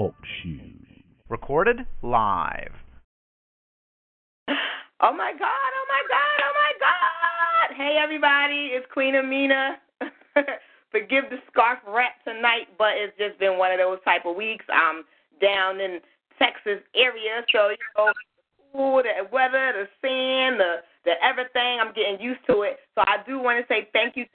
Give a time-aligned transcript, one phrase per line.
[0.00, 1.04] Talk shoes.
[1.28, 2.72] Recorded live.
[5.02, 7.76] Oh my God, oh my God, oh my God.
[7.76, 9.76] Hey everybody, it's Queen Amina.
[10.90, 14.64] Forgive the scarf wrap tonight, but it's just been one of those type of weeks.
[14.70, 15.04] I'm
[15.40, 16.00] down in
[16.38, 18.12] Texas area, so you know
[18.72, 22.78] cool, the weather, the sand, the the everything, I'm getting used to it.
[22.94, 24.26] So I do want to say thank you,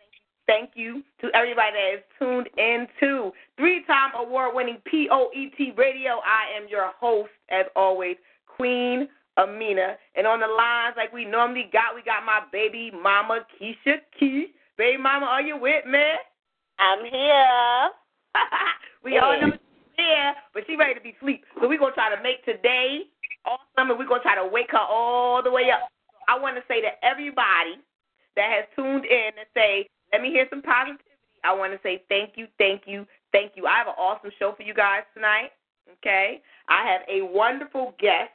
[0.48, 6.22] thank you to everybody that is tuned in to three time award winning POET radio.
[6.26, 9.98] I am your host, as always, Queen Amina.
[10.16, 14.54] And on the lines, like we normally got, we got my baby mama, Keisha Key.
[14.78, 16.04] Baby mama, are you with me?
[16.80, 17.90] I'm here.
[19.04, 21.46] we all know she's here, but she ready to be asleep.
[21.60, 23.04] So we're going to try to make today
[23.46, 25.88] awesome, and we're going to try to wake her all the way up.
[26.28, 27.80] I want to say to everybody
[28.36, 31.04] that has tuned in and say, let me hear some positivity.
[31.44, 33.66] I want to say thank you, thank you, thank you.
[33.66, 35.52] I have an awesome show for you guys tonight.
[36.00, 36.42] Okay?
[36.70, 38.32] I have a wonderful guest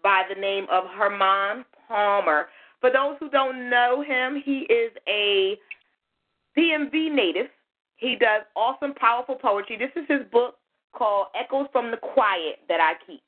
[0.00, 2.46] by the name of Hermond Palmer.
[2.80, 5.58] For those who don't know him, he is a
[6.56, 7.48] DMV native.
[7.96, 9.76] He does awesome, powerful poetry.
[9.76, 10.54] This is his book
[10.92, 13.22] called Echoes from the Quiet that I keep.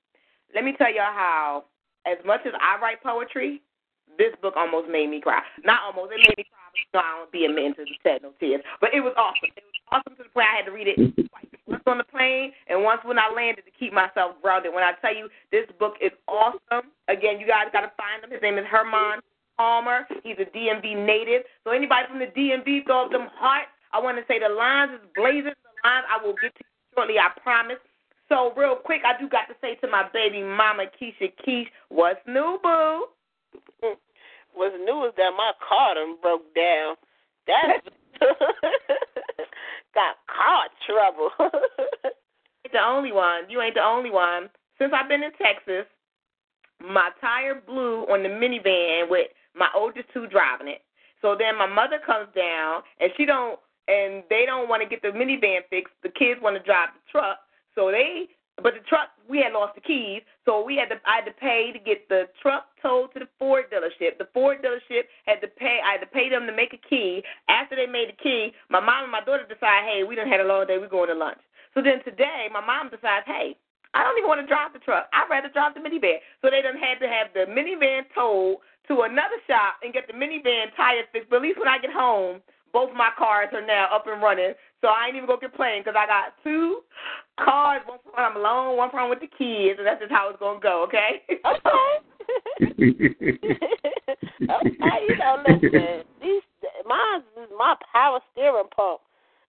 [0.54, 1.64] Let me tell y'all how,
[2.06, 3.62] as much as I write poetry,
[4.16, 5.42] this book almost made me cry.
[5.64, 6.65] Not almost, it made me cry.
[6.92, 8.62] But, I don't be a man to shed no tears.
[8.80, 9.50] But it was awesome.
[9.56, 10.96] It was awesome to the point I had to read it
[11.30, 11.46] twice.
[11.66, 14.72] Once on the plane and once when I landed to keep myself grounded.
[14.72, 18.30] When I tell you this book is awesome, again, you guys got to find him.
[18.30, 19.22] His name is Hermond
[19.58, 20.06] Palmer.
[20.22, 21.42] He's a DMV native.
[21.64, 23.70] So anybody from the DMV, throw up them hearts.
[23.92, 25.54] I want to say the lines is blazing.
[25.56, 27.82] The lines I will get to you shortly, I promise.
[28.28, 32.20] So real quick, I do got to say to my baby mama Keisha Keish, what's
[32.26, 33.06] new, boo?
[34.56, 36.96] What's new is that my car done broke down.
[37.46, 37.86] That's
[39.94, 41.30] got car trouble.
[42.72, 43.48] the only one.
[43.48, 44.48] You ain't the only one.
[44.78, 45.84] Since I've been in Texas,
[46.80, 50.80] my tire blew on the minivan with my oldest two driving it.
[51.20, 55.02] So then my mother comes down and she don't and they don't want to get
[55.02, 55.94] the minivan fixed.
[56.02, 57.38] The kids want to drive the truck.
[57.74, 58.28] So they
[58.62, 61.36] but the truck we had lost the keys, so we had to I had to
[61.36, 64.16] pay to get the truck towed to the Ford dealership.
[64.18, 67.22] The Ford dealership had to pay I had to pay them to make a key.
[67.48, 70.40] After they made the key, my mom and my daughter decide, hey, we done had
[70.40, 71.40] a long day, we're going to lunch.
[71.74, 73.56] So then today my mom decides, hey,
[73.92, 75.08] I don't even want to drive the truck.
[75.12, 76.20] I'd rather drive the minivan.
[76.40, 80.12] So they done had to have the minivan towed to another shop and get the
[80.12, 81.28] minivan tires fixed.
[81.28, 82.40] But at least when I get home,
[82.76, 84.52] both my cars are now up and running.
[84.82, 86.84] So I ain't even gonna complain because I got two
[87.40, 87.80] cars.
[87.88, 90.12] One for when I'm alone, one for when I'm with the kids, and that's just
[90.12, 90.84] how it's gonna go.
[90.84, 91.24] Okay.
[91.24, 91.40] Okay.
[94.60, 96.44] okay, you know, listen, these
[96.84, 99.00] mine is my power steering pump.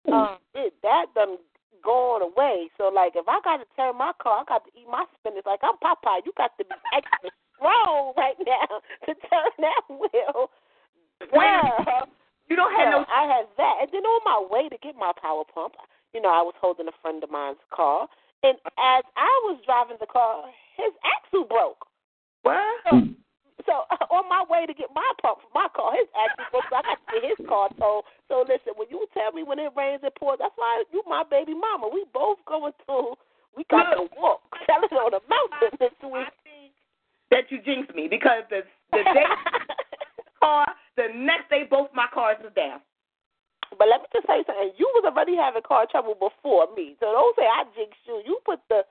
[0.07, 1.35] Um, it that done
[1.83, 2.71] gone away.
[2.77, 5.43] So like, if I got to turn my car, I got to eat my spinach.
[5.45, 7.29] Like I'm Popeye, you got to be extra
[7.59, 10.47] strong right now to turn that wheel.
[11.33, 12.07] Well,
[12.49, 13.05] you don't have no.
[13.11, 15.75] I had that, and then on my way to get my power pump,
[16.13, 18.07] you know, I was holding a friend of mine's car,
[18.43, 20.45] and as I was driving the car,
[20.77, 21.87] his axle broke.
[22.43, 22.63] What?
[22.85, 23.03] So,
[23.65, 23.73] so
[24.15, 26.69] on my way to get my pump for my car, his axle broke.
[26.69, 28.05] So I got to get his car towed.
[28.29, 31.23] So listen, when you tell me when it rains it pours, that's why you my
[31.25, 31.89] baby mama.
[31.91, 33.17] We both going through.
[33.55, 34.41] We got to walk.
[34.69, 36.29] Tell it on the mountain this week.
[37.31, 38.61] That you jinxed me because the
[38.93, 39.25] the day
[40.39, 42.79] car, the next day both my cars was down.
[43.75, 44.71] But let me just say something.
[44.77, 48.23] You was already having car trouble before me, so don't say I jinxed you.
[48.25, 48.87] You put the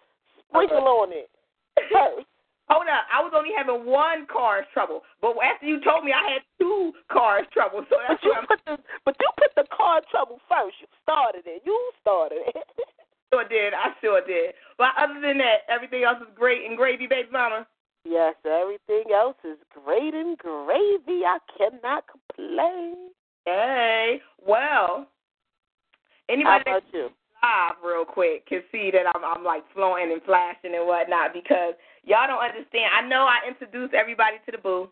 [0.48, 1.30] sprinkle on it
[1.76, 1.94] first.
[1.94, 2.22] Uh-huh.
[2.66, 6.34] Hold up, I was only having one car's trouble, but after you told me I
[6.34, 8.74] had two cars trouble, so that's but you what put the
[9.06, 10.74] but you put the car trouble first.
[10.82, 11.62] You started it.
[11.62, 12.66] You started it.
[13.30, 13.70] sure did.
[13.70, 14.58] I sure did.
[14.82, 17.70] But other than that, everything else is great and gravy, baby mama.
[18.08, 21.24] Yes, everything else is great and gravy.
[21.24, 23.10] I cannot complain.
[23.44, 27.10] Hey, well, How anybody about that you?
[27.42, 31.74] live real quick can see that I'm I'm like flowing and flashing and whatnot because
[32.04, 32.90] y'all don't understand.
[32.96, 34.88] I know I introduced everybody to the boo.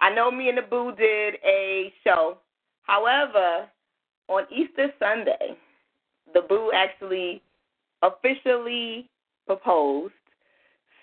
[0.00, 2.38] I know me and the boo did a show.
[2.82, 3.68] However,
[4.28, 5.56] on Easter Sunday,
[6.32, 7.42] the boo actually
[8.02, 9.08] officially
[9.46, 10.14] proposed.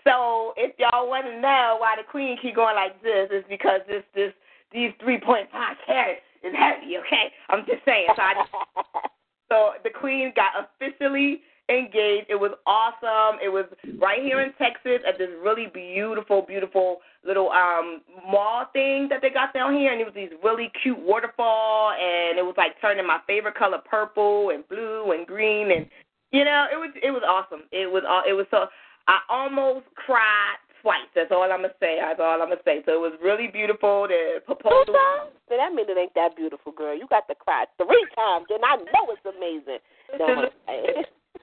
[0.04, 3.82] So if y'all want to know why the queen keep going like this, it's because
[3.88, 4.34] this this
[4.72, 6.98] these three point five carats is heavy.
[6.98, 8.08] Okay, I'm just saying.
[8.16, 8.34] So, I,
[9.50, 12.28] so the queen got officially engaged.
[12.30, 13.40] It was awesome.
[13.44, 13.66] It was
[14.00, 19.30] right here in Texas at this really beautiful, beautiful little um mall thing that they
[19.30, 23.06] got down here, and it was these really cute waterfall, and it was like turning
[23.06, 25.86] my favorite color purple and blue and green, and
[26.32, 27.66] you know it was it was awesome.
[27.72, 28.68] It was all it was so
[29.08, 31.10] I almost cried twice.
[31.16, 31.98] That's all I'm gonna say.
[32.02, 32.82] That's all I'm gonna say.
[32.86, 34.08] So it was really beautiful.
[34.08, 34.96] The proposal.
[35.50, 36.98] So that means it ain't that beautiful, girl.
[36.98, 39.82] You got to cry three times, and I know it's amazing.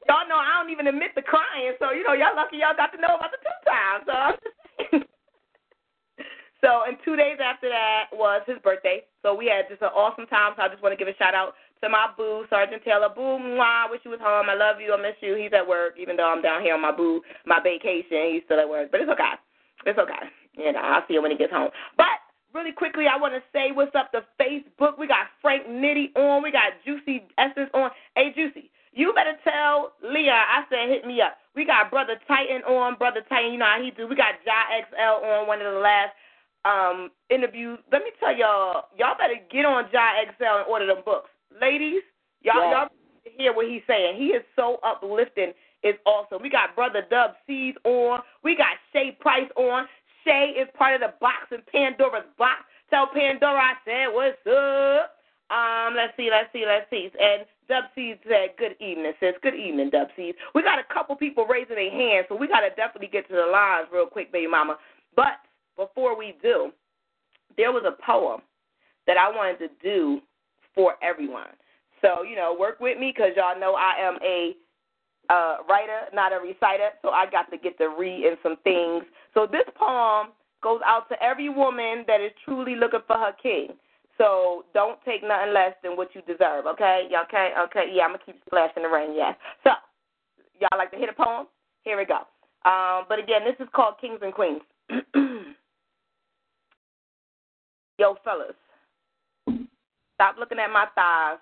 [0.08, 2.93] y'all know I don't even admit the crying, so you know y'all lucky y'all got
[2.93, 4.02] to know about the two times.
[4.06, 4.56] So I'm just
[4.90, 5.04] saying.
[6.61, 9.06] So, and two days after that was his birthday.
[9.22, 10.54] So we had just an awesome time.
[10.56, 13.08] So I just want to give a shout out to my boo, Sergeant Taylor.
[13.14, 14.46] Boo, mwah, I wish you was home.
[14.48, 14.92] I love you.
[14.92, 15.34] I miss you.
[15.34, 18.34] He's at work, even though I'm down here on my boo, my vacation.
[18.34, 19.34] He's still at work, but it's okay.
[19.86, 20.28] It's okay.
[20.56, 21.70] You know, I'll see him when he gets home.
[21.96, 22.19] But
[22.52, 24.98] really quickly, I want to say what's up to Facebook.
[24.98, 26.42] We got Frank Nitty on.
[26.42, 27.90] We got Juicy Essence on.
[28.16, 31.38] Hey, Juicy, you better tell Leah I said hit me up.
[31.54, 32.96] We got Brother Titan on.
[32.96, 34.06] Brother Titan, you know how he do.
[34.08, 36.14] We got Ja XL on one of the last
[36.64, 37.76] um, interview.
[37.92, 41.30] Let me tell y'all, y'all better get on Ja XL and order them books,
[41.61, 42.03] ladies.
[42.43, 42.71] Y'all, yeah.
[42.71, 42.89] y'all
[43.37, 44.17] hear what he's saying.
[44.17, 45.53] He is so uplifting.
[45.83, 46.43] It's awesome.
[46.43, 48.21] We got Brother Dub C's on.
[48.43, 49.87] We got Shay Price on.
[50.25, 52.65] Shay is part of the box in Pandora's box.
[52.91, 55.15] Tell Pandora I said what's up.
[55.50, 57.09] Um, let's see, let's see, let's see.
[57.19, 59.35] And Dub C's said, Good evening, sis.
[59.43, 60.35] Good evening, Dub C's.
[60.55, 63.50] We got a couple people raising their hands, so we gotta definitely get to the
[63.50, 64.77] lines real quick, baby mama.
[65.17, 65.41] But
[65.77, 66.73] before we do,
[67.56, 68.43] there was a poem
[69.06, 70.21] that I wanted to do
[70.75, 71.49] for everyone.
[72.03, 74.55] So, you know, work with me because y'all know I am a
[75.31, 79.05] uh, writer, not a reciter, so I got to get to read in some things.
[79.35, 80.29] So this poem
[80.62, 83.69] goes out to every woman that is truly looking for her king.
[84.17, 87.06] So don't take nothing less than what you deserve, okay?
[87.11, 87.53] Y'all okay?
[87.67, 89.37] Okay, yeah, I'm going to keep splashing the rain, yes.
[89.62, 89.71] So,
[90.61, 91.47] y'all like to hear the poem?
[91.82, 92.26] Here we go.
[92.69, 94.61] Um, but again, this is called Kings and Queens.
[97.99, 98.55] Yo, fellas,
[100.19, 101.38] stop looking at my thighs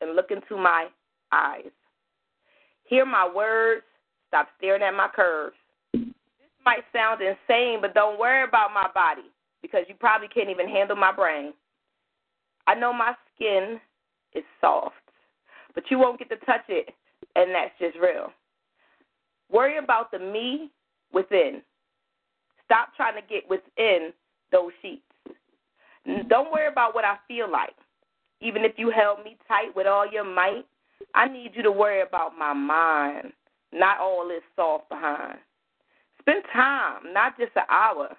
[0.00, 0.88] and look into my
[1.32, 1.70] eyes.
[2.82, 3.84] Hear my words,
[4.26, 5.54] stop staring at my curves.
[5.92, 6.02] This
[6.64, 9.30] might sound insane, but don't worry about my body
[9.62, 11.52] because you probably can't even handle my brain.
[12.66, 13.80] I know my skin
[14.34, 14.94] is soft,
[15.76, 16.92] but you won't get to touch it,
[17.36, 18.32] and that's just real.
[19.52, 20.72] Worry about the me
[21.12, 21.62] within.
[22.64, 24.12] Stop trying to get within
[24.50, 25.02] those sheets.
[26.28, 27.74] Don't worry about what I feel like.
[28.40, 30.66] Even if you held me tight with all your might,
[31.14, 33.32] I need you to worry about my mind,
[33.72, 35.38] not all this soft behind.
[36.20, 38.16] Spend time, not just an hour,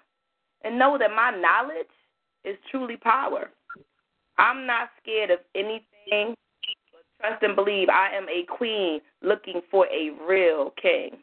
[0.62, 1.86] and know that my knowledge
[2.44, 3.50] is truly power.
[4.38, 6.34] I'm not scared of anything,
[6.92, 11.18] but trust and believe I am a queen looking for a real king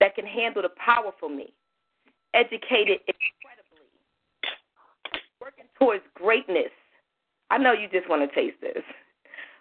[0.00, 1.52] that can handle the power for me,
[2.34, 3.86] educated incredibly,
[5.40, 6.70] working towards greatness.
[7.50, 8.82] I know you just want to taste this,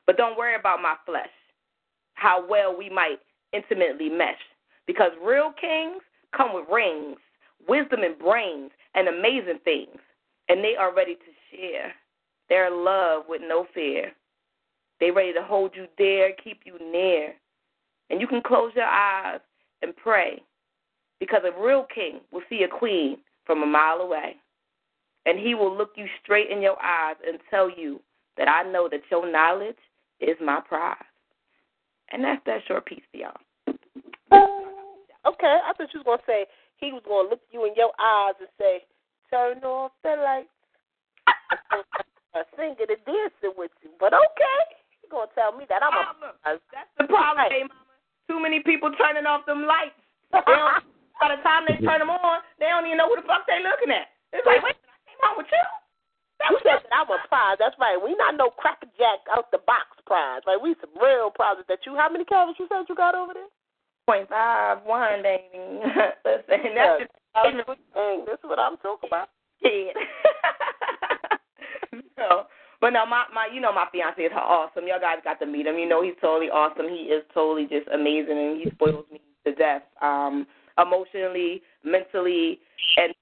[0.06, 1.30] but don't worry about my flesh,
[2.14, 3.20] how well we might
[3.54, 4.40] intimately mesh.
[4.88, 6.02] Because real kings
[6.36, 7.18] come with rings,
[7.68, 10.00] wisdom, and brains, and amazing things,
[10.50, 11.92] and they are ready to share
[12.50, 14.12] their love with no fear.
[15.00, 17.34] They ready to hold you there, keep you near.
[18.10, 19.40] And you can close your eyes
[19.82, 20.42] and pray
[21.20, 24.36] because a real king will see a queen from a mile away.
[25.26, 28.00] And he will look you straight in your eyes and tell you
[28.38, 29.78] that I know that your knowledge
[30.20, 30.98] is my prize.
[32.12, 33.42] And that's that short piece for y'all.
[35.26, 36.46] Okay, I thought you was gonna say
[36.78, 38.86] he was gonna look you in your eyes and say,
[39.32, 40.50] "Turn off the lights."
[42.36, 44.60] A singing and dancing with you, but okay,
[45.02, 46.60] you gonna tell me that I'm mama, a.
[46.70, 47.82] That's the problem, hey, mama.
[48.28, 49.98] Too many people turning off them lights.
[50.32, 53.64] by the time they turn them on, they don't even know who the fuck they
[53.64, 54.14] looking at.
[54.34, 54.76] It's like, wait,
[55.26, 55.66] On with you.
[56.40, 57.58] That said that I'm a prize.
[57.58, 57.98] That's right.
[57.98, 60.42] We not no crackerjack out the box prize.
[60.46, 61.96] Like we some real prizes that you.
[61.96, 63.50] How many carats you said you got over there?
[64.06, 65.50] Point five one, baby.
[66.26, 67.12] Listen, that's just.
[67.36, 69.30] Dang, this is what I'm talking about.
[69.62, 69.92] Yeah.
[72.16, 72.48] so,
[72.80, 74.88] but no, my my, you know, my fiance is awesome.
[74.88, 75.78] Y'all guys got to meet him.
[75.78, 76.88] You know, he's totally awesome.
[76.88, 79.84] He is totally just amazing, and he spoils me to death.
[80.02, 82.60] Um, emotionally, mentally,
[82.98, 83.14] and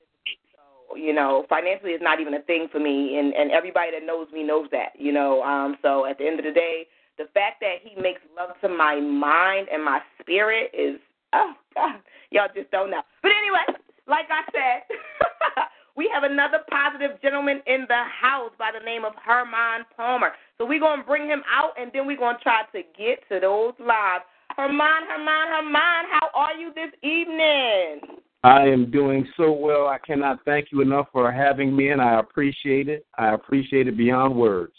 [0.97, 4.27] you know, financially is not even a thing for me, and and everybody that knows
[4.31, 4.93] me knows that.
[4.97, 8.21] You know, um, so at the end of the day, the fact that he makes
[8.35, 10.99] love to my mind and my spirit is
[11.33, 11.99] oh God,
[12.31, 13.01] y'all just don't know.
[13.21, 14.97] But anyway, like I said,
[15.95, 20.31] we have another positive gentleman in the house by the name of Hermond Palmer.
[20.57, 23.73] So we're gonna bring him out and then we're gonna try to get to those
[23.79, 24.23] lives.
[24.55, 28.21] Hermond, Hermond, Hermond, how are you this evening?
[28.43, 29.87] I am doing so well.
[29.87, 33.05] I cannot thank you enough for having me, and I appreciate it.
[33.17, 34.73] I appreciate it beyond words.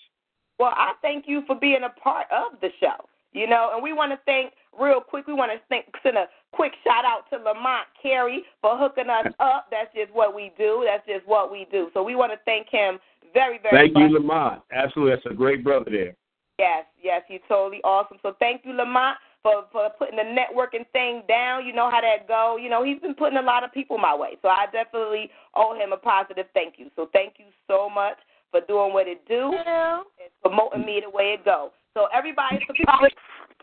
[0.59, 3.07] Well, I thank you for being a part of the show.
[3.33, 5.27] You know, and we want to thank real quick.
[5.27, 9.33] We want to thank, send a quick shout out to Lamont Carey for hooking us
[9.41, 9.67] up.
[9.71, 10.87] That's just what we do.
[10.87, 11.89] That's just what we do.
[11.95, 12.99] So we want to thank him
[13.33, 14.03] very, very thank much.
[14.03, 14.63] Thank you, Lamont.
[14.73, 16.15] Absolutely, that's a great brother there.
[16.61, 18.19] Yes, yes, he's totally awesome.
[18.23, 21.65] So thank you, Lamont, for for putting the networking thing down.
[21.65, 22.57] You know how that go.
[22.57, 24.37] You know he's been putting a lot of people my way.
[24.43, 26.91] So I definitely owe him a positive thank you.
[26.97, 28.17] So thank you so much
[28.51, 30.03] for doing what it do and
[30.43, 31.71] promoting me the way it go.
[31.93, 32.59] So everybody,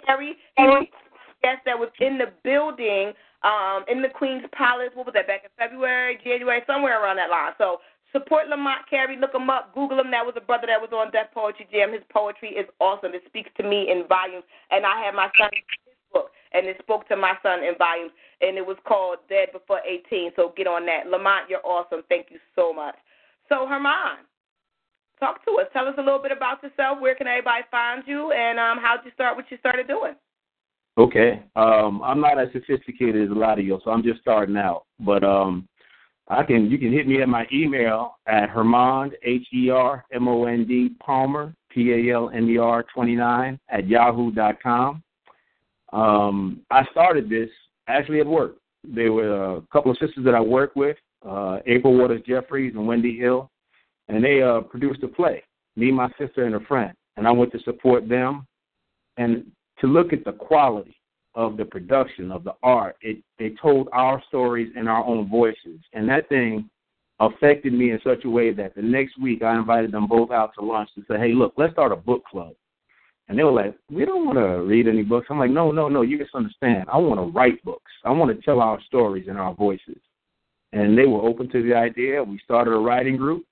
[0.06, 0.38] Terry,
[1.42, 4.90] guest that was in the building um, in the Queen's Palace.
[4.94, 5.28] What was that?
[5.28, 7.54] Back in February, January, somewhere around that line.
[7.58, 7.78] So
[8.12, 9.18] support Lamont Carey.
[9.18, 9.74] Look him up.
[9.74, 10.12] Google him.
[10.12, 11.92] That was a brother that was on Def Poetry Jam.
[11.92, 13.14] His poetry is awesome.
[13.14, 14.44] It speaks to me in volumes.
[14.70, 18.12] And I had my son his book, and it spoke to my son in volumes.
[18.42, 20.32] And it was called Dead Before 18.
[20.36, 21.08] So get on that.
[21.08, 22.02] Lamont, you're awesome.
[22.10, 22.96] Thank you so much.
[23.50, 24.24] So Hermond,
[25.20, 25.68] talk to us.
[25.74, 27.00] Tell us a little bit about yourself.
[27.00, 29.36] Where can everybody find you, and um, how did you start?
[29.36, 30.16] What you started doing?
[30.98, 34.58] Okay, um, I'm not as sophisticated as a lot of you, so I'm just starting
[34.58, 34.86] out.
[35.00, 35.68] But um,
[36.32, 40.28] I can you can hit me at my email at Hermond H E R M
[40.28, 44.62] O N D Palmer P A L M E R twenty nine at yahoo dot
[44.62, 45.04] com.
[45.94, 47.50] Um, I started this
[47.88, 48.56] actually at work.
[48.84, 50.98] There were a couple of sisters that I work with,
[51.28, 53.52] uh, April Waters Jeffries and Wendy Hill
[54.12, 55.44] and they uh, produced a play,
[55.76, 56.94] me, my sister, and a friend.
[57.16, 58.46] And I went to support them
[59.18, 59.46] and
[59.80, 60.96] to look at the quality
[61.36, 62.98] of the production of the art.
[63.02, 66.70] It they told our stories in our own voices, and that thing
[67.20, 70.54] affected me in such a way that the next week I invited them both out
[70.56, 72.54] to lunch to say, "Hey, look, let's start a book club."
[73.28, 75.88] And they were like, "We don't want to read any books." I'm like, "No, no,
[75.88, 76.02] no.
[76.02, 76.86] You misunderstand.
[76.92, 77.92] I want to write books.
[78.04, 80.02] I want to tell our stories in our voices."
[80.74, 82.24] And they were open to the idea.
[82.24, 83.46] We started a writing group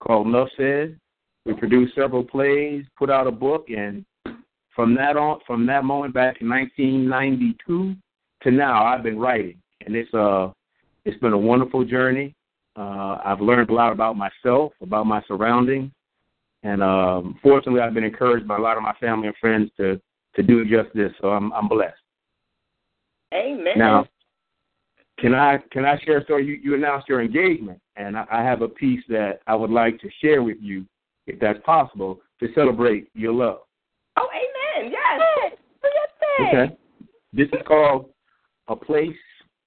[0.00, 0.98] called Nuff Said.
[1.44, 4.04] We produced several plays, put out a book, and
[4.76, 7.96] from that on, from that moment back in 1992
[8.42, 10.50] to now, I've been writing, and it's uh,
[11.06, 12.34] it's been a wonderful journey.
[12.76, 15.90] Uh, I've learned a lot about myself, about my surroundings,
[16.62, 20.00] and um, fortunately, I've been encouraged by a lot of my family and friends to
[20.36, 21.10] to do just this.
[21.20, 21.96] So I'm I'm blessed.
[23.34, 23.78] Amen.
[23.78, 24.06] Now,
[25.18, 26.44] can I can I share a story?
[26.44, 29.98] You, you announced your engagement, and I, I have a piece that I would like
[30.02, 30.84] to share with you,
[31.26, 33.60] if that's possible, to celebrate your love.
[34.18, 34.26] Oh.
[36.40, 36.76] Okay.
[37.32, 38.10] This is called
[38.68, 39.16] a place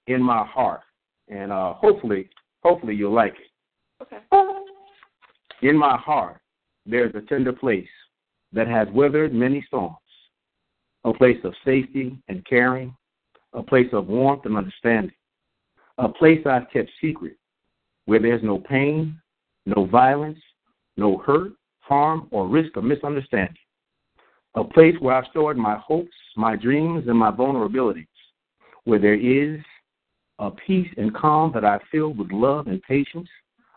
[0.08, 0.82] in my heart,
[1.28, 2.30] and uh, hopefully,
[2.64, 4.04] hopefully you'll like it.
[4.04, 4.18] Okay.
[5.62, 6.40] In my heart,
[6.86, 7.88] there's a tender place
[8.54, 9.98] that has weathered many storms,
[11.04, 12.96] a place of safety and caring,
[13.54, 15.14] a place of warmth and understanding
[16.00, 17.38] a place I've kept secret,
[18.06, 19.20] where there's no pain,
[19.66, 20.40] no violence,
[20.98, 23.56] no hurt, harm, or risk of misunderstanding.
[24.56, 28.08] A place where I've stored my hopes, my dreams, and my vulnerabilities,
[28.84, 29.60] where there is
[30.40, 33.30] a peace and calm that I've filled with love and patience,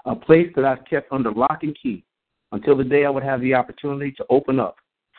[0.07, 2.05] a place that I've kept under lock and key
[2.53, 4.77] until the day I would have the opportunity to open up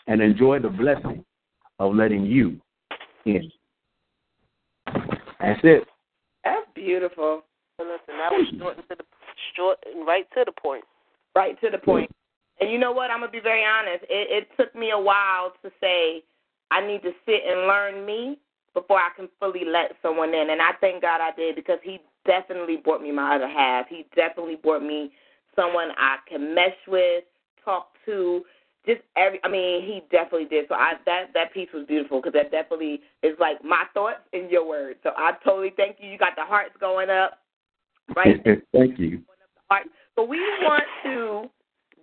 [0.08, 1.24] and enjoy the blessing
[1.80, 2.60] of letting you
[3.26, 3.52] in.
[5.40, 5.84] That's it.
[6.44, 7.44] That's beautiful.
[7.80, 9.04] And listen, that was short and to the
[9.56, 10.84] short and right to the point.
[11.36, 12.12] Right to the point.
[12.60, 13.12] And you know what?
[13.12, 14.04] I'm gonna be very honest.
[14.10, 16.24] It, it took me a while to say
[16.72, 18.40] I need to sit and learn me
[18.74, 20.50] before I can fully let someone in.
[20.50, 23.88] And I thank God I did because He definitely brought me my other half.
[23.90, 25.12] He definitely brought me
[25.56, 27.24] someone I can mesh with,
[27.64, 28.44] talk to,
[28.86, 30.66] just every I mean he definitely did.
[30.68, 34.50] So I that that piece was beautiful because that definitely is like my thoughts in
[34.50, 35.00] your words.
[35.04, 36.10] So I totally thank you.
[36.10, 37.40] You got the hearts going up,
[38.16, 38.44] right?
[38.74, 39.22] thank you.
[40.16, 41.50] So we want to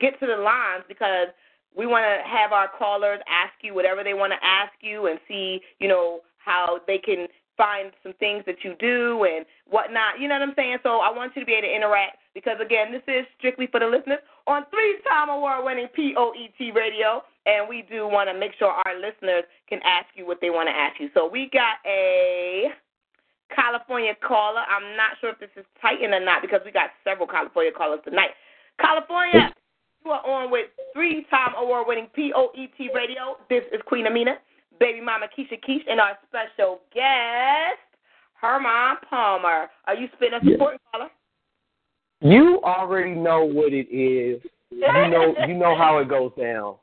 [0.01, 1.29] get to the lines because
[1.77, 5.21] we want to have our callers ask you whatever they want to ask you and
[5.29, 7.29] see you know how they can
[7.61, 10.19] find some things that you do and whatnot.
[10.19, 10.79] You know what I'm saying?
[10.83, 13.81] So I want you to be able to interact because again, this is strictly for
[13.81, 18.97] the listeners on three-time award-winning POET radio, and we do want to make sure our
[18.97, 21.11] listeners can ask you what they want to ask you.
[21.13, 22.73] So we got a
[23.55, 24.65] California caller.
[24.65, 28.01] I'm not sure if this is Titan or not because we got several California callers
[28.09, 28.31] tonight.
[28.81, 29.53] California,
[30.05, 33.37] You are on with three-time award-winning POET Radio.
[33.51, 34.37] This is Queen Amina,
[34.79, 37.79] baby mama Keisha Keish, and our special guest,
[38.41, 39.69] Hermond Palmer.
[39.87, 40.91] Are you spinning a support yeah.
[40.91, 41.11] caller?
[42.23, 44.41] You already know what it is.
[44.71, 46.77] You know, you know how it goes down.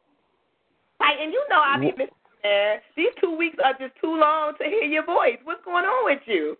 [1.01, 2.07] Hey, and you know I be missing
[2.43, 2.81] there.
[2.95, 5.37] These two weeks are just too long to hear your voice.
[5.43, 6.57] What's going on with you?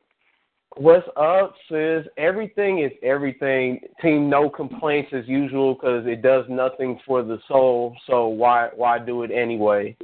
[0.80, 2.06] What's up, sis?
[2.18, 3.80] Everything is everything.
[4.00, 7.96] Team, no complaints as usual because it does nothing for the soul.
[8.06, 9.98] So why why do it anyway?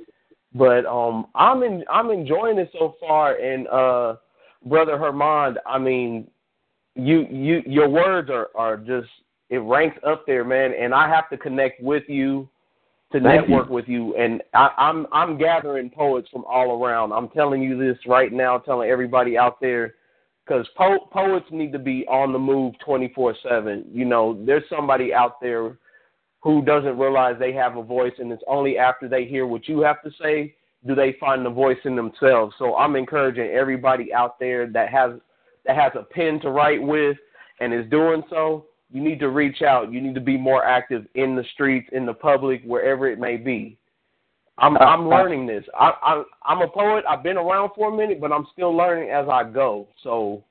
[0.56, 3.36] But um, I'm in, I'm enjoying it so far.
[3.36, 4.16] And uh,
[4.66, 6.28] brother Hermond, I mean,
[6.96, 9.10] you you your words are are just
[9.52, 10.74] it ranks up there, man.
[10.74, 12.50] And I have to connect with you
[13.12, 13.74] to Thank network you.
[13.74, 14.16] with you.
[14.16, 17.12] And I, I'm I'm gathering poets from all around.
[17.12, 19.94] I'm telling you this right now, telling everybody out there,
[20.46, 23.86] because po- poets need to be on the move 24/7.
[23.92, 25.78] You know, there's somebody out there
[26.42, 29.80] who doesn't realize they have a voice, and it's only after they hear what you
[29.82, 32.56] have to say do they find the voice in themselves.
[32.60, 35.12] So I'm encouraging everybody out there that has
[35.66, 37.18] that has a pen to write with
[37.62, 39.94] and is doing so, you need to reach out.
[39.94, 43.38] You need to be more active in the streets, in the public, wherever it may
[43.38, 43.78] be.
[44.58, 45.64] I'm I'm learning this.
[45.78, 47.04] I, I I'm a poet.
[47.10, 49.88] I've been around for a minute, but I'm still learning as I go.
[50.04, 50.44] So,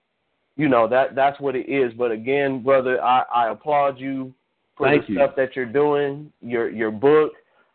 [0.56, 1.92] you know that that's what it is.
[1.97, 4.35] But again, brother, I, I applaud you
[4.76, 5.18] for Thank the you.
[5.18, 6.32] stuff that you're doing.
[6.40, 7.32] Your your book.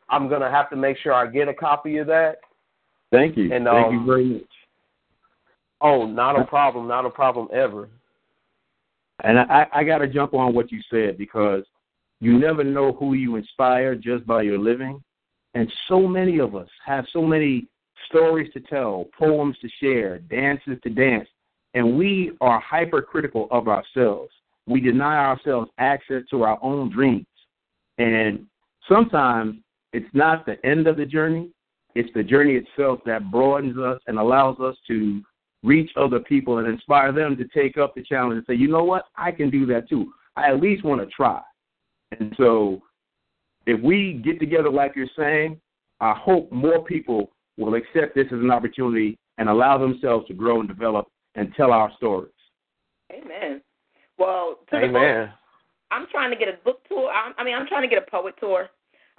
[0.10, 2.38] I'm gonna have to make sure I get a copy of that.
[3.12, 3.54] Thank you.
[3.54, 4.44] And, Thank um, you very much.
[5.80, 6.88] Oh, not a problem.
[6.88, 7.88] Not a problem ever.
[9.24, 11.64] And I, I got to jump on what you said because
[12.20, 15.04] you never know who you inspire just by your living.
[15.58, 17.68] And so many of us have so many
[18.10, 21.28] stories to tell, poems to share, dances to dance,
[21.74, 24.30] and we are hypercritical of ourselves.
[24.68, 27.26] We deny ourselves access to our own dreams.
[27.98, 28.46] And
[28.88, 29.56] sometimes
[29.94, 31.50] it's not the end of the journey,
[31.96, 35.24] it's the journey itself that broadens us and allows us to
[35.64, 38.84] reach other people and inspire them to take up the challenge and say, you know
[38.84, 40.14] what, I can do that too.
[40.36, 41.42] I at least want to try.
[42.20, 42.84] And so
[43.68, 45.60] if we get together like you're saying,
[46.00, 50.62] I hope more people will accept this as an opportunity and allow themselves to grow
[50.62, 52.32] and develop and tell our stories.
[53.12, 53.62] Amen.
[54.18, 55.34] Well, to the Amen.
[55.92, 57.12] I'm trying to get a book tour.
[57.12, 58.70] I'm, I mean, I'm trying to get a poet tour.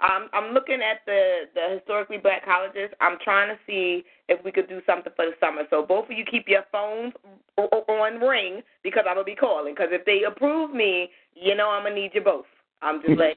[0.01, 2.89] Um, I'm looking at the the historically black colleges.
[3.01, 5.63] I'm trying to see if we could do something for the summer.
[5.69, 7.13] So both of you keep your phones
[7.57, 9.73] o- o- on ring because I'm gonna be calling.
[9.73, 12.45] Because if they approve me, you know I'm gonna need you both.
[12.81, 13.35] I'm just letting.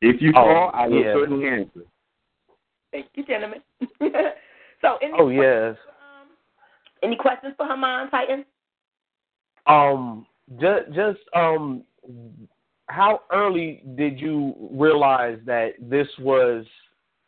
[0.00, 1.12] If you Oh, call, I will yeah.
[1.12, 1.82] certainly answer.
[2.92, 3.60] Thank you, gentlemen.
[4.80, 5.76] so, any Oh yes.
[6.00, 6.28] um,
[7.02, 8.44] any questions for Hermond Titan?
[9.66, 10.26] Um,
[10.60, 11.82] just just um,
[12.86, 16.64] how early did you realize that this was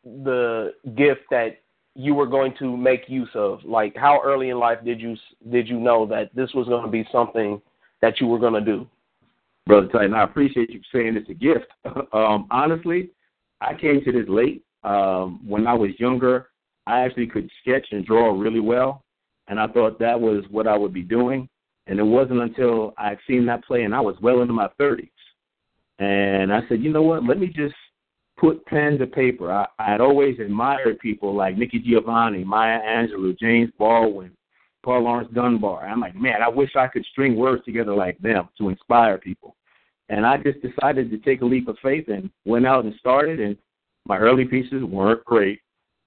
[0.05, 1.59] the gift that
[1.95, 3.63] you were going to make use of?
[3.65, 5.17] Like, how early in life did you
[5.51, 7.61] did you know that this was going to be something
[8.01, 8.87] that you were going to do?
[9.71, 11.67] Brother Titan, I appreciate you saying it's a gift.
[12.13, 13.11] um, honestly,
[13.61, 14.65] I came to this late.
[14.83, 16.49] Um, when I was younger,
[16.89, 19.05] I actually could sketch and draw really well,
[19.47, 21.49] and I thought that was what I would be doing.
[21.87, 25.09] And it wasn't until I'd seen that play, and I was well into my 30s.
[26.01, 27.25] And I said, you know what?
[27.25, 27.75] Let me just
[28.41, 29.53] put pen to paper.
[29.53, 34.33] I, I had always admired people like Nikki Giovanni, Maya Angelou, James Baldwin,
[34.83, 35.87] Paul Laurence Dunbar.
[35.87, 39.55] I'm like, man, I wish I could string words together like them to inspire people.
[40.11, 43.41] And I just decided to take a leap of faith and went out and started.
[43.41, 43.57] And
[44.07, 45.61] my early pieces weren't great,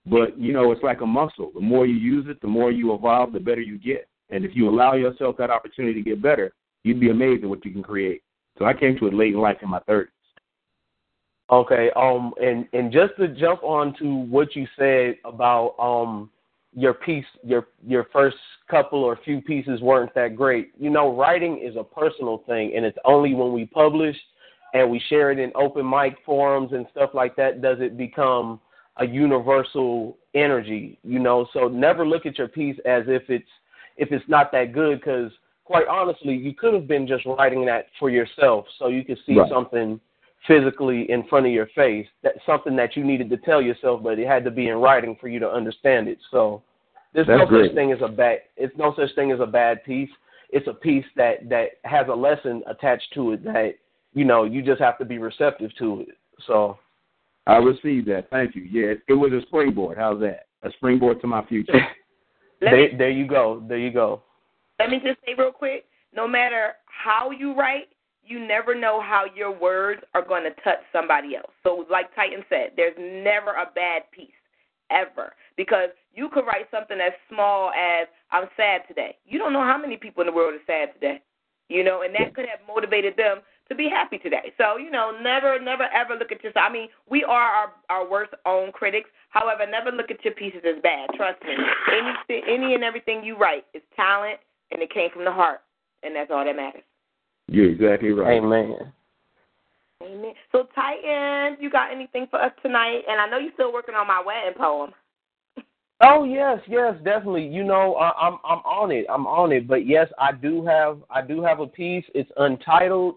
[0.05, 1.51] but you know, it's like a muscle.
[1.55, 4.07] The more you use it, the more you evolve, the better you get.
[4.29, 7.63] And if you allow yourself that opportunity to get better, you'd be amazed at what
[7.63, 8.21] you can create.
[8.59, 10.07] So I came to it late in life in my 30s.
[11.49, 11.89] Okay.
[11.95, 16.29] Um, and and just to jump on to what you said about um
[16.75, 18.37] your piece, your your first
[18.69, 20.71] couple or few pieces weren't that great.
[20.79, 24.15] You know, writing is a personal thing, and it's only when we publish
[24.73, 28.59] and we share it in open mic forums and stuff like that does it become
[28.97, 30.97] a universal energy.
[31.03, 33.49] You know, so never look at your piece as if it's
[33.97, 35.31] if it's not that good because
[35.65, 39.37] quite honestly, you could have been just writing that for yourself so you could see
[39.37, 39.49] Right.
[39.49, 39.99] something
[40.47, 42.07] physically in front of your face.
[42.23, 45.17] That something that you needed to tell yourself, but it had to be in writing
[45.19, 46.17] for you to understand it.
[46.31, 46.61] So
[47.13, 47.69] there's That's no great.
[47.69, 48.39] such thing as a bad.
[48.57, 50.09] It's no such thing as a bad piece.
[50.49, 53.73] It's a piece that that has a lesson attached to it that
[54.13, 56.09] you know you just have to be receptive to it.
[56.47, 56.77] So
[57.47, 58.29] I received that.
[58.29, 58.63] Thank you.
[58.63, 59.97] Yeah, it was a springboard.
[59.97, 60.47] How's that?
[60.63, 61.73] A springboard to my future.
[62.61, 63.61] There, there you go.
[63.67, 64.21] There you go.
[64.79, 65.83] let me just say real quick.
[66.15, 67.89] No matter how you write,
[68.25, 71.51] you never know how your words are going to touch somebody else.
[71.63, 74.31] So, like Titan said, there's never a bad piece,
[74.89, 75.33] ever.
[75.57, 79.17] Because you could write something as small as, I'm sad today.
[79.25, 81.21] You don't know how many people in the world are sad today.
[81.69, 84.51] You know, and that could have motivated them to be happy today.
[84.57, 86.65] So, you know, never, never, ever look at yourself.
[86.69, 89.09] I mean, we are our, our worst own critics.
[89.29, 91.09] However, never look at your pieces as bad.
[91.15, 91.55] Trust me.
[91.91, 94.39] Any, any and everything you write is talent,
[94.71, 95.61] and it came from the heart,
[96.03, 96.83] and that's all that matters.
[97.47, 98.37] You're exactly right.
[98.37, 98.91] Amen.
[100.01, 100.33] Amen.
[100.51, 103.01] So, Titan, you got anything for us tonight?
[103.07, 104.91] And I know you're still working on my wedding poem.
[106.05, 107.47] Oh yes, yes, definitely.
[107.47, 109.05] You know, I, I'm I'm on it.
[109.09, 109.67] I'm on it.
[109.67, 112.03] But yes, I do have I do have a piece.
[112.13, 113.15] It's untitled,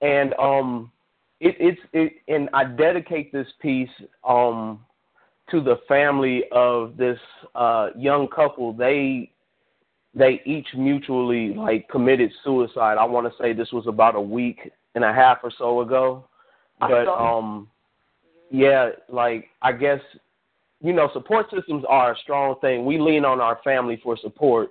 [0.00, 0.90] and um,
[1.40, 3.90] it, it's it, and I dedicate this piece
[4.26, 4.80] um
[5.50, 7.18] to the family of this
[7.54, 8.72] uh young couple.
[8.72, 9.30] They
[10.14, 12.98] they each mutually like committed suicide.
[12.98, 16.24] I want to say this was about a week and a half or so ago.
[16.80, 17.68] But um
[18.50, 20.00] yeah, like I guess
[20.80, 22.84] you know, support systems are a strong thing.
[22.84, 24.70] We lean on our family for support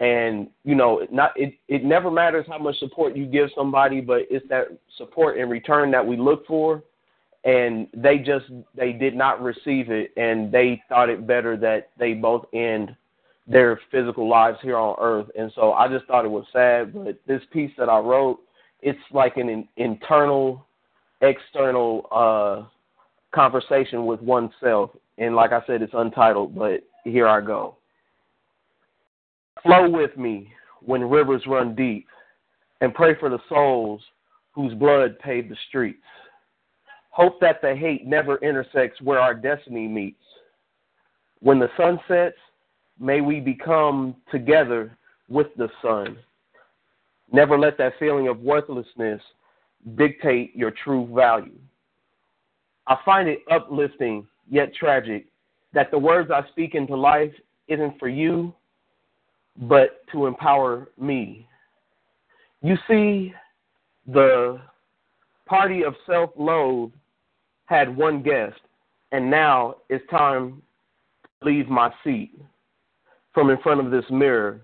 [0.00, 4.22] and you know, not it it never matters how much support you give somebody, but
[4.30, 6.82] it's that support in return that we look for
[7.44, 12.14] and they just they did not receive it and they thought it better that they
[12.14, 12.96] both end
[13.48, 15.28] their physical lives here on earth.
[15.36, 16.92] And so I just thought it was sad.
[16.92, 18.40] But this piece that I wrote,
[18.82, 20.66] it's like an in, internal,
[21.22, 22.68] external uh,
[23.34, 24.90] conversation with oneself.
[25.16, 27.76] And like I said, it's untitled, but here I go.
[29.62, 30.52] Flow with me
[30.84, 32.06] when rivers run deep,
[32.80, 34.00] and pray for the souls
[34.52, 35.98] whose blood paved the streets.
[37.10, 40.22] Hope that the hate never intersects where our destiny meets.
[41.40, 42.36] When the sun sets,
[43.00, 44.96] May we become together
[45.28, 46.18] with the sun.
[47.30, 49.20] Never let that feeling of worthlessness
[49.96, 51.58] dictate your true value.
[52.86, 55.26] I find it uplifting yet tragic
[55.74, 57.32] that the words I speak into life
[57.68, 58.54] isn't for you,
[59.56, 61.46] but to empower me.
[62.62, 63.34] You see,
[64.06, 64.60] the
[65.46, 66.90] party of self loathe
[67.66, 68.58] had one guest,
[69.12, 70.62] and now it's time
[71.42, 72.32] to leave my seat
[73.38, 74.62] from in front of this mirror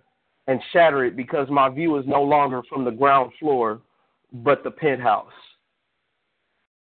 [0.48, 3.80] and shatter it because my view is no longer from the ground floor,
[4.32, 5.30] but the penthouse.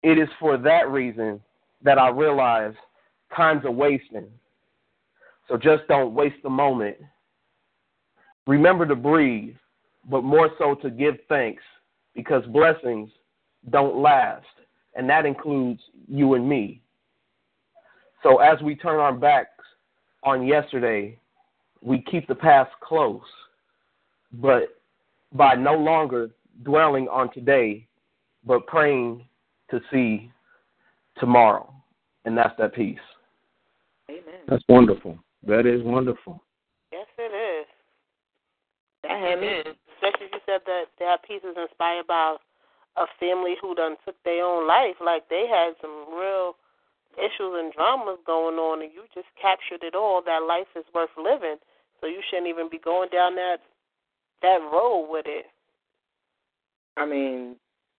[0.03, 1.41] It is for that reason
[1.81, 2.75] that I realize
[3.35, 4.27] time's a wasting.
[5.47, 6.95] So just don't waste the moment.
[8.45, 9.55] Remember to breathe,
[10.11, 11.63] but more so to give thanks
[12.13, 13.09] because blessings
[13.71, 14.45] don't last,
[14.93, 16.83] and that includes you and me.
[18.21, 19.49] So as we turn our backs
[20.23, 21.17] on yesterday,
[21.81, 23.21] we keep the past close,
[24.33, 24.79] but
[25.33, 26.29] by no longer
[26.63, 27.87] dwelling on today,
[28.45, 29.25] but praying
[29.71, 30.31] to see
[31.17, 31.73] tomorrow.
[32.25, 32.97] And that's that peace.
[34.09, 34.41] Amen.
[34.47, 35.17] That's wonderful.
[35.47, 36.43] That is wonderful.
[36.91, 37.67] Yes, it is.
[39.03, 39.63] That had me.
[39.95, 42.35] Especially you said that that piece is inspired by
[42.97, 44.95] a family who done took their own life.
[45.03, 46.55] Like they had some real
[47.19, 50.21] issues and dramas going on, and you just captured it all.
[50.25, 51.57] That life is worth living,
[51.99, 53.57] so you shouldn't even be going down that
[54.41, 55.45] that road with it.
[56.97, 57.55] I mean,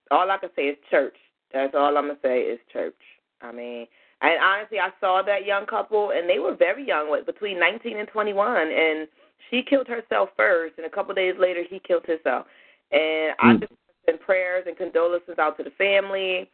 [0.09, 1.15] all I can say is church.
[1.53, 2.97] That's all I'm gonna say is church.
[3.41, 3.87] I mean,
[4.21, 7.97] and honestly, I saw that young couple, and they were very young, what between 19
[7.97, 9.07] and 21, and
[9.49, 12.45] she killed herself first, and a couple days later, he killed himself.
[12.91, 13.59] And I hmm.
[13.61, 13.73] just
[14.05, 16.49] send prayers and condolences out to the family,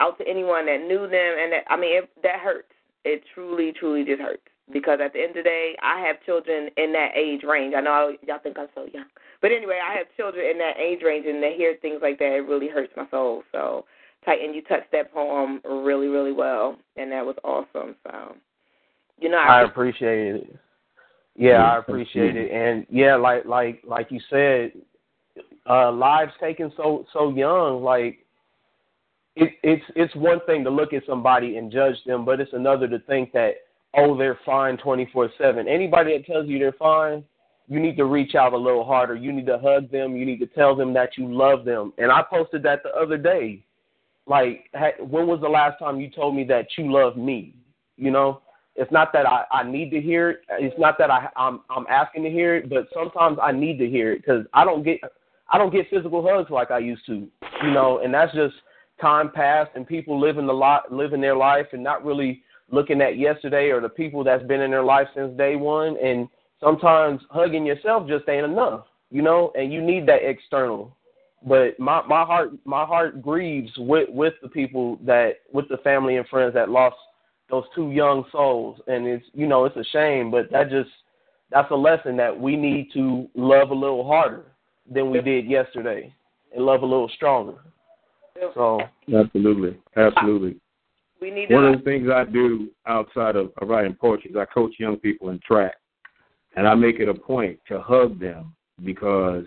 [0.00, 2.72] out to anyone that knew them, and that, I mean, it, that hurts.
[3.04, 6.68] It truly, truly just hurts because at the end of the day, I have children
[6.76, 7.74] in that age range.
[7.76, 9.06] I know y'all think I'm so young,
[9.40, 12.36] but anyway, I have children in that age range, and to hear things like that,
[12.36, 13.42] it really hurts my soul.
[13.52, 13.84] So,
[14.24, 17.96] Titan, you touched that poem really, really well, and that was awesome.
[18.04, 18.36] So,
[19.18, 20.56] you know, I, I appreciate it.
[21.36, 24.72] Yeah, I appreciate it, and yeah, like like like you said,
[25.68, 28.26] uh, lives taken so so young, like
[29.40, 32.86] it, it's it's one thing to look at somebody and judge them, but it's another
[32.88, 33.54] to think that
[33.94, 35.66] oh they're fine twenty four seven.
[35.66, 37.24] Anybody that tells you they're fine,
[37.66, 39.16] you need to reach out a little harder.
[39.16, 40.14] You need to hug them.
[40.14, 41.92] You need to tell them that you love them.
[41.96, 43.64] And I posted that the other day.
[44.26, 44.68] Like,
[45.00, 47.56] when was the last time you told me that you love me?
[47.96, 48.42] You know,
[48.76, 50.40] it's not that I, I need to hear it.
[50.50, 53.88] It's not that I I'm I'm asking to hear it, but sometimes I need to
[53.88, 55.00] hear it because I don't get
[55.48, 57.26] I don't get physical hugs like I used to.
[57.62, 58.54] You know, and that's just
[59.00, 63.18] time passed and people living the lot living their life and not really looking at
[63.18, 65.96] yesterday or the people that's been in their life since day one.
[65.98, 66.28] And
[66.60, 70.96] sometimes hugging yourself just ain't enough you know and you need that external.
[71.46, 76.16] But my my heart my heart grieves with with the people that with the family
[76.16, 76.96] and friends that lost
[77.50, 78.80] those two young souls.
[78.86, 80.90] And it's you know it's a shame but that just
[81.50, 84.44] that's a lesson that we need to love a little harder
[84.90, 86.12] than we did yesterday
[86.54, 87.58] and love a little stronger
[88.54, 88.80] so
[89.14, 90.56] absolutely absolutely
[91.20, 94.44] we need one of the things i do outside of, of writing poetry is i
[94.46, 95.74] coach young people in track
[96.56, 99.44] and i make it a point to hug them because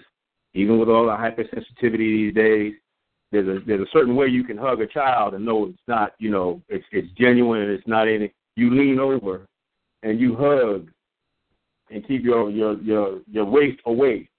[0.53, 2.73] even with all the hypersensitivity these days,
[3.31, 6.13] there's a there's a certain way you can hug a child and know it's not
[6.19, 8.31] you know it's it's genuine and it's not any.
[8.55, 9.47] You lean over
[10.03, 10.91] and you hug
[11.89, 14.29] and keep your your your your waist away.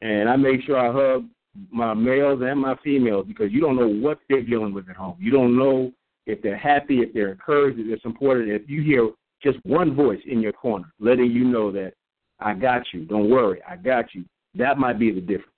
[0.00, 1.26] And I make sure I hug
[1.70, 5.16] my males and my females because you don't know what they're dealing with at home.
[5.20, 5.92] You don't know
[6.26, 8.48] if they're happy, if they're encouraged, if they're supported.
[8.48, 9.10] If you hear
[9.42, 11.92] just one voice in your corner letting you know that
[12.40, 15.48] I got you, don't worry, I got you, that might be the difference.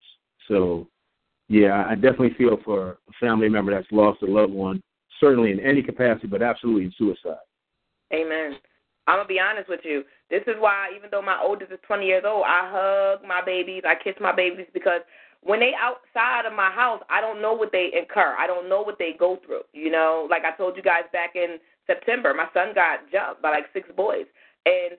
[0.49, 0.89] So,
[1.49, 4.83] yeah, I definitely feel for a family member that's lost a loved one,
[5.21, 7.39] certainly in any capacity, but absolutely in suicide.
[8.13, 8.59] Amen.
[9.07, 10.03] I'm gonna be honest with you.
[10.31, 13.83] This is why, even though my oldest is 20 years old, I hug my babies,
[13.87, 15.01] I kiss my babies because
[15.45, 18.35] when they outside of my house, I don't know what they incur.
[18.39, 19.63] I don't know what they go through.
[19.73, 23.51] You know, like I told you guys back in September, my son got jumped by
[23.51, 24.27] like six boys,
[24.65, 24.97] and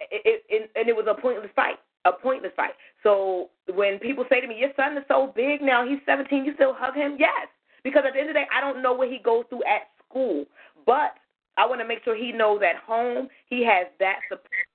[0.00, 2.70] it, it and it was a pointless fight a pointless fight.
[3.02, 6.54] So when people say to me, "Your son is so big now; he's 17, you
[6.54, 7.48] still hug him?" Yes,
[7.82, 9.90] because at the end of the day, I don't know what he goes through at
[10.08, 10.46] school,
[10.86, 11.18] but
[11.56, 14.68] I want to make sure he knows at home he has that support,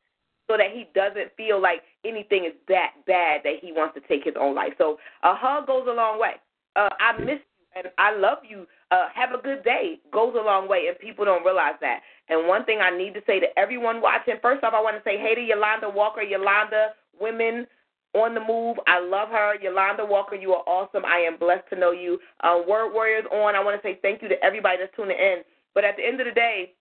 [0.51, 4.25] so that he doesn't feel like anything is that bad that he wants to take
[4.25, 4.73] his own life.
[4.77, 6.33] So a hug goes a long way.
[6.75, 8.67] Uh, I miss you and I love you.
[8.91, 12.01] Uh, have a good day goes a long way, and people don't realize that.
[12.27, 15.03] And one thing I need to say to everyone watching, first off, I want to
[15.09, 16.21] say hey to Yolanda Walker.
[16.21, 17.65] Yolanda women
[18.13, 18.75] on the move.
[18.87, 19.55] I love her.
[19.61, 21.05] Yolanda Walker, you are awesome.
[21.05, 22.19] I am blessed to know you.
[22.41, 23.55] Uh, Word Warriors on.
[23.55, 25.43] I want to say thank you to everybody that's tuning in.
[25.73, 26.73] But at the end of the day,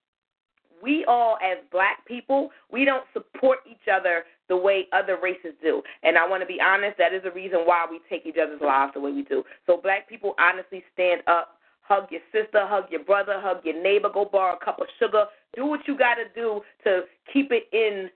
[0.82, 5.82] we all, as black people, we don't support each other the way other races do.
[6.02, 8.60] And I want to be honest, that is the reason why we take each other's
[8.60, 9.44] lives the way we do.
[9.66, 11.56] So, black people, honestly, stand up.
[11.82, 15.24] Hug your sister, hug your brother, hug your neighbor, go borrow a cup of sugar.
[15.56, 18.10] Do what you got to do to keep it in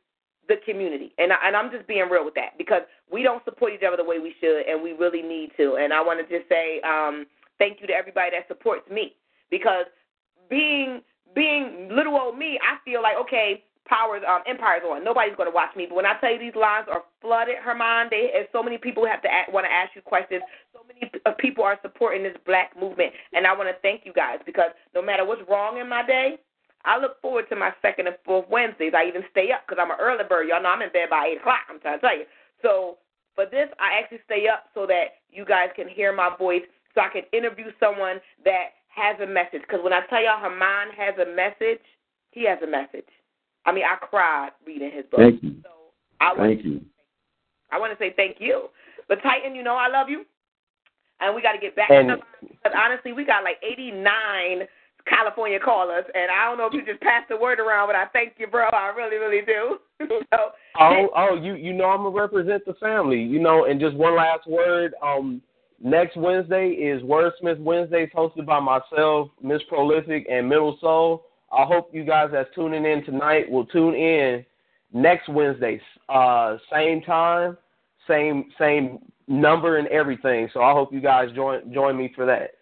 [0.46, 1.12] the community.
[1.18, 3.96] And I, and I'm just being real with that because we don't support each other
[3.96, 5.76] the way we should, and we really need to.
[5.76, 7.26] And I want to just say um,
[7.58, 9.16] thank you to everybody that supports me
[9.50, 9.86] because
[10.48, 11.00] being
[11.34, 15.04] being little old me, I feel like okay, powers um empire's on.
[15.04, 15.86] Nobody's to watch me.
[15.88, 19.06] But when I tell you these lines are flooded, Herman, they and so many people
[19.06, 20.42] have to want to ask you questions.
[20.72, 24.38] So many people are supporting this black movement, and I want to thank you guys
[24.46, 26.36] because no matter what's wrong in my day,
[26.84, 28.92] I look forward to my second and fourth Wednesdays.
[28.94, 30.48] I even stay up because I'm an early bird.
[30.48, 32.24] Y'all know I'm in bed by 8 o'clock, I'm trying to tell you.
[32.60, 32.98] So
[33.34, 36.62] for this, I actually stay up so that you guys can hear my voice,
[36.94, 39.62] so I can interview someone that has a message.
[39.62, 41.82] Because when I tell y'all her mind has a message,
[42.30, 43.08] he has a message.
[43.66, 45.20] I mean, I cried reading his book.
[45.20, 45.56] Thank you.
[45.62, 45.70] So
[46.20, 46.80] I thank you.
[47.72, 48.68] I want to say thank you.
[49.08, 50.24] But Titan, you know I love you.
[51.20, 54.66] And we got to get back and, to the because honestly, we got like 89
[55.06, 58.06] California callers, and I don't know if you just passed the word around, but I
[58.12, 58.68] thank you, bro.
[58.68, 59.78] I really, really do.
[60.32, 60.38] so,
[60.80, 63.66] oh, oh, you you know I'm gonna represent the family, you know.
[63.66, 64.94] And just one last word.
[65.02, 65.42] Um,
[65.82, 71.26] next Wednesday is Wordsmith Wednesdays, hosted by myself, Miss Prolific, and Middle Soul.
[71.52, 74.44] I hope you guys that's tuning in tonight will tune in
[74.92, 77.56] next Wednesday, uh, same time,
[78.08, 80.48] same same number and everything.
[80.52, 82.52] So I hope you guys join join me for that.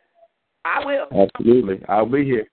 [0.65, 1.07] I will.
[1.13, 1.81] Absolutely.
[1.89, 2.47] I'll be here.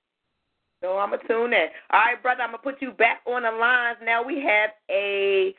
[0.82, 1.68] So I'm going to tune in.
[1.92, 3.98] All right, brother, I'm going to put you back on the lines.
[4.04, 5.54] Now we have a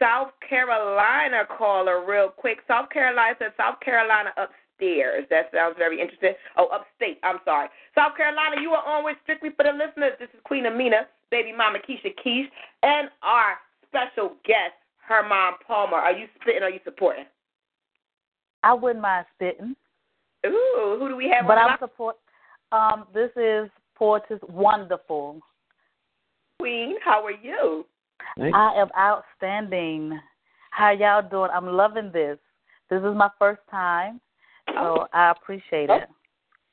[0.00, 2.58] South Carolina caller real quick.
[2.66, 5.26] South Carolina says South Carolina upstairs.
[5.28, 6.32] That sounds very interesting.
[6.56, 7.18] Oh, upstate.
[7.22, 7.68] I'm sorry.
[7.94, 10.12] South Carolina, you are on with Strictly for the Listeners.
[10.18, 12.48] This is Queen Amina, baby mama Keisha Keish,
[12.82, 14.74] and our special guest,
[15.06, 15.98] Hermond Palmer.
[15.98, 17.26] Are you spitting are you supporting?
[18.62, 19.76] I wouldn't mind spitting.
[20.46, 21.46] Ooh, who do we have?
[21.46, 22.16] But I support.
[22.72, 23.68] Um, this is
[24.00, 25.40] Portis Wonderful.
[26.58, 27.84] Queen, how are you?
[28.38, 28.56] Thanks.
[28.56, 30.18] I am outstanding.
[30.70, 31.50] How y'all doing?
[31.52, 32.38] I'm loving this.
[32.90, 34.20] This is my first time,
[34.68, 35.06] so Oh.
[35.12, 36.08] I appreciate it.
[36.08, 36.14] Oh.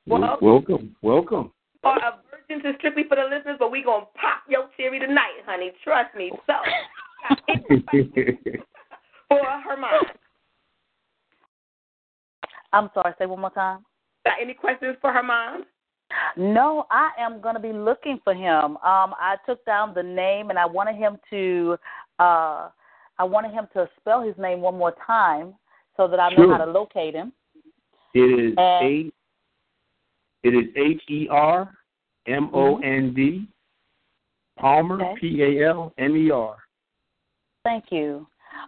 [0.06, 1.52] Well- welcome, welcome.
[1.84, 5.44] Are a virgin to strictly for the listeners, but we gonna pop your cherry tonight,
[5.46, 5.72] honey.
[5.84, 6.32] Trust me.
[6.46, 6.54] So,
[7.28, 8.62] got any questions
[9.28, 10.06] for Hermond?
[12.72, 13.14] I'm sorry.
[13.18, 13.84] Say one more time.
[14.26, 15.64] Got any questions for Hermond?
[16.36, 18.76] No, I am going to be looking for him.
[18.78, 21.76] Um, I took down the name, and I wanted him to.
[22.18, 22.68] Uh,
[23.18, 25.54] I wanted him to spell his name one more time
[25.96, 26.52] so that I know Sure.
[26.56, 27.32] how to locate him.
[28.14, 29.12] It is And- A.
[30.44, 31.76] It is H E R
[32.26, 33.48] M O N D
[34.56, 35.14] Palmer Okay.
[35.20, 36.56] P A L M E R.
[37.64, 38.26] Thank you.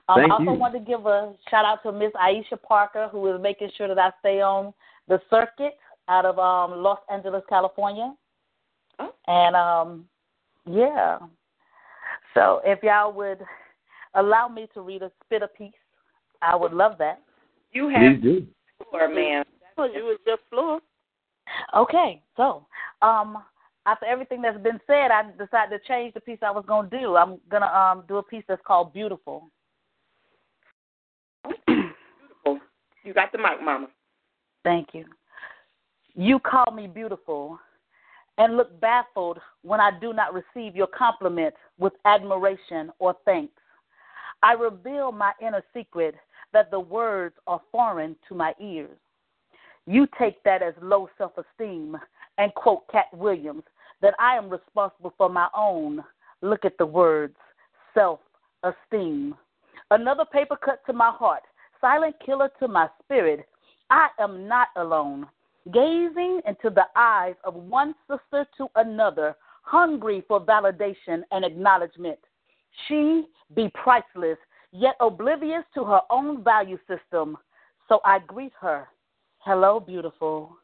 [0.09, 0.59] Um, Thank I also you.
[0.59, 3.99] want to give a shout out to Miss Aisha Parker, who is making sure that
[3.99, 4.75] I stay on
[5.09, 5.79] the circuit
[6.11, 8.13] out of um, Los Angeles, California.
[8.99, 9.15] Oh.
[9.29, 10.05] And um,
[10.67, 11.19] yeah.
[12.35, 13.39] So if y'all would
[14.15, 15.73] allow me to read a spit a piece,
[16.43, 17.23] I would love that.
[17.73, 18.47] You Please have do.
[18.91, 19.45] floor, ma'am.
[19.79, 20.81] Oh, you was your floor.
[21.75, 22.67] Okay, so
[23.03, 23.39] um,
[23.87, 27.17] after everything that's been said, I decided to change the piece I was gonna do.
[27.17, 29.49] I'm gonna um do a piece that's called Beautiful.
[31.67, 32.61] Beautiful.
[33.05, 33.89] You got the mic, Mama.
[34.65, 35.07] Thank you.
[36.15, 37.59] You call me beautiful
[38.39, 43.53] and look baffled when I do not receive your compliment with admiration or thanks.
[44.43, 46.15] I reveal my inner secret
[46.53, 48.97] that the words are foreign to my ears.
[49.87, 51.97] You take that as low self esteem
[52.39, 53.65] and quote Katt Williams
[54.03, 56.03] that I am responsible for my own.
[56.43, 57.37] Look at the words
[57.95, 58.21] self
[58.63, 59.35] esteem.
[59.91, 61.43] Another paper cut to my heart,
[61.81, 63.47] silent killer to my spirit.
[63.91, 65.27] I am not alone.
[65.73, 72.19] Gazing into the eyes of one sister to another, hungry for validation and acknowledgement.
[72.89, 74.39] She be priceless,
[74.73, 77.37] yet oblivious to her own value system.
[77.89, 78.89] So I greet her.
[79.39, 80.57] Hello, beautiful.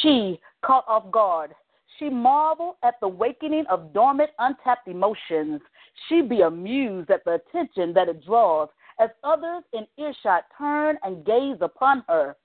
[0.00, 1.54] She, caught off guard,
[1.98, 5.60] she marvel at the wakening of dormant, untapped emotions.
[6.08, 11.24] She be amused at the attention that it draws as others in earshot turn and
[11.24, 12.36] gaze upon her.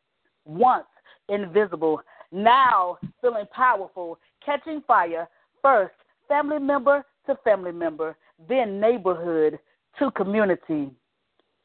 [0.45, 0.85] Once
[1.29, 5.27] invisible, now feeling powerful, catching fire,
[5.61, 5.93] first
[6.27, 8.15] family member to family member,
[8.47, 9.59] then neighborhood
[9.97, 10.89] to community.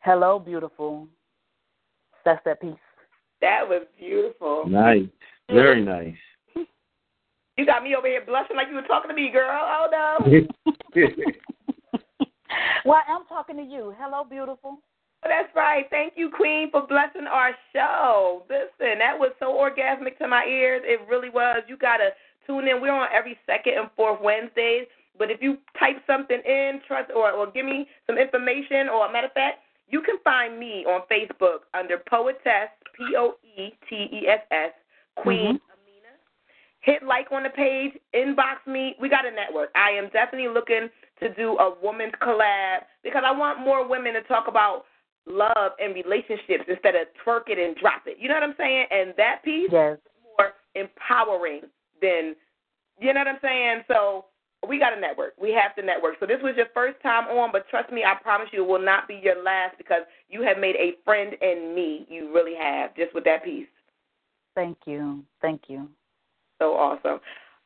[0.01, 1.09] Hello, beautiful.
[2.25, 2.75] That's that piece.
[3.41, 4.65] That was beautiful.
[4.67, 5.07] Nice.
[5.49, 6.15] Very nice.
[7.57, 9.49] You got me over here blushing like you were talking to me, girl.
[9.49, 10.43] Oh no.
[12.85, 13.95] well, I'm talking to you.
[13.97, 14.79] Hello, beautiful.
[15.25, 15.87] That's right.
[15.91, 18.43] Thank you, Queen, for blessing our show.
[18.49, 20.83] Listen, that was so orgasmic to my ears.
[20.85, 21.63] It really was.
[21.67, 22.11] You gotta
[22.47, 22.81] tune in.
[22.81, 24.87] We're on every second and fourth Wednesdays.
[25.19, 29.13] But if you type something in, trust or, or give me some information, or a
[29.13, 33.95] matter of fact, you can find me on Facebook under Poetess P O E T
[34.13, 34.73] E S S
[35.17, 35.73] Queen mm-hmm.
[35.73, 36.13] Amina.
[36.81, 38.97] Hit like on the page, inbox me.
[39.01, 39.71] We got a network.
[39.75, 40.89] I am definitely looking
[41.21, 44.85] to do a woman's collab because I want more women to talk about
[45.27, 48.17] love and relationships instead of twerk it and drop it.
[48.19, 48.87] You know what I'm saying?
[48.91, 49.97] And that piece Yes.
[49.97, 51.63] is more empowering
[52.01, 52.37] than
[53.01, 53.83] you know what I'm saying?
[53.89, 54.27] So
[54.69, 55.35] we got to network.
[55.41, 56.15] We have to network.
[56.21, 58.83] So this was your first time on, but trust me, I promise you it will
[58.83, 62.07] not be your last because you have made a friend in me.
[62.09, 63.67] You really have, just with that piece.
[64.55, 65.25] Thank you.
[65.43, 65.89] Thank you.
[66.61, 67.21] So awesome.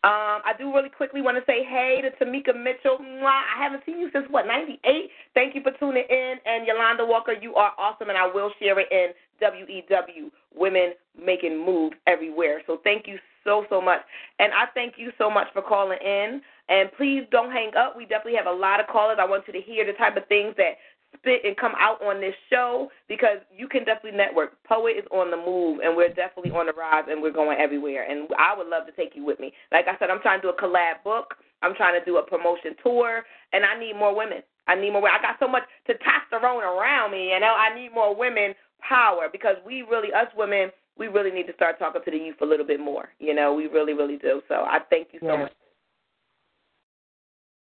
[0.05, 2.99] Um, I do really quickly want to say hey to Tamika Mitchell.
[2.99, 3.43] Mwah.
[3.51, 5.11] I haven't seen you since what, 98?
[5.35, 6.35] Thank you for tuning in.
[6.47, 9.09] And Yolanda Walker, you are awesome, and I will share it in
[9.43, 12.63] WEW, Women Making Moves Everywhere.
[12.69, 14.01] So thank you so, so much.
[14.39, 16.43] And I thank you so much for calling in.
[16.69, 17.97] And please don't hang up.
[17.97, 19.19] We definitely have a lot of callers.
[19.21, 20.77] I want you to hear the type of things that
[21.17, 24.63] spit and come out on this show because you can definitely network.
[24.65, 28.09] Poet is on the move, and we're definitely on the rise, and we're going everywhere.
[28.09, 29.53] And I would love to take you with me.
[29.73, 31.35] Like I said, I'm trying to do a collab book.
[31.63, 34.43] I'm trying to do a promotion tour, and I need more women.
[34.69, 35.09] I need more.
[35.09, 37.55] I got so much testosterone around me, you know.
[37.57, 41.79] I need more women power because we really, us women, we really need to start
[41.79, 43.09] talking to the youth a little bit more.
[43.19, 44.43] You know, we really, really do.
[44.49, 45.39] So I thank you so Yes.
[45.39, 45.53] much.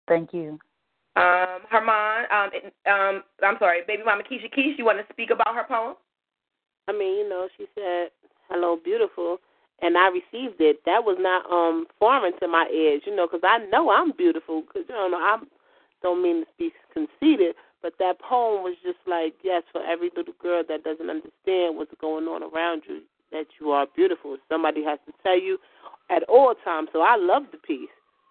[0.09, 0.59] Thank you.
[1.17, 2.51] Um, Hermond, um,
[2.93, 5.97] um, I'm sorry, baby mama Keisha Keish, you want to speak about her poem?
[6.89, 8.11] I mean, you know, she said,
[8.51, 9.41] "Hello, beautiful,"
[9.81, 10.85] and I received it.
[10.85, 14.61] That was not um foreign to my ears, you know, because I know I'm beautiful.
[14.61, 15.39] Because you know, I
[16.03, 20.35] don't mean to be conceited, but that poem was just like, yes, for every little
[20.43, 23.01] girl that doesn't understand what's going on around you,
[23.33, 24.37] that you are beautiful.
[24.51, 25.59] Somebody has to tell you
[26.11, 26.91] at all times.
[26.93, 27.89] So I love the piece.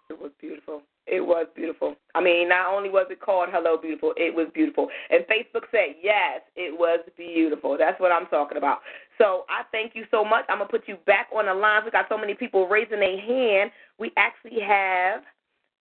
[0.08, 0.82] It was beautiful.
[1.06, 1.94] It was beautiful.
[2.16, 4.88] I mean, not only was it called Hello Beautiful, it was beautiful.
[5.08, 7.76] And Facebook said, yes, it was beautiful.
[7.78, 8.78] That's what I'm talking about.
[9.18, 10.44] So I thank you so much.
[10.48, 11.84] I'm going to put you back on the line.
[11.84, 13.70] We got so many people raising their hand.
[13.98, 15.22] We actually have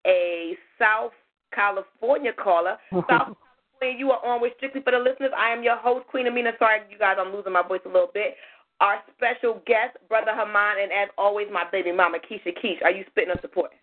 [0.05, 1.13] a South
[1.53, 2.78] California caller.
[2.91, 5.32] South California, you are on with Strictly for the Listeners.
[5.36, 6.51] I am your host, Queen Amina.
[6.59, 8.36] Sorry, you guys, I'm losing my voice a little bit.
[8.80, 12.84] Our special guest, Brother Hermond, and as always, my baby mama, Keisha Keish.
[12.84, 13.80] Are you spitting or supporting?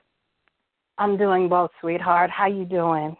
[0.99, 2.30] I'm doing both, sweetheart.
[2.30, 3.16] How you doing?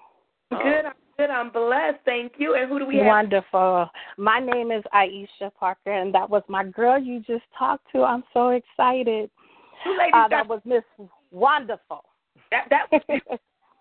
[0.51, 0.85] Good.
[0.87, 1.31] I'm good.
[1.31, 1.99] I'm blessed.
[2.05, 2.55] Thank you.
[2.55, 3.07] And who do we have?
[3.07, 3.89] Wonderful.
[4.19, 8.03] My name is Ieshya Parker, and that was my girl you just talked to.
[8.03, 9.31] I'm so excited.
[9.85, 10.83] Two ladies Uh, that was Miss
[11.31, 12.05] Wonderful.
[12.51, 13.01] that that was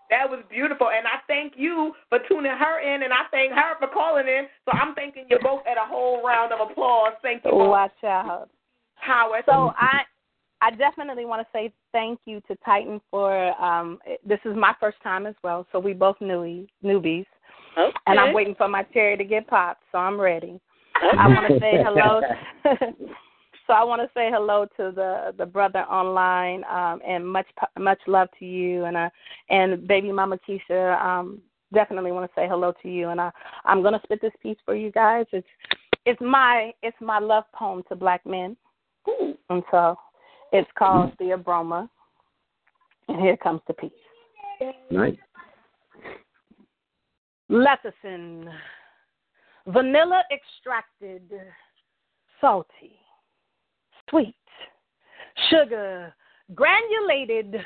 [0.09, 3.75] that was beautiful, and I thank you for tuning her in, and I thank her
[3.79, 4.47] for calling in.
[4.65, 7.13] So I'm thanking you both at a whole round of applause.
[7.21, 7.69] Thank you, both.
[7.69, 8.49] Watch out.
[8.95, 9.43] Howard.
[9.45, 10.01] So I,
[10.61, 13.61] I definitely want to say thank you to Titan for.
[13.61, 17.25] Um, this is my first time as well, so we both newbies, newbies,
[17.77, 17.95] okay.
[18.07, 20.59] and I'm waiting for my cherry to get popped, so I'm ready.
[20.95, 22.21] I want to say hello.
[23.67, 27.47] so I want to say hello to the the brother online, um, and much
[27.79, 29.09] much love to you, and uh,
[29.49, 31.01] and baby mama Keisha.
[31.03, 31.41] Um,
[31.73, 33.31] definitely want to say hello to you, and I
[33.65, 35.25] I'm gonna spit this piece for you guys.
[35.31, 35.47] It's
[36.05, 38.57] it's my it's my love poem to black men,
[39.49, 39.97] and so
[40.51, 41.89] it's called Theobroma,
[43.07, 43.91] and here comes the piece.
[44.89, 45.15] Nice.
[47.49, 48.45] Lecithin,
[49.67, 51.29] vanilla extracted,
[52.39, 52.99] salty,
[54.09, 54.35] sweet,
[55.49, 56.13] sugar,
[56.55, 57.57] granulated,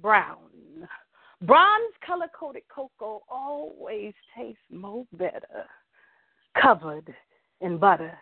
[0.00, 0.88] brown.
[1.42, 5.64] Bronze color coated cocoa always tastes more better.
[6.60, 7.14] Covered
[7.60, 8.18] in butter,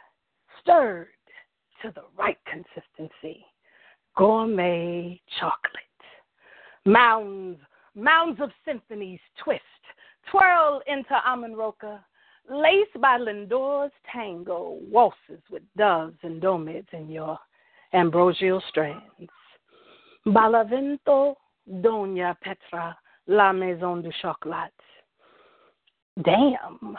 [0.61, 1.09] stirred
[1.83, 3.45] to the right consistency.
[4.19, 5.85] Gourmet chocolate.
[6.85, 7.61] Mounds,
[7.95, 9.63] mounds of symphonies twist,
[10.29, 12.05] twirl into almond roca,
[12.51, 17.39] laced by Lindor's tango, waltzes with doves and domids in your
[17.93, 19.31] ambrosial strands.
[20.27, 21.37] Balavento,
[21.81, 22.99] Dona Petra,
[23.29, 24.73] La Maison du Chocolat.
[26.25, 26.97] Damn,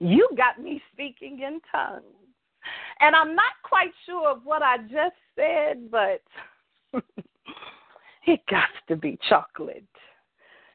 [0.00, 2.02] you got me speaking in tongues.
[3.00, 6.20] And I'm not quite sure of what I just said, but
[8.26, 9.84] it got to be chocolate.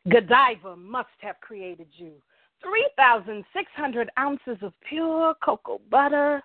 [0.09, 2.13] Godiva must have created you.
[2.61, 6.41] 3,600 ounces of pure cocoa butter,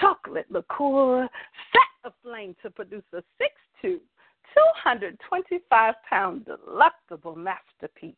[0.00, 1.28] chocolate liqueur,
[1.72, 3.22] set aflame to produce a
[3.84, 3.98] 6'2,
[4.54, 8.14] 225 pound delectable masterpiece.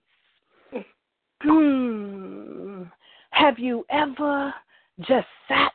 [1.42, 2.84] Hmm.
[3.30, 4.54] Have you ever
[5.00, 5.72] just sat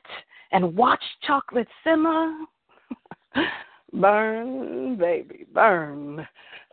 [0.51, 2.33] and watched chocolate simmer?
[3.93, 6.27] burn, baby, burn.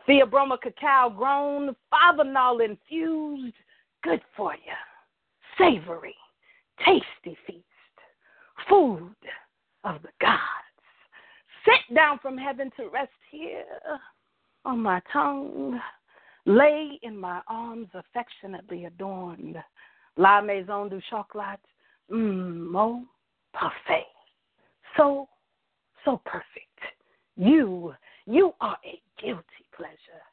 [0.07, 3.55] Theobroma cacao grown, flavanol infused,
[4.03, 4.59] good for you.
[5.57, 6.15] Savory,
[6.85, 7.63] tasty feast,
[8.69, 9.15] food
[9.83, 10.41] of the gods.
[11.65, 13.65] Sit down from heaven to rest here
[14.63, 15.79] on my tongue.
[16.45, 19.57] Lay in my arms affectionately adorned.
[20.15, 21.59] La Maison du Chocolat,
[22.09, 23.05] mmm, mon
[23.53, 24.05] parfait.
[24.95, 25.27] So,
[26.05, 26.96] so perfect.
[27.37, 27.93] You,
[28.25, 29.43] you are a guilty
[29.75, 30.23] pleasure,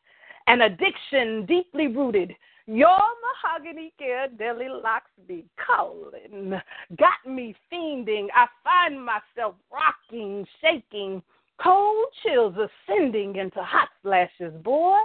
[0.47, 2.35] an addiction deeply rooted.
[2.67, 2.99] Your
[3.45, 6.59] mahogany care deli locks be calling,
[6.99, 8.29] got me fiending.
[8.35, 11.23] I find myself rocking, shaking,
[11.63, 14.97] cold chills ascending into hot flashes, boy.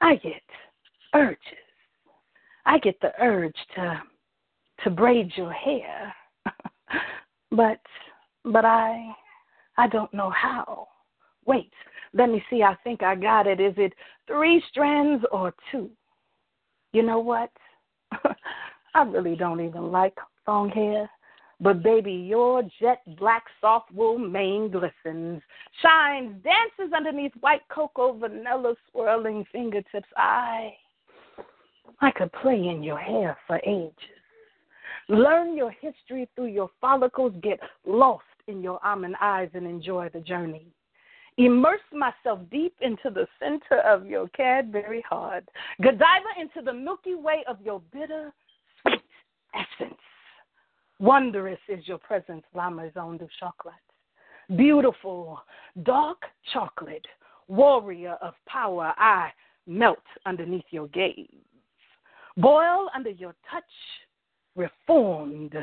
[0.00, 0.42] I get
[1.14, 1.38] urges.
[2.66, 4.02] I get the urge to
[4.82, 6.12] to braid your hair.
[7.52, 7.80] but
[8.44, 9.14] but I
[9.76, 10.88] I don't know how.
[11.46, 11.72] Wait,
[12.12, 12.62] let me see.
[12.62, 13.60] I think I got it.
[13.60, 13.92] Is it
[14.26, 15.90] three strands or two?
[16.92, 17.50] You know what?
[18.94, 20.16] I really don't even like
[20.46, 21.10] long hair.
[21.60, 25.40] But baby, your jet black soft wool mane glistens,
[25.82, 30.08] shines, dances underneath white cocoa vanilla swirling fingertips.
[30.16, 30.74] I
[32.00, 33.94] I could play in your hair for ages.
[35.08, 40.20] Learn your history through your follicles, get lost in your almond eyes and enjoy the
[40.20, 40.66] journey.
[41.36, 45.44] Immerse myself deep into the center of your Cadbury heart.
[45.82, 48.32] Godiva into the Milky Way of your bitter,
[48.82, 49.02] sweet
[49.52, 49.98] essence.
[51.00, 53.74] Wondrous is your presence, La Maison du Chocolat.
[54.56, 55.40] Beautiful,
[55.82, 56.18] dark
[56.52, 57.06] chocolate,
[57.48, 59.30] warrior of power, I
[59.66, 61.26] melt underneath your gaze.
[62.36, 63.64] Boil under your touch,
[64.54, 65.54] reformed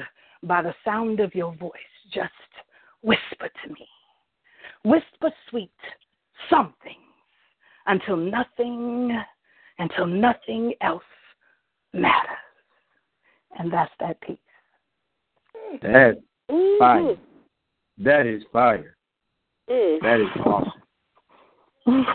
[0.43, 1.71] by the sound of your voice.
[2.13, 2.31] Just
[3.01, 3.87] whisper to me.
[4.83, 5.71] Whisper sweet
[6.49, 6.97] something
[7.87, 9.17] until nothing,
[9.79, 11.03] until nothing else
[11.93, 12.37] matters.
[13.57, 14.37] And that's that piece.
[15.81, 16.79] That Mhm.
[16.79, 17.17] fire.
[17.97, 18.97] That is fire.
[19.69, 20.01] Mm.
[20.01, 20.81] That is awesome.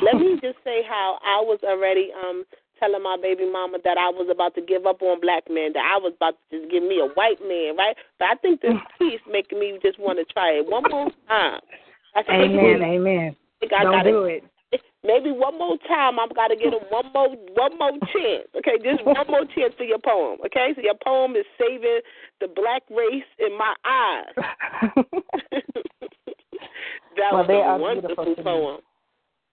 [0.03, 2.47] Let me just say how I was already um
[2.79, 5.85] telling my baby mama that I was about to give up on black men, that
[5.85, 7.97] I was about to just give me a white man, right?
[8.19, 11.61] But I think this piece making me just want to try it one more time.
[12.15, 13.37] I think Amen, amen.
[13.37, 14.45] I think I Don't gotta, do it.
[15.05, 16.19] maybe one more time.
[16.19, 18.49] I've got to get him one more one more chance.
[18.57, 20.39] Okay, just one more chance for your poem.
[20.47, 22.01] Okay, so your poem is saving
[22.41, 24.35] the black race in my eyes.
[27.17, 28.45] that well, was a wonderful beautiful to me.
[28.45, 28.81] poem.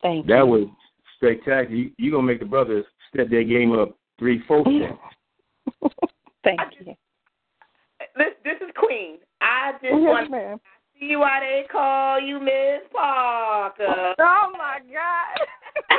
[0.02, 0.36] Thank you.
[0.36, 0.68] That was
[1.16, 1.76] spectacular.
[1.76, 5.00] You you gonna make the brothers step their game up three, four steps.
[6.44, 6.94] Thank you.
[8.18, 9.18] This this is Queen.
[9.42, 10.60] I just Yes, want to ma'am.
[11.00, 14.14] see why they call you Miss Parker.
[14.20, 15.98] Oh my God.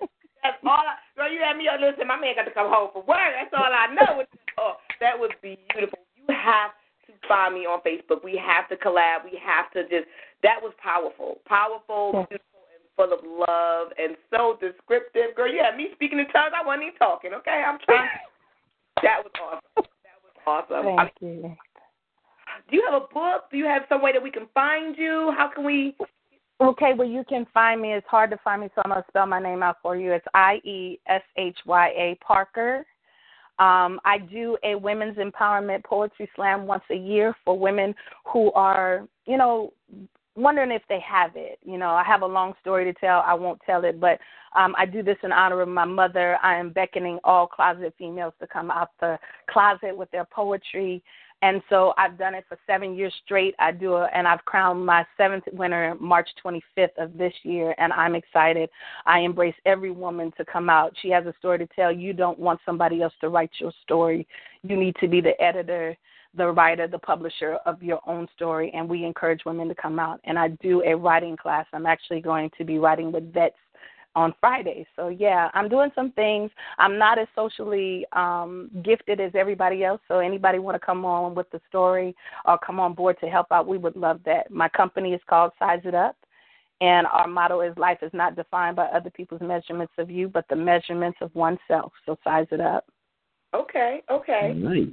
[0.42, 0.72] That's all.
[0.72, 1.80] I, girl, you had me on.
[1.80, 3.32] Listen, my man got to come home from work.
[3.32, 4.24] That's all I know.
[4.56, 5.98] Oh, that was beautiful.
[6.14, 6.70] You have
[7.08, 8.22] to find me on Facebook.
[8.22, 9.24] We have to collab.
[9.24, 10.06] We have to just.
[10.44, 12.38] That was powerful, powerful, Yes.
[12.96, 15.34] Full of love, and so descriptive.
[15.36, 16.52] Girl, you had me speaking in tongues.
[16.54, 17.32] I wasn't even talking.
[17.34, 18.08] Okay, I'm trying.
[19.02, 19.86] that was awesome.
[20.04, 20.98] That was awesome.
[20.98, 21.56] I Thank you.
[22.70, 23.50] do you have a book?
[23.50, 25.32] Do you have some way that we can find you?
[25.36, 25.96] How can we?
[26.60, 27.92] Okay, well, you can find me.
[27.92, 30.12] It's hard to find me, so I'm going to spell my name out for you.
[30.12, 32.86] It's I E S H Y A Parker.
[33.58, 39.06] Um, I do a women's empowerment poetry slam once a year for women who are,
[39.26, 39.72] you know,
[40.36, 41.58] wondering if they have it.
[41.64, 43.22] You know, I have a long story to tell.
[43.26, 44.18] I won't tell it, but
[44.56, 46.38] um, I do this in honor of my mother.
[46.42, 49.18] I am beckoning all closet females to come out the
[49.48, 51.02] closet with their poetry.
[51.42, 53.54] And so I've done it for seven years straight.
[53.58, 57.92] I do it, and I've crowned my seventh winner March 25th of this year, and
[57.92, 58.70] I'm excited.
[59.04, 60.94] I embrace every woman to come out.
[61.02, 61.92] She has a story to tell.
[61.92, 64.26] You don't want somebody else to write your story.
[64.62, 65.94] You need to be the editor,
[66.36, 70.20] the writer, the publisher of your own story, and we encourage women to come out.
[70.24, 71.66] And I do a writing class.
[71.72, 73.56] I'm actually going to be writing with vets
[74.16, 74.86] on Friday.
[74.96, 76.50] So yeah, I'm doing some things.
[76.78, 80.00] I'm not as socially um gifted as everybody else.
[80.08, 82.14] So anybody want to come on with the story
[82.44, 84.50] or come on board to help out, we would love that.
[84.50, 86.16] My company is called Size It Up.
[86.80, 90.44] And our motto is life is not defined by other people's measurements of you, but
[90.50, 91.92] the measurements of oneself.
[92.04, 92.84] So size it up.
[93.54, 94.52] Okay, okay.
[94.54, 94.88] Nice.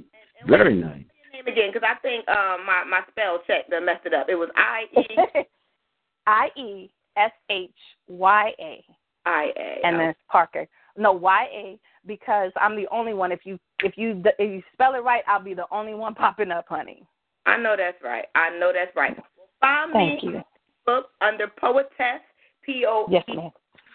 [0.46, 1.04] Very nice.
[1.44, 4.26] Name again, because I think um my my spell check that messed it up.
[4.28, 5.44] It was I E
[6.26, 7.70] I E S H
[8.08, 8.84] Y A.
[9.24, 9.86] I A.
[9.86, 10.66] and then Parker.
[10.96, 13.32] No, Y A because I'm the only one.
[13.32, 16.50] If you if you if you spell it right, I'll be the only one popping
[16.50, 17.04] up, honey.
[17.46, 18.26] I know that's right.
[18.34, 19.16] I know that's right.
[19.16, 20.42] Well, find Thank me you.
[20.86, 22.22] book under Poetess
[22.64, 23.38] P O E.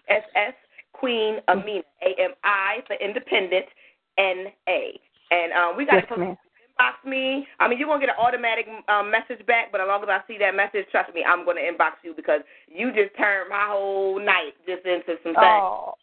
[0.10, 0.54] S S
[0.94, 3.66] Queen Amina A M I for Independent
[4.18, 5.00] N A.
[5.30, 6.38] And um, we got Yes, to.
[6.78, 7.48] Inbox me.
[7.60, 10.20] I mean, you're gonna get an automatic um, message back, but as long as I
[10.28, 14.20] see that message, trust me, I'm gonna inbox you because you just turned my whole
[14.20, 15.62] night just into some things.
[15.62, 15.94] Oh,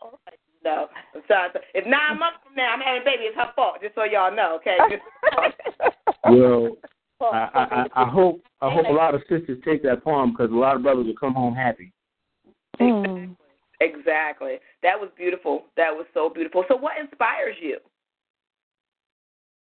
[0.65, 1.51] No, I'm sorry.
[1.75, 3.77] If nine months from now I'm having a baby, it's her fault.
[3.83, 4.79] Just so y'all know, okay?
[6.27, 6.79] Well,
[7.21, 10.51] I, I, I I hope I hope a lot of sisters take that poem because
[10.51, 11.93] a lot of brothers will come home happy.
[12.81, 13.37] Mm.
[13.81, 14.57] exactly.
[14.83, 15.65] That was beautiful.
[15.77, 16.65] That was so beautiful.
[16.67, 17.79] So, what inspires you?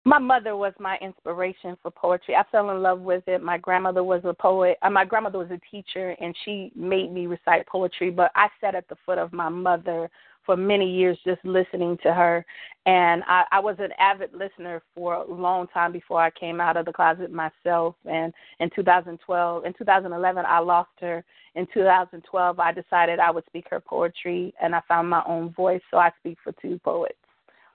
[0.06, 2.36] My mother was my inspiration for poetry.
[2.36, 3.42] I fell in love with it.
[3.42, 4.78] My grandmother was a poet.
[4.80, 8.10] Uh, my grandmother was a teacher, and she made me recite poetry.
[8.10, 10.08] But I sat at the foot of my mother
[10.44, 12.46] for many years, just listening to her.
[12.86, 16.76] And I, I was an avid listener for a long time before I came out
[16.76, 17.96] of the closet myself.
[18.08, 21.24] And in 2012, in 2011, I lost her.
[21.56, 25.82] In 2012, I decided I would speak her poetry, and I found my own voice.
[25.90, 27.18] So I speak for two poets.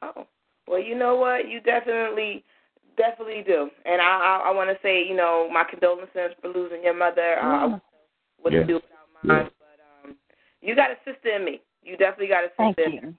[0.02, 0.26] Oh,
[0.68, 1.50] well, you know what?
[1.50, 2.44] You definitely,
[2.98, 3.70] definitely do.
[3.86, 7.40] And I, I, I want to say, you know, my condolences for losing your mother.
[7.40, 7.80] Uh, I
[8.44, 8.68] wouldn't Yeah.
[8.68, 9.50] do without mine.
[9.60, 10.16] But um,
[10.62, 11.62] you got a sister in me.
[11.84, 12.90] You definitely got a Thank sister.
[12.90, 13.02] in me.
[13.08, 13.16] you.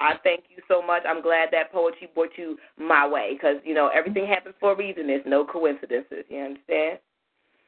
[0.00, 1.02] I thank you so much.
[1.06, 4.76] I'm glad that poetry brought you my way because you know everything happens for a
[4.76, 5.06] reason.
[5.06, 6.24] There's no coincidences.
[6.30, 6.98] You understand?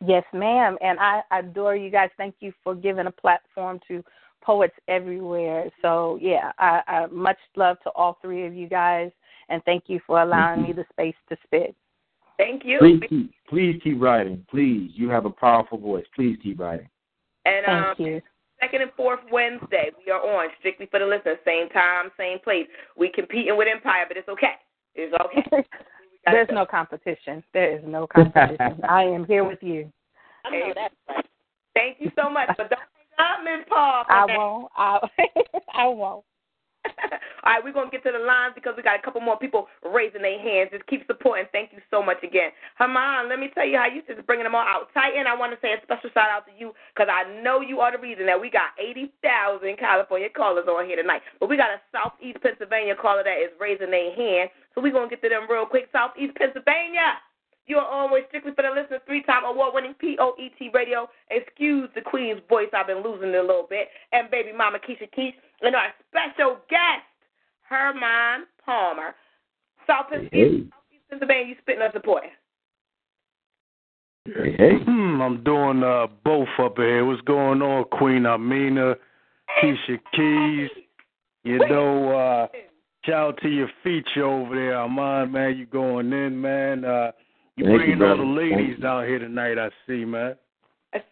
[0.04, 0.78] Yes, ma'am.
[0.80, 2.08] And I adore you guys.
[2.16, 4.02] Thank you for giving a platform to
[4.42, 5.70] poets everywhere.
[5.80, 9.10] So, yeah, I, I much love to all three of you guys.
[9.48, 11.74] And thank you for allowing me the space to spit.
[12.38, 12.78] Thank you.
[12.78, 14.44] Please keep please keep writing.
[14.50, 16.04] Please, you have a powerful voice.
[16.14, 16.88] Please keep writing.
[17.44, 18.22] And Thank um, you.
[18.60, 21.38] second and fourth Wednesday, we are on strictly for the listeners.
[21.44, 22.66] Same time, same place.
[22.96, 24.54] We competing with Empire, but it's okay.
[24.94, 25.66] It's okay.
[26.26, 27.42] There's do- no competition.
[27.52, 28.80] There is no competition.
[28.88, 29.92] I am here with you.
[30.44, 31.26] I know that's right.
[31.74, 32.48] Thank you so much.
[32.56, 32.80] But don't
[33.44, 34.04] Miss Paul.
[34.08, 34.68] I won't.
[34.76, 34.98] I,
[35.74, 36.24] I won't.
[37.44, 39.38] All right, we're going to get to the lines because we got a couple more
[39.38, 40.70] people raising their hands.
[40.72, 41.46] Just keep supporting.
[41.52, 42.50] Thank you so much again.
[42.76, 44.88] Hermond, let me tell you how you just bringing them all out.
[44.94, 47.80] Titan, I want to say a special shout out to you because I know you
[47.80, 51.22] are the reason that we got 80,000 California callers on here tonight.
[51.38, 54.50] But we got a Southeast Pennsylvania caller that is raising their hand.
[54.74, 55.88] So we're going to get to them real quick.
[55.92, 57.18] Southeast Pennsylvania,
[57.66, 61.08] You are always strictly for the listeners, three-time award-winning POET radio.
[61.30, 62.68] Excuse the Queen's voice.
[62.74, 63.88] I've been losing it a little bit.
[64.12, 65.34] And baby mama Keisha Keys.
[65.60, 67.06] And our special guest,
[67.62, 69.14] Hermond Palmer.
[69.86, 70.64] South Hey, hey.
[71.08, 72.20] Pennsylvania, you spitting us a boy.
[74.24, 74.76] Hey, hey.
[74.84, 77.04] Hmm, I'm doing uh, both up here.
[77.04, 78.94] What's going on, Queen Amina,
[79.62, 80.70] Keisha Keys?
[81.44, 82.46] You know, uh,
[83.04, 85.56] shout out to your feature over there, Armand, man.
[85.56, 86.84] You going in, man.
[86.84, 87.10] Uh,
[87.56, 88.40] you Thank you, bringing all the brother.
[88.40, 88.86] Thank ladies you.
[88.86, 90.36] out here tonight, I see, man.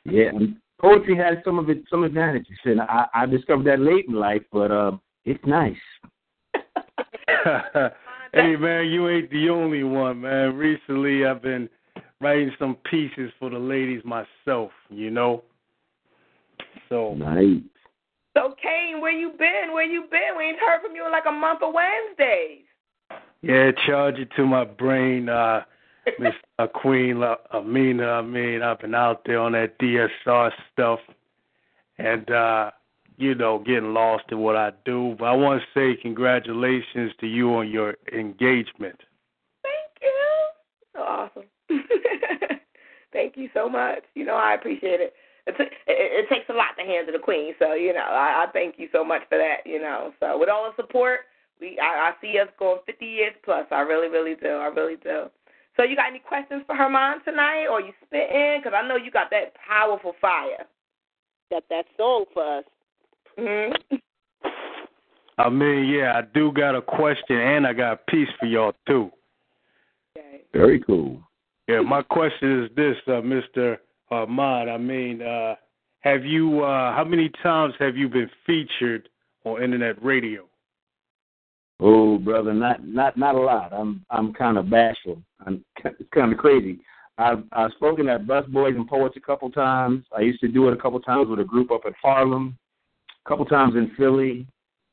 [0.05, 4.07] Yeah, and poetry has some of it, some advantages, and I, I discovered that late
[4.09, 4.93] in life, but uh,
[5.25, 5.77] it's nice.
[8.33, 10.57] hey, man, you ain't the only one, man.
[10.57, 11.69] Recently, I've been
[12.21, 15.43] writing some pieces for the ladies myself, you know.
[16.89, 17.63] So, Nice.
[18.37, 19.73] So, Kane, where you been?
[19.73, 20.37] Where you been?
[20.39, 22.65] We ain't heard from you in like a month of Wednesdays.
[23.43, 25.63] yeah, charge it to my brain, uh,
[26.19, 28.07] Miss uh, Queen Amina.
[28.07, 31.01] I mean, I've been out there on that DSR stuff,
[31.99, 32.71] and uh,
[33.17, 35.15] you know, getting lost in what I do.
[35.19, 39.01] But I want to say congratulations to you on your engagement.
[39.63, 40.49] Thank you.
[40.95, 41.45] So awesome.
[43.13, 44.03] Thank you so much.
[44.15, 45.15] You know, I appreciate it.
[45.47, 48.53] It, it, it takes a lot to handle the queen, so you know, I, I
[48.53, 49.67] thank you so much for that.
[49.67, 51.21] You know, so with all the support,
[51.61, 53.67] we I, I see us going 50 years plus.
[53.71, 54.49] I really, really do.
[54.49, 55.25] I really do.
[55.81, 58.61] So, you got any questions for Hermond tonight, or you spitting?
[58.61, 60.67] Because I know you got that powerful fire.
[61.51, 62.65] Got that song for us.
[63.39, 63.73] hmm
[65.39, 68.75] I mean, yeah, I do got a question, and I got a piece for y'all
[68.87, 69.11] too.
[70.19, 70.43] Okay.
[70.53, 71.23] Very cool.
[71.67, 73.79] Yeah, my question is this, uh, Mr.
[74.11, 74.69] Ahmad.
[74.69, 75.55] I mean, uh,
[76.01, 79.09] have you, uh, how many times have you been featured
[79.45, 80.50] on internet radio?
[81.81, 83.73] Oh, brother, not not not a lot.
[83.73, 85.23] I'm I'm kind of bashful.
[85.47, 86.79] I'm it's kind of crazy.
[87.17, 90.05] I've I've spoken at Busboys and Poets a couple times.
[90.17, 92.59] I used to do it a couple times with a group up at Harlem,
[93.25, 94.47] a couple times in Philly,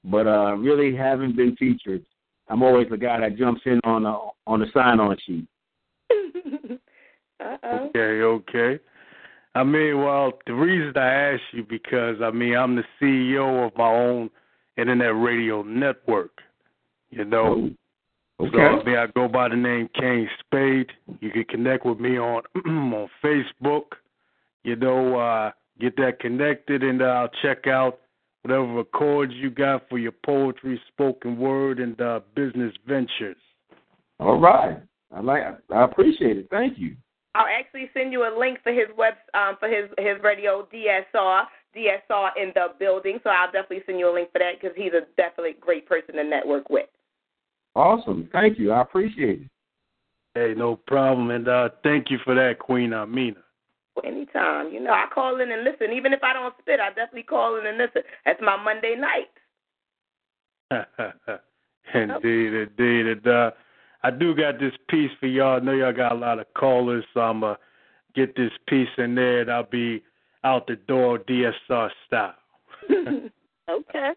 [0.05, 2.05] but uh really haven't been featured.
[2.49, 5.47] I'm always the guy that jumps in on the on the sign on sheet.
[7.43, 7.89] uh oh.
[7.89, 8.79] Okay, okay.
[9.55, 13.75] I mean, well, the reason I asked you because I mean I'm the CEO of
[13.75, 14.29] my own
[14.77, 16.31] internet radio network.
[17.09, 17.69] You know,
[18.39, 20.91] Oh, so I mean I go by the name Kane Spade.
[21.21, 23.85] You can connect with me on on Facebook.
[24.63, 27.99] You know, uh, get that connected, and uh, I'll check out
[28.43, 33.37] whatever records you got for your poetry, spoken word, and uh, business ventures.
[34.19, 34.77] All right.
[35.11, 35.43] I like
[35.73, 36.47] I appreciate it.
[36.51, 36.95] Thank you.
[37.33, 41.43] I'll actually send you a link for his web um, for his his radio DSR
[41.75, 43.19] DSR in the building.
[43.23, 46.15] So I'll definitely send you a link for that because he's a definitely great person
[46.15, 46.87] to network with.
[47.77, 48.27] Awesome.
[48.33, 48.71] Thank you.
[48.71, 49.49] I appreciate it.
[50.33, 53.37] Hey, no problem, and uh, thank you for that, Queen Amina.
[54.03, 55.91] Anytime, you know, I call in and listen.
[55.95, 58.01] Even if I don't spit, I definitely call in and listen.
[58.25, 59.29] That's my Monday night.
[61.93, 63.07] indeed, indeed.
[63.07, 63.51] And, uh,
[64.03, 65.57] I do got this piece for y'all.
[65.57, 67.61] I know y'all got a lot of callers, so I'm going to
[68.19, 70.03] get this piece in there, and I'll be
[70.43, 72.35] out the door DSR style.
[73.69, 74.13] Okay.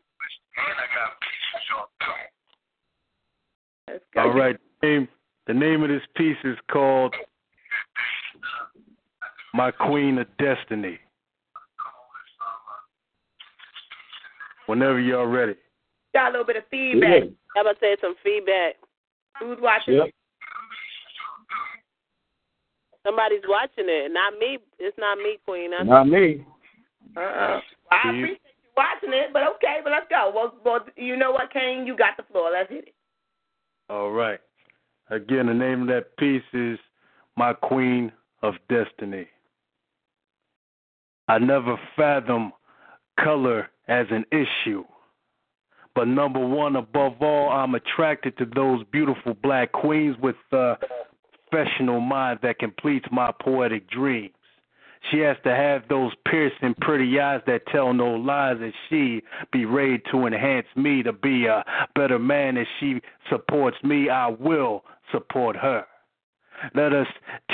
[3.93, 4.21] Let's go.
[4.21, 4.57] All right.
[4.81, 5.09] The name,
[5.47, 7.15] the name of this piece is called
[9.55, 10.99] My Queen of Destiny.
[14.67, 15.55] Whenever y'all ready.
[16.15, 17.25] Got a little bit of feedback.
[17.55, 18.77] How about to say some feedback?
[19.41, 19.95] Who's watching?
[19.95, 20.11] Yep.
[23.05, 24.13] Somebody's watching it.
[24.13, 24.59] Not me.
[24.79, 25.71] It's not me, Queen.
[25.79, 26.45] I'm Not me.
[27.17, 27.61] Uh-uh.
[27.91, 30.31] I appreciate you watching it, but okay, but let's go.
[30.35, 31.87] Well, well, you know what, Kane?
[31.87, 32.51] You got the floor.
[32.53, 32.95] Let's hit it.
[33.91, 34.39] All right.
[35.11, 36.79] Again, the name of that piece is
[37.37, 39.27] My Queen of Destiny.
[41.27, 42.53] I never fathom
[43.19, 44.85] color as an issue.
[45.97, 50.77] But number one, above all, I'm attracted to those beautiful black queens with a
[51.51, 54.35] professional mind that completes my poetic dreams.
[55.11, 59.23] She has to have those piercing, pretty eyes that tell no lies, and she
[59.53, 62.57] be ready to enhance me to be a better man.
[62.57, 65.87] As she supports me, I will support her.
[66.75, 67.07] Let us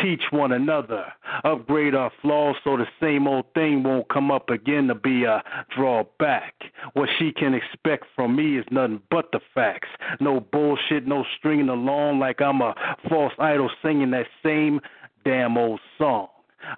[0.03, 1.05] teach one another,
[1.44, 5.42] upgrade our flaws so the same old thing won't come up again to be a
[5.74, 6.55] drawback.
[6.94, 9.88] What she can expect from me is nothing but the facts.
[10.20, 12.74] No bullshit, no stringing along like I'm a
[13.09, 14.80] false idol singing that same
[15.24, 16.28] damn old song.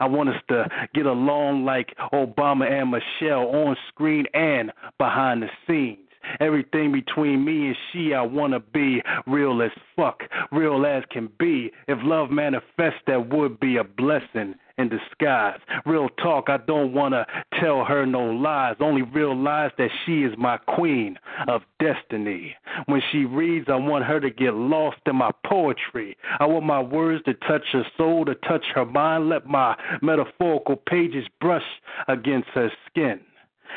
[0.00, 5.48] I want us to get along like Obama and Michelle on screen and behind the
[5.66, 6.07] scenes.
[6.40, 10.22] Everything between me and she, I wanna be real as fuck,
[10.52, 11.72] real as can be.
[11.86, 15.58] If love manifests, that would be a blessing in disguise.
[15.84, 17.26] Real talk, I don't want to
[17.60, 18.76] tell her no lies.
[18.80, 21.18] Only realize that she is my queen
[21.48, 22.54] of destiny.
[22.86, 26.16] When she reads, I want her to get lost in my poetry.
[26.38, 29.28] I want my words to touch her soul, to touch her mind.
[29.28, 31.66] Let my metaphorical pages brush
[32.06, 33.20] against her skin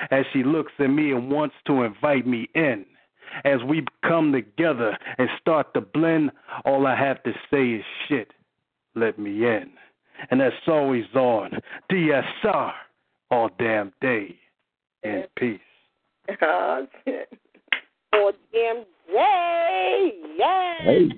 [0.10, 2.86] as she looks at me and wants to invite me in.
[3.46, 6.32] As we come together and start to blend,
[6.66, 8.32] all I have to say is shit.
[8.94, 9.72] Let me in
[10.30, 11.52] and that's always on
[11.92, 12.72] DSR
[13.32, 14.36] all damn day
[15.04, 15.60] in peace.
[16.42, 16.88] Oh,
[18.14, 20.74] all damn day, yeah.
[20.82, 21.10] Hey,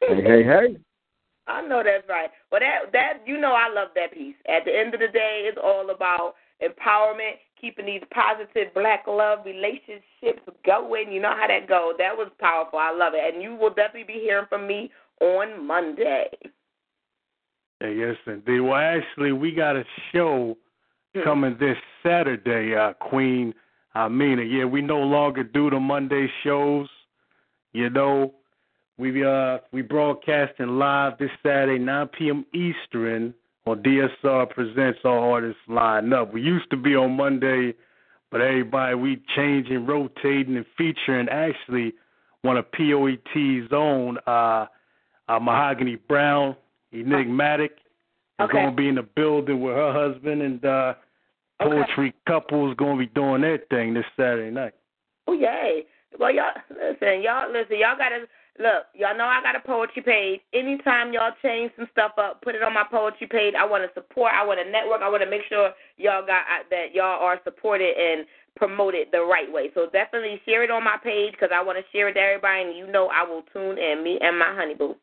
[0.00, 0.76] hey, hey, hey.
[1.46, 2.30] I know that's right.
[2.52, 4.36] Well, that that you know, I love that piece.
[4.46, 9.40] At the end of the day, it's all about empowerment, keeping these positive black love
[9.44, 11.12] relationships going.
[11.12, 11.94] You know how that goes.
[11.98, 12.78] That was powerful.
[12.78, 14.90] I love it, and you will definitely be hearing from me
[15.20, 16.28] on Monday.
[17.80, 18.60] Yes, indeed.
[18.60, 20.56] Well, actually, we got a show
[21.14, 21.22] Hmm.
[21.22, 23.54] coming this Saturday, uh, Queen.
[23.94, 24.44] I mean it.
[24.44, 26.88] Yeah, we no longer do the Monday shows.
[27.72, 28.34] You know,
[28.98, 32.46] we uh we broadcasting live this Saturday, 9 p.m.
[32.54, 33.34] Eastern
[33.66, 36.32] on DSR presents our artists line up.
[36.32, 37.74] We used to be on Monday,
[38.30, 41.94] but everybody we changing, rotating, and featuring actually
[42.42, 44.66] one of POET's own, uh,
[45.28, 46.56] uh Mahogany Browne,
[46.92, 47.76] enigmatic.
[48.40, 50.94] Is gonna be in the building with her husband and uh
[51.62, 51.74] Okay.
[51.74, 54.72] poetry couples gonna be doing their thing this Saturday night.
[55.26, 55.84] Oh yay!
[56.18, 58.26] Well, y'all listen, y'all listen, y'all gotta
[58.60, 58.86] look.
[58.94, 60.40] Y'all know I got a poetry page.
[60.52, 63.54] Anytime y'all change some stuff up, put it on my poetry page.
[63.58, 64.32] I want to support.
[64.32, 65.00] I want to network.
[65.02, 69.20] I want to make sure y'all got uh, that y'all are supported and promoted the
[69.20, 69.70] right way.
[69.74, 72.68] So definitely share it on my page because I want to share it to everybody,
[72.68, 74.04] and you know I will tune in.
[74.04, 74.94] Me and my honey boo.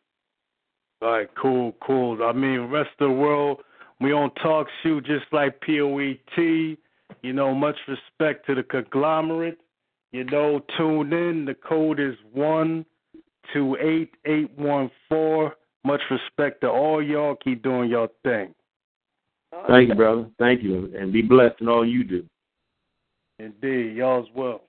[1.01, 2.23] All right, cool, cool.
[2.23, 3.61] I mean, rest of the world,
[3.99, 6.77] we on talk shoot just like POET.
[7.23, 9.59] You know, much respect to the conglomerate.
[10.11, 11.45] You know, tune in.
[11.45, 12.85] The code is one
[13.53, 15.55] two eight eight one four.
[15.83, 17.35] Much respect to all y'all.
[17.35, 18.53] Keep doing your thing.
[19.67, 20.27] Thank you, brother.
[20.37, 22.25] Thank you, and be blessed in all you do.
[23.39, 24.61] Indeed, y'all as well.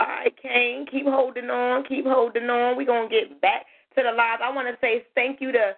[0.00, 2.76] All right, Kane, keep holding on, keep holding on.
[2.76, 4.40] We're going to get back to the live.
[4.42, 5.74] I want to say thank you to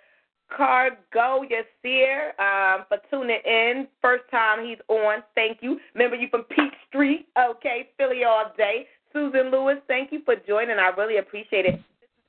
[0.54, 3.86] Cargo Yasir um, for tuning in.
[4.00, 5.22] First time he's on.
[5.34, 5.78] Thank you.
[5.94, 7.26] Remember, you from Peach Street.
[7.38, 8.86] Okay, Philly all day.
[9.12, 10.78] Susan Lewis, thank you for joining.
[10.78, 11.80] I really appreciate it.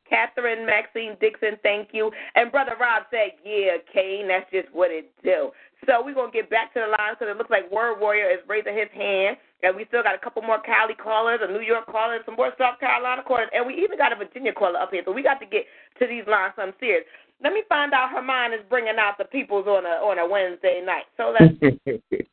[0.09, 2.11] Catherine Maxine Dixon, thank you.
[2.35, 5.51] And Brother Rob said, yeah, Kane, that's just what it do.
[5.85, 8.29] So we're going to get back to the line because it looks like Word Warrior
[8.29, 9.37] is raising his hand.
[9.63, 12.53] And we still got a couple more Cali callers, a New York caller, some more
[12.57, 13.49] South Carolina callers.
[13.53, 15.01] And we even got a Virginia caller up here.
[15.05, 15.65] So we got to get
[15.99, 17.05] to these lines I'm serious.
[17.43, 20.25] Let me find out her mind is bringing out the peoples on a on a
[20.25, 21.05] Wednesday night.
[21.17, 21.53] So let's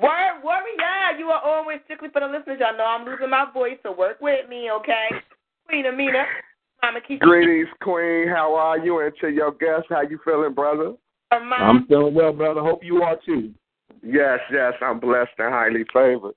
[0.00, 2.58] Word Warrior, yeah, you are on with strictly for the listeners.
[2.60, 5.08] Y'all know I'm losing my voice, so work with me, okay?
[5.66, 6.24] Queen Amina,
[6.82, 7.20] Mama Keisha.
[7.20, 8.28] Greetings, Queen.
[8.28, 9.00] How are you?
[9.00, 10.94] And to your guests, how you feeling, brother?
[11.30, 11.38] Her.
[11.38, 12.60] I'm feeling well, brother.
[12.60, 13.52] Hope you are too.
[14.02, 16.34] Yes, yes, I'm blessed and highly favored.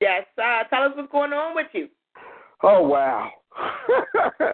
[0.00, 1.88] Yes, uh, tell us what's going on with you.
[2.62, 3.30] Oh wow.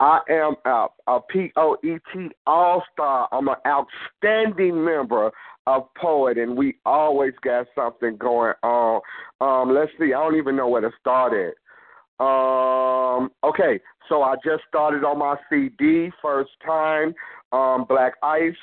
[0.00, 3.28] I am a, a POET All Star.
[3.32, 5.30] I'm an outstanding member
[5.66, 9.00] of Poet, and we always got something going on.
[9.40, 11.54] Um, let's see, I don't even know where to start at.
[12.24, 17.14] Um, okay, so I just started on my CD, first time.
[17.52, 18.54] Um, Black Ice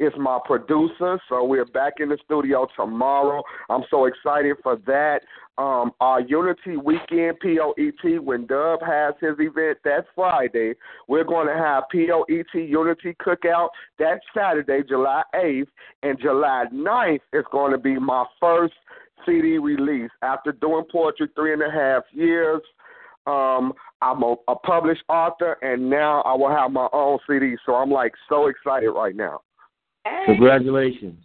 [0.00, 3.42] is my producer, so we're back in the studio tomorrow.
[3.68, 5.20] I'm so excited for that.
[5.58, 10.74] Um, our Unity Weekend POET, when Dub has his event that Friday,
[11.08, 15.66] we're going to have POET Unity Cookout that Saturday, July 8th,
[16.04, 18.74] and July 9th is going to be my first
[19.26, 20.10] CD release.
[20.22, 22.62] After doing poetry three and a half years,
[23.28, 27.56] um, I'm a, a published author, and now I will have my own CD.
[27.66, 29.40] So I'm like so excited right now.
[30.04, 31.22] Hey, Congratulations.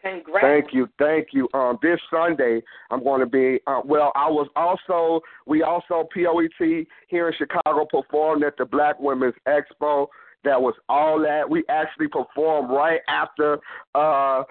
[0.00, 0.44] congrats.
[0.44, 1.48] Thank you, thank you.
[1.54, 3.60] Um, this Sunday I'm going to be.
[3.66, 9.00] Uh, well, I was also we also POET here in Chicago performed at the Black
[9.00, 10.08] Women's Expo.
[10.44, 13.58] That was all that we actually performed right after.
[13.94, 14.44] uh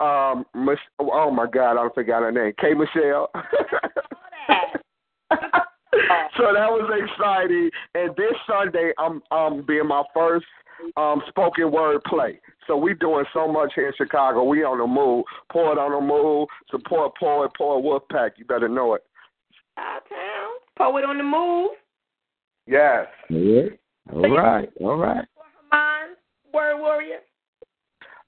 [0.00, 2.52] um, Mich- oh my God, I forgot her name.
[2.60, 2.74] K.
[2.74, 3.30] Michelle.
[6.36, 7.70] so that was exciting.
[7.94, 10.46] And this Sunday, I'm um being my first
[10.96, 12.40] um spoken word play.
[12.66, 14.44] So we doing so much here in Chicago.
[14.44, 15.24] We on the move.
[15.50, 16.48] Poet on the move.
[16.70, 18.32] Support poet, poet Wolfpack.
[18.36, 19.02] You better know it.
[19.78, 20.02] Out.
[20.76, 21.70] Poet on the move.
[22.66, 23.06] Yes.
[23.28, 23.76] Yeah.
[24.12, 24.68] All right.
[24.80, 25.26] All right.
[25.72, 26.16] Hermond,
[26.52, 27.18] word warrior.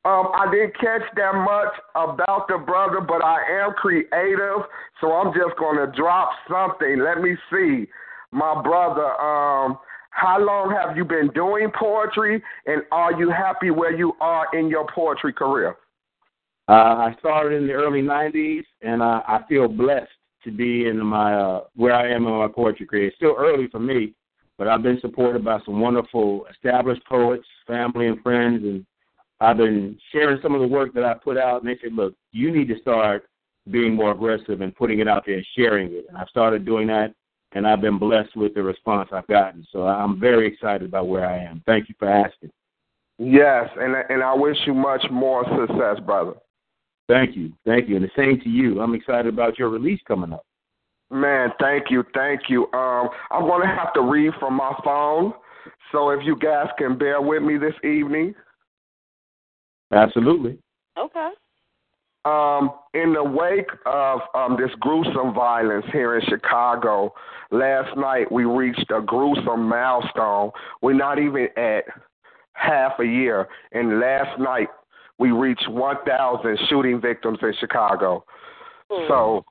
[0.05, 4.69] Um, I didn't catch that much about the brother, but I am creative,
[5.01, 6.99] so I'm just gonna drop something.
[6.99, 7.87] Let me see,
[8.31, 9.07] my brother.
[9.19, 9.79] Um,
[10.11, 14.69] how long have you been doing poetry, and are you happy where you are in
[14.69, 15.75] your poetry career?
[16.69, 20.11] Uh, I started in the early '90s, and I, I feel blessed
[20.45, 23.07] to be in my uh, where I am in my poetry career.
[23.07, 24.13] It's still early for me,
[24.59, 28.85] but I've been supported by some wonderful established poets, family and friends, and
[29.45, 32.15] I've been sharing some of the work that I put out, and they said, "Look,
[32.33, 33.27] you need to start
[33.71, 36.87] being more aggressive and putting it out there and sharing it." And I've started doing
[36.89, 37.15] that,
[37.53, 39.67] and I've been blessed with the response I've gotten.
[39.71, 41.63] So I'm very excited about where I am.
[41.67, 42.51] Thank you for asking.
[43.19, 46.35] Yes, and and I wish you much more success, brother.
[47.07, 48.81] Thank you, thank you, and the same to you.
[48.81, 50.45] I'm excited about your release coming up.
[51.11, 52.73] Man, thank you, thank you.
[52.73, 55.35] Um, I'm gonna have to read from my phone,
[55.93, 58.35] so if you guys can bear with me this evening.
[59.95, 60.59] Absolutely.
[60.99, 61.31] Okay.
[62.25, 67.13] Um, in the wake of um, this gruesome violence here in Chicago,
[67.51, 70.51] last night we reached a gruesome milestone.
[70.81, 71.85] We're not even at
[72.55, 74.69] half a year, and last night
[75.19, 78.25] we reached 1,000 shooting victims in Chicago.
[78.91, 79.07] Hmm.
[79.09, 79.45] So,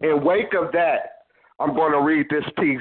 [0.00, 1.24] in wake of that,
[1.58, 2.80] I'm going to read this piece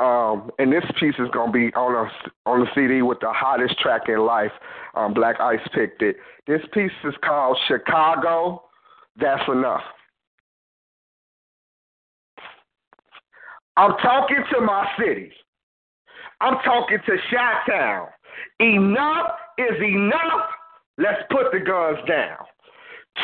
[0.00, 3.78] um, and this piece is gonna be on a on the CD with the hottest
[3.78, 4.52] track in life.
[4.94, 6.16] Um, Black Ice picked it.
[6.46, 8.62] This piece is called Chicago.
[9.16, 9.82] That's enough.
[13.76, 15.32] I'm talking to my city.
[16.40, 18.08] I'm talking to Chi Town.
[18.58, 20.48] Enough is enough.
[20.96, 22.38] Let's put the guns down.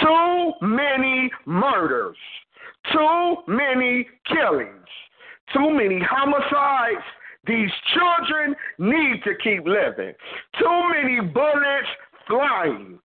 [0.02, 2.16] Too many murders.
[2.92, 4.86] Too many killings
[5.52, 7.04] too many homicides.
[7.46, 10.12] These children need to keep living.
[10.58, 11.88] Too many bullets
[12.26, 12.98] flying.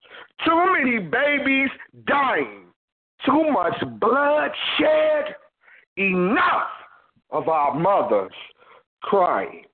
[0.45, 1.69] Too many babies
[2.07, 2.67] dying.
[3.25, 5.35] Too much bloodshed.
[5.97, 6.69] Enough
[7.31, 8.31] of our mothers
[9.01, 9.65] crying.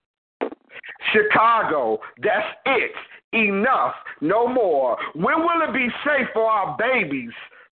[1.14, 2.92] Chicago, that's it.
[3.34, 3.94] Enough.
[4.22, 4.98] No more.
[5.14, 7.32] When will it be safe for our babies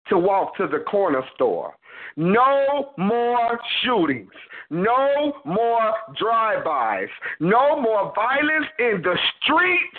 [0.09, 1.73] to walk to the corner store?
[2.15, 4.31] No more shootings.
[4.73, 7.07] No more drive-bys.
[7.39, 9.97] No more violence in the streets.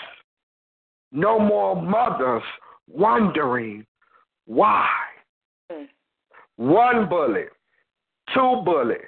[1.13, 2.43] No more mothers
[2.89, 3.87] wondering
[4.47, 4.89] why.
[5.71, 5.85] Hmm.
[6.57, 7.51] One bullet,
[8.35, 9.05] two bullet,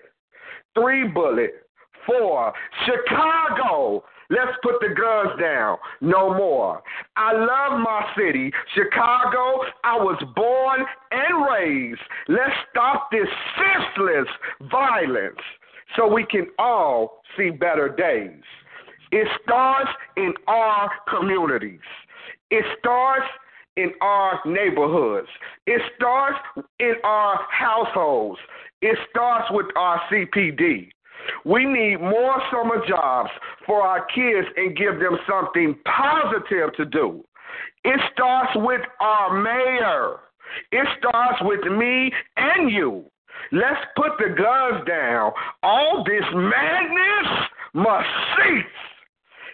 [0.75, 1.66] three bullet,
[2.07, 2.53] four.
[2.85, 5.77] Chicago, let's put the guns down.
[6.01, 6.83] No more.
[7.17, 9.63] I love my city, Chicago.
[9.85, 12.01] I was born and raised.
[12.29, 14.29] Let's stop this senseless
[14.71, 15.41] violence
[15.97, 18.43] so we can all see better days.
[19.13, 21.81] It starts in our communities.
[22.51, 23.27] It starts
[23.77, 25.29] in our neighborhoods.
[25.67, 26.39] It starts
[26.81, 28.41] in our households.
[28.83, 30.91] It starts with our CPD.
[31.45, 33.31] We need more summer jobs
[33.67, 37.25] for our kids and give them something positive to do.
[37.85, 40.21] It starts with our mayor.
[40.73, 43.05] It starts with me and you.
[43.53, 45.33] Let's put the guns down.
[45.63, 48.65] All this madness must cease.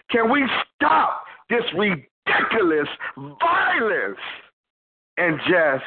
[0.09, 0.43] Can we
[0.75, 4.17] stop this ridiculous violence
[5.17, 5.83] and just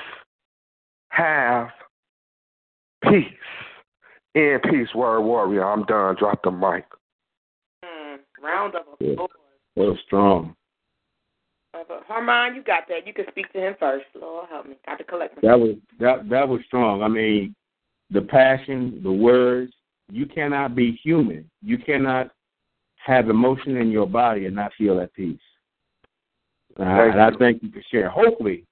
[1.11, 1.69] have
[3.03, 3.25] peace?
[4.37, 5.65] In peace, word warrior.
[5.65, 6.15] I'm done.
[6.19, 6.85] Drop the mic.
[7.83, 9.13] Mm, round of Yeah.
[9.13, 9.31] applause.
[9.77, 10.55] Well, strong.
[11.73, 13.07] Uh, Hermond, you got that.
[13.07, 14.05] You can speak to him first.
[14.15, 14.77] Lord help me.
[14.85, 17.03] Got to collect That was that that was strong.
[17.03, 17.55] I mean,
[18.11, 19.73] the passion, the words.
[20.13, 21.51] You cannot be human.
[21.63, 22.31] You cannot
[22.97, 25.41] have emotion in your body and not feel at peace.
[26.79, 28.11] Uh, and I thank you for sharing.
[28.11, 28.65] Hopefully,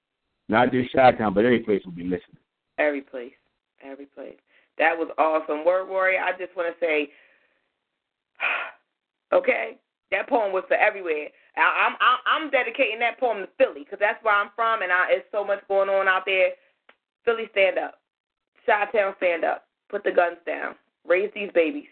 [0.48, 2.38] not just Chi-Town, but every place will be listening.
[2.78, 3.32] Every place.
[3.82, 4.38] Every place.
[4.78, 5.64] That was awesome.
[5.64, 7.10] Word Warrior, I just want to say,
[9.32, 9.78] okay,
[10.10, 11.28] that poem was for everywhere.
[11.56, 14.90] I, I'm, I'm I'm dedicating that poem to Philly because that's where I'm from, and
[14.90, 16.50] I, it's so much going on out there.
[17.24, 18.00] Philly, stand up.
[18.66, 19.64] Chi-Town, stand up.
[19.88, 20.74] Put the guns down.
[21.06, 21.88] Raise these babies.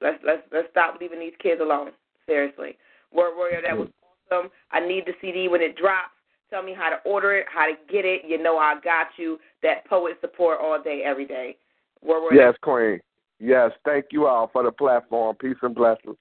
[0.00, 1.90] Let's let's let's stop leaving these kids alone.
[2.26, 2.76] Seriously.
[3.12, 4.36] Word Warrior, that was mm.
[4.36, 4.50] awesome.
[4.70, 6.14] I need the CD when it drops.
[6.50, 8.22] Tell me how to order it, how to get it.
[8.26, 9.38] You know I got you.
[9.62, 11.56] That poet support all day, every day.
[12.02, 12.40] Word Warrior.
[12.46, 13.00] Yes, Queen.
[13.38, 15.36] Yes, thank you all for the platform.
[15.36, 16.16] Peace and blessings.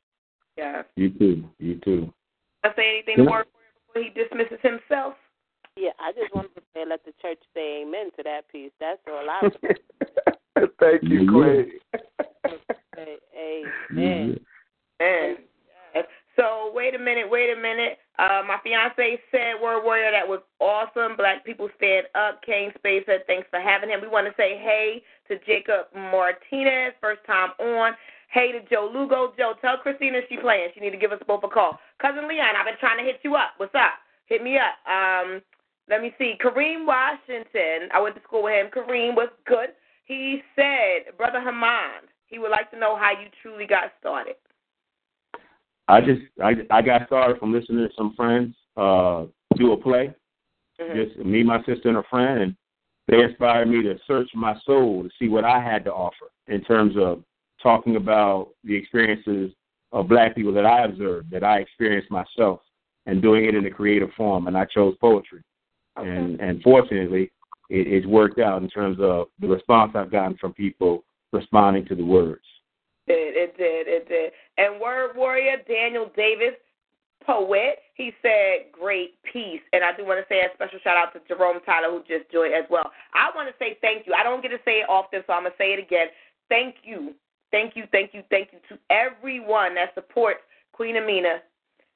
[0.58, 0.84] Yeah.
[0.96, 1.50] You too.
[1.60, 2.14] You too.
[2.64, 3.46] I say anything to Word
[3.88, 5.14] before he dismisses himself?
[5.78, 8.72] Yeah, I just wanted to say, let the church say amen to that piece.
[8.80, 10.70] That's all I was.
[10.80, 11.32] thank you, Yeah.
[11.32, 11.72] Queen.
[13.92, 14.38] Amen.
[15.00, 15.38] And
[16.36, 17.98] so wait a minute, wait a minute.
[18.18, 20.42] Uh, my fiance said, "Word warrior, that was
[20.80, 21.16] awesome.
[21.18, 25.04] Black people stand up." Kane said, "Thanks for having him." We want to say hey
[25.28, 27.94] to Jacob Martinez, first time on.
[28.30, 29.34] Hey to Joe Lugo.
[29.38, 30.70] Joe, tell Christina she playing.
[30.74, 31.80] She need to give us both a call.
[32.00, 33.54] Cousin Leon, I've been trying to hit you up.
[33.58, 34.00] What's up?
[34.28, 34.78] Hit me up.
[34.88, 35.42] Um,
[35.90, 36.36] let me see.
[36.40, 37.90] Kareem Washington.
[37.92, 38.68] I went to school with him.
[38.72, 39.70] Kareem was good.
[40.06, 44.36] He said, Brother Hamand, he would like to know how you truly got started.
[45.88, 49.26] I just I I got started from listening to some friends uh
[49.56, 50.14] do a play.
[50.80, 50.96] Mm-hmm.
[50.96, 52.56] Just me, my sister, and a friend, and
[53.08, 56.64] they inspired me to search my soul to see what I had to offer in
[56.64, 57.24] terms of
[57.62, 59.52] talking about the experiences
[59.92, 62.62] of black people that I observed, that I experienced myself,
[63.06, 64.48] and doing it in a creative form.
[64.48, 65.42] And I chose poetry,
[65.98, 66.10] Okay.
[66.10, 67.32] and and fortunately,
[67.70, 71.04] it, it's worked out in terms of the response I've gotten from people
[71.34, 72.44] responding to the words.
[73.08, 74.32] It, it did, it did.
[74.58, 76.56] And Word Warrior, Daniel Davis,
[77.26, 79.62] poet, he said, great piece.
[79.74, 82.32] And I do want to say a special shout out to Jerome Tyler, who just
[82.32, 82.92] joined as well.
[83.14, 84.14] I want to say thank you.
[84.14, 86.08] I don't get to say it often, so I'm going to say it again.
[86.48, 87.14] Thank you.
[87.52, 90.40] Thank you, thank you, thank you to everyone that supports
[90.72, 91.42] Queen Amina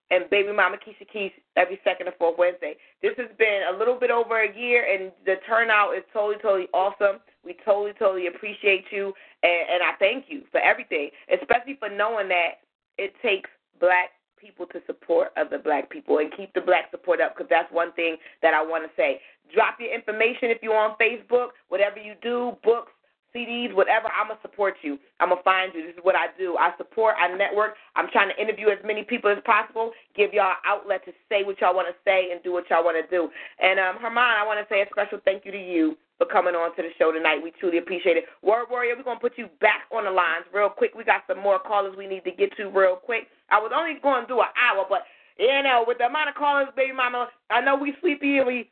[0.10, 2.76] and baby mama Keisha Keys every second and fourth Wednesday.
[3.02, 6.68] This has been a little bit over a year, and the turnout is totally, totally
[6.74, 7.20] awesome.
[7.46, 9.14] We totally, totally appreciate you,
[9.44, 12.66] and, and I thank you for everything, especially for knowing that
[12.98, 13.50] it takes
[13.80, 14.10] black
[14.44, 17.94] people to support other black people and keep the black support up because that's one
[17.94, 19.22] thing that I want to say.
[19.54, 22.92] Drop your information if you're on Facebook, whatever you do, books,
[23.34, 25.00] CDs, whatever, I'm going to support you.
[25.20, 25.82] I'm going to find you.
[25.82, 26.56] This is what I do.
[26.58, 27.76] I support, I network.
[27.96, 31.60] I'm trying to interview as many people as possible, give y'all outlet to say what
[31.60, 33.30] y'all want to say and do what y'all want to do.
[33.60, 36.56] And, um, Hermond, I want to say a special thank you to you for coming
[36.56, 37.40] on to the show tonight.
[37.44, 38.26] We truly appreciate it.
[38.42, 40.92] Word Warrior, we're going to put you back on the lines real quick.
[40.96, 43.28] We got some more callers we need to get to real quick.
[43.52, 45.04] I was only going to do an hour, but,
[45.38, 48.70] you know, with the amount of callers, baby mama, I know we sleepy and we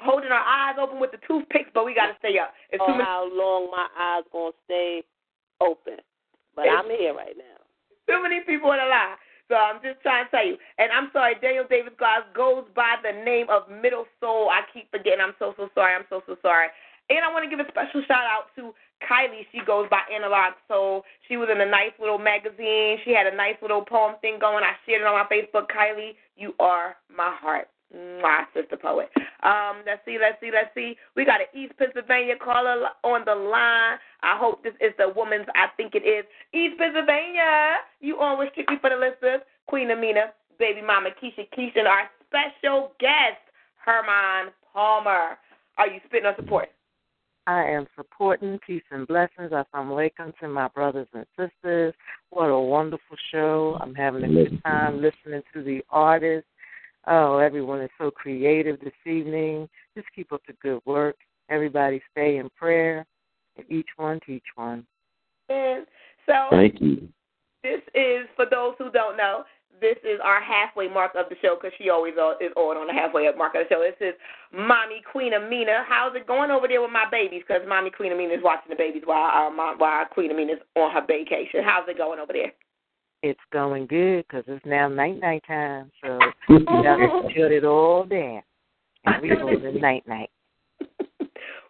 [0.00, 2.52] holding our eyes open with the toothpicks, but we got to stay up.
[2.70, 3.06] It's Oh, too much.
[3.06, 5.04] how long my eyes gonna stay
[5.60, 5.98] open?
[6.56, 7.62] But It's- I'm here right now.
[8.10, 9.16] Too many people in the line.
[9.48, 10.56] So I'm just trying to tell you.
[10.78, 14.48] And I'm sorry, Daniel Davis Glass goes by the name of Middle Soul.
[14.50, 15.20] I keep forgetting.
[15.20, 15.94] I'm so, so sorry.
[15.94, 16.68] I'm so, so sorry.
[17.10, 18.72] And I want to give a special shout out to
[19.04, 19.44] Kylie.
[19.52, 21.04] She goes by Analog Soul.
[21.28, 22.98] She was in a nice little magazine.
[23.04, 24.64] She had a nice little poem thing going.
[24.64, 25.66] I shared it on my Facebook.
[25.68, 27.68] Kylie, you are my heart.
[27.92, 29.10] My sister poet.
[29.42, 30.96] Um, let's see, let's see, let's see.
[31.14, 33.98] We got an East Pennsylvania caller on the line.
[34.22, 35.46] I hope this is the woman's.
[35.54, 36.24] I think it is.
[36.54, 39.42] East Pennsylvania, you on with Strictly for the Listeners.
[39.66, 43.42] Queen Amina, baby mama Keisha Keisha, and our special guest,
[43.76, 45.36] Hermond Palmer.
[45.76, 46.68] Are you spitting on support?
[47.46, 49.50] I am supporting peace and blessings.
[49.50, 51.92] Assalamu alaikum to my brothers and sisters.
[52.30, 53.76] What a wonderful show.
[53.80, 56.48] I'm having a good time listening to the artists.
[57.06, 59.68] Oh, everyone is so creative this evening.
[59.96, 61.16] Just keep up the good work.
[61.48, 63.04] Everybody stay in prayer.
[63.56, 64.86] And each one teach one.
[65.48, 65.86] And
[66.26, 67.08] so Thank you.
[67.62, 69.44] this is for those who don't know.
[69.80, 72.86] This is our halfway mark of the show because she always uh, is on on
[72.86, 73.82] the halfway mark of the show.
[73.82, 74.14] This is
[74.52, 75.84] Mommy Queen Amina.
[75.88, 77.42] How's it going over there with my babies?
[77.46, 80.58] Because Mommy Queen Amina is watching the babies while our mom, while Queen Amina is
[80.76, 81.64] on her vacation.
[81.64, 82.52] How's it going over there?
[83.22, 85.90] It's going good because it's now night night time.
[86.02, 86.18] So
[86.48, 88.42] we got to shut it all down.
[89.04, 90.30] And we go to night night.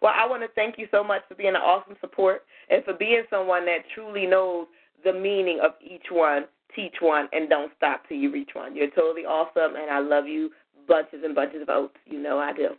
[0.01, 2.93] well, I want to thank you so much for being an awesome support and for
[2.93, 4.65] being someone that truly knows
[5.03, 6.45] the meaning of each one,
[6.75, 8.75] teach one, and don't stop till you reach one.
[8.75, 10.49] You're totally awesome, and I love you
[10.87, 11.97] bunches and bunches of oats.
[12.05, 12.69] You know I do.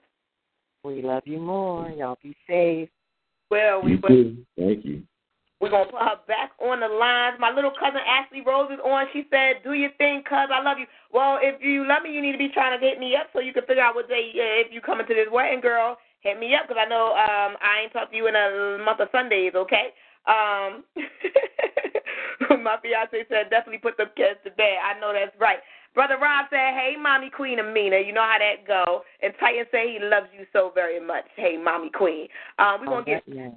[0.85, 1.89] We love you more.
[1.91, 2.89] Y'all be safe.
[3.51, 4.37] Well, we You too.
[4.59, 5.03] Thank you.
[5.65, 7.41] We're going to put her back on the lines.
[7.41, 9.07] My little cousin Ashley Rose is on.
[9.15, 10.85] She said, Do your thing, cuz I love you.
[11.11, 13.41] Well, if you love me, you need to be trying to hit me up so
[13.41, 16.39] you can figure out what day, uh, if you coming to this wedding, girl, hit
[16.39, 19.09] me up because I know um, I ain't talked to you in a month of
[19.11, 19.97] Sundays, okay?
[20.29, 20.85] Um,
[22.63, 24.77] my fiance said, Definitely put the kids to bed.
[24.85, 25.65] I know that's right.
[25.95, 28.05] Brother Rob said, Hey, Mommy Queen Amina.
[28.05, 29.01] You know how that go.
[29.23, 31.25] And Titan said he loves you so very much.
[31.37, 32.29] Hey, Mommy Queen.
[32.59, 33.49] Um, we're Oh, to get, yeah.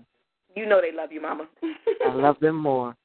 [0.58, 1.47] You know they love you, Mama.
[2.05, 2.95] I love them more.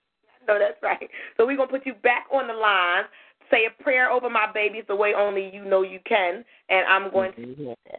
[0.48, 1.09] No, that's right.
[1.36, 3.05] So we're gonna put you back on the line.
[3.50, 7.11] Say a prayer over my babies the way only you know you can, and I'm
[7.12, 7.96] going to Mhm, yeah.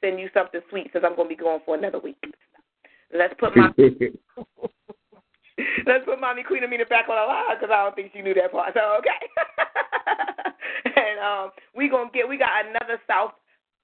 [0.00, 2.22] send you something sweet since I'm gonna be going for another week.
[3.12, 3.72] Let's put my
[5.86, 8.34] let's put Mommy Queen Amina back on the line because I don't think she knew
[8.34, 8.74] that part.
[8.74, 9.10] So okay.
[10.96, 13.32] and um, we gonna get we got another South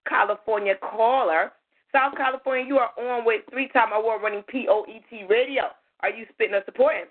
[0.09, 1.53] California caller.
[1.93, 5.63] South California, you are on with three-time award-winning POET Radio.
[6.01, 7.05] Are you spitting or supporting?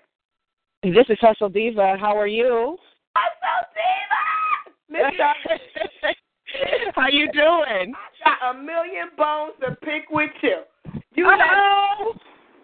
[0.82, 1.96] This is Hustle Diva.
[2.00, 2.76] How are you?
[3.16, 5.34] Hustle Diva!
[6.94, 7.92] How you doing?
[7.94, 10.62] I got a million bones to pick with you.
[11.14, 12.14] You Uh-oh.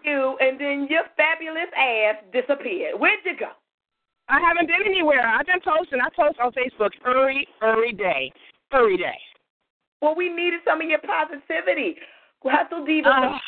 [0.03, 2.99] you, and then your fabulous ass disappeared.
[2.99, 3.51] Where'd you go?
[4.27, 5.21] I haven't been anywhere.
[5.27, 5.99] I've been posting.
[6.01, 8.31] I post on Facebook every every day.
[8.73, 9.19] Every day.
[10.05, 11.95] Well, we needed some of your positivity.
[12.43, 13.39] Hustle Diva oh.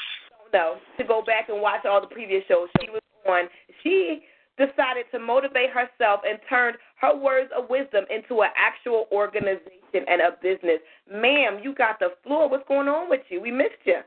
[0.52, 3.46] don't to go back and watch all the previous shows she was on.
[3.84, 4.24] She
[4.58, 10.20] decided to motivate herself and turned her words of wisdom into an actual organization and
[10.20, 10.80] a business.
[11.06, 12.50] Ma'am, you got the floor.
[12.50, 13.40] What's going on with you?
[13.40, 14.02] We missed you.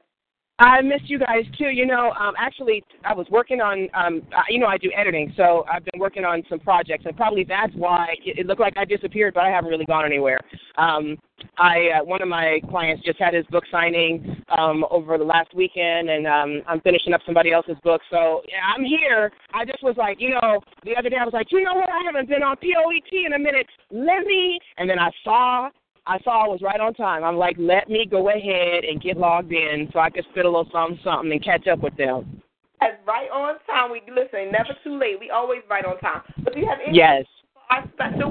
[0.61, 1.71] I missed you guys too.
[1.71, 5.33] You know, um, actually, I was working on, um, uh, you know, I do editing,
[5.35, 8.75] so I've been working on some projects, and probably that's why it, it looked like
[8.77, 10.39] I disappeared, but I haven't really gone anywhere.
[10.77, 11.17] Um,
[11.57, 15.55] I uh, one of my clients just had his book signing um, over the last
[15.55, 19.33] weekend, and um, I'm finishing up somebody else's book, so yeah, I'm here.
[19.55, 21.89] I just was like, you know, the other day I was like, you know what?
[21.89, 23.67] I haven't been on POET in a minute.
[23.91, 25.71] Me, and then I saw
[26.07, 27.24] I saw I was right on time.
[27.24, 30.48] I'm like, let me go ahead and get logged in so I can spit a
[30.48, 32.42] little something, something, and catch up with them.
[32.80, 33.90] That's right on time.
[33.90, 35.20] We listen, never too late.
[35.20, 36.22] We always right on time.
[36.42, 37.24] But do you have any Yes.
[37.53, 38.30] for our special?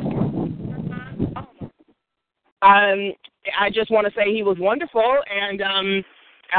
[2.62, 3.14] Um,
[3.58, 6.04] I just want to say he was wonderful, and um,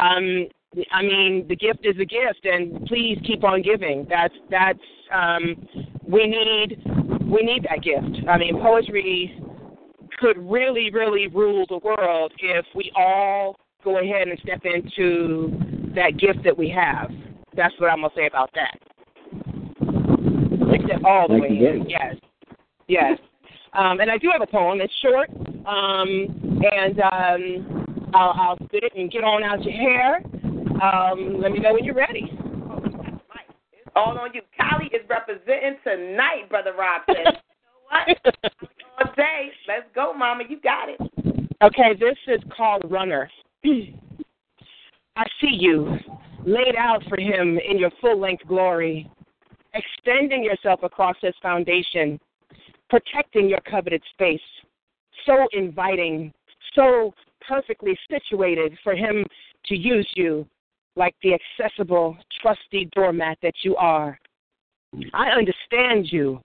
[0.01, 0.47] um,
[0.93, 4.07] I mean, the gift is a gift, and please keep on giving.
[4.09, 4.79] That's that's
[5.13, 5.69] um,
[6.07, 6.81] we need
[7.31, 8.27] we need that gift.
[8.29, 9.43] I mean, poetry
[10.21, 15.51] could really, really rule the world if we all go ahead and step into
[15.95, 17.11] that gift that we have.
[17.57, 18.79] That's what I'm gonna say about that.
[20.85, 21.79] Step all the Thank way you very in.
[21.81, 21.91] much.
[21.91, 22.15] Yes,
[22.89, 23.19] yes.
[23.73, 24.81] Um, and I do have a poem.
[24.81, 25.31] It's short,
[25.67, 30.17] um, and um, I'll, I'll spit it and get on out your hair.
[30.83, 32.33] Um, let me know when you're ready.
[33.97, 34.43] All on you.
[34.59, 37.17] Callie is representing tonight, Brother Rob said.
[38.07, 38.71] you know what?
[39.01, 39.51] All day.
[39.67, 40.45] Let's go, Mama.
[40.49, 41.01] You got it.
[41.63, 43.31] Okay, this is called Runner.
[43.65, 45.99] I see you
[46.45, 49.11] laid out for him in your full length glory,
[49.75, 52.19] extending yourself across his foundation,
[52.89, 54.41] protecting your coveted space,
[55.27, 56.33] so inviting,
[56.75, 57.13] so
[57.47, 59.25] perfectly situated for him
[59.67, 60.47] to use you
[60.97, 64.19] like the accessible, trusty doormat that you are.
[65.15, 66.41] I understand you,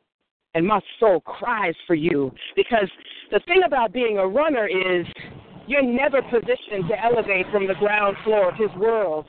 [0.56, 2.90] and my soul cries for you because
[3.32, 5.06] the thing about being a runner is
[5.68, 9.26] you're never positioned to elevate from the ground floor of his world.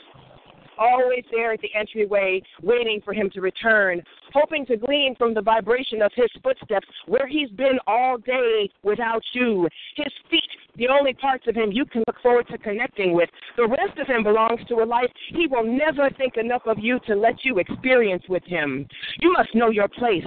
[0.78, 4.02] Always there at the entryway, waiting for him to return,
[4.34, 9.22] hoping to glean from the vibration of his footsteps where he's been all day without
[9.32, 9.66] you.
[9.96, 10.42] His feet,
[10.76, 13.30] the only parts of him you can look forward to connecting with.
[13.56, 17.00] The rest of him belongs to a life he will never think enough of you
[17.06, 18.86] to let you experience with him.
[19.20, 20.26] You must know your place.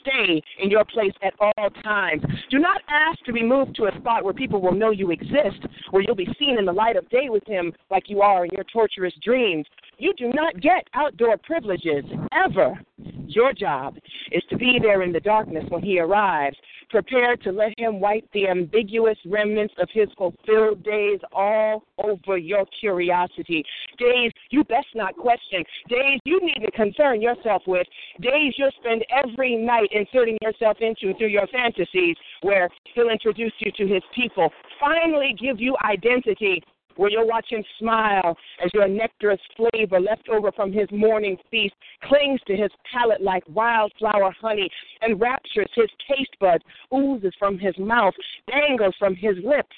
[0.00, 2.22] Stay in your place at all times.
[2.50, 5.64] Do not ask to be moved to a spot where people will know you exist,
[5.90, 8.50] where you'll be seen in the light of day with him like you are in
[8.52, 9.66] your torturous dreams.
[9.98, 12.80] You do not get outdoor privileges, ever.
[13.26, 13.96] Your job
[14.32, 16.56] is to be there in the darkness when he arrives,
[16.90, 22.66] prepared to let him wipe the ambiguous remnants of his fulfilled days all over your
[22.78, 23.64] curiosity.
[23.98, 27.86] Days you best not question, days you need to concern yourself with,
[28.20, 33.70] days you'll spend every night inserting yourself into through your fantasies, where he'll introduce you
[33.72, 36.62] to his people, finally give you identity
[37.00, 41.74] where you'll watch him smile as your nectarous flavor left over from his morning feast
[42.02, 44.68] clings to his palate like wildflower honey
[45.00, 46.62] and raptures his taste buds,
[46.94, 48.12] oozes from his mouth,
[48.46, 49.74] dangles from his lips.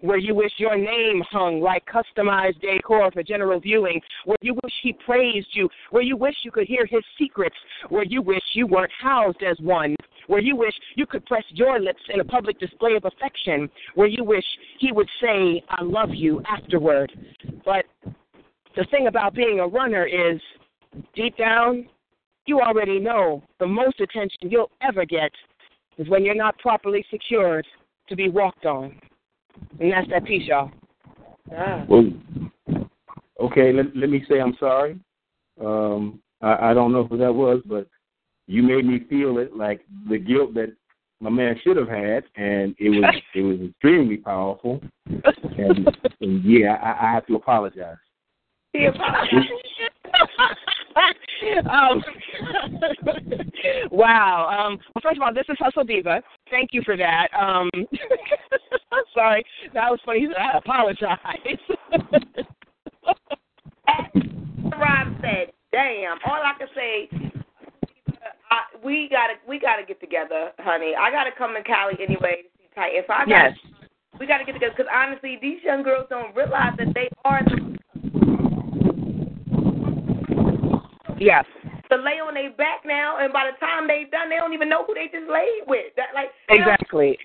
[0.00, 4.72] Where you wish your name hung like customized decor for general viewing, where you wish
[4.82, 7.56] he praised you, where you wish you could hear his secrets,
[7.90, 9.94] where you wish you weren't housed as one,
[10.26, 14.08] where you wish you could press your lips in a public display of affection, where
[14.08, 14.44] you wish
[14.78, 17.12] he would say, I love you afterward.
[17.64, 17.84] But
[18.76, 20.40] the thing about being a runner is,
[21.14, 21.86] deep down,
[22.46, 25.30] you already know the most attention you'll ever get
[25.98, 27.66] is when you're not properly secured
[28.08, 28.98] to be walked on.
[29.78, 30.70] And that's that piece, y'all.
[31.56, 31.84] Ah.
[31.88, 32.10] Well,
[33.40, 34.98] okay, let, let me say I'm sorry.
[35.60, 37.86] Um, I, I don't know who that was, but
[38.46, 40.74] you made me feel it like the guilt that
[41.20, 44.80] my man should have had, and it was it was extremely powerful.
[45.06, 45.88] And,
[46.20, 47.96] and yeah, I, I have to apologize.
[48.72, 49.48] He apologized.
[51.70, 52.02] um,
[53.90, 54.48] wow.
[54.48, 56.22] Um, well, first of all, this is Hustle Diva.
[56.50, 57.28] Thank you for that.
[57.38, 57.70] Um,
[59.14, 59.44] sorry.
[59.74, 60.20] That was funny.
[60.20, 61.18] He I apologize.
[64.78, 67.08] Rob said, "Damn." All I can say,
[68.50, 70.94] I, we gotta we gotta get together, honey.
[70.98, 73.02] I gotta come to Cali anyway to see Titan.
[73.06, 73.56] So I got Yes.
[74.18, 77.78] we gotta get together because honestly, these young girls don't realize that they are the,
[81.20, 81.44] Yes.
[81.92, 84.70] to lay on their back now, and by the time they done, they don't even
[84.70, 85.92] know who they just laid with.
[85.96, 87.18] That like know, Exactly.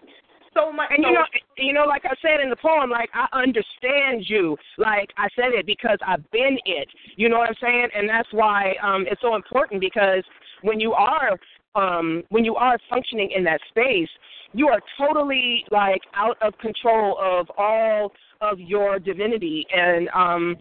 [0.54, 0.92] so much.
[0.92, 1.24] And you know,
[1.58, 4.58] you know, like I said in the poem, like I understand you.
[4.78, 6.90] Like I said it because I've been it.
[7.16, 7.88] You know what I'm saying?
[7.96, 10.24] And that's why um it's so important because
[10.62, 11.40] when you are
[11.76, 14.10] um when you are functioning in that space,
[14.52, 18.12] you are totally like out of control of all
[18.42, 19.66] of your divinity.
[19.74, 20.58] And um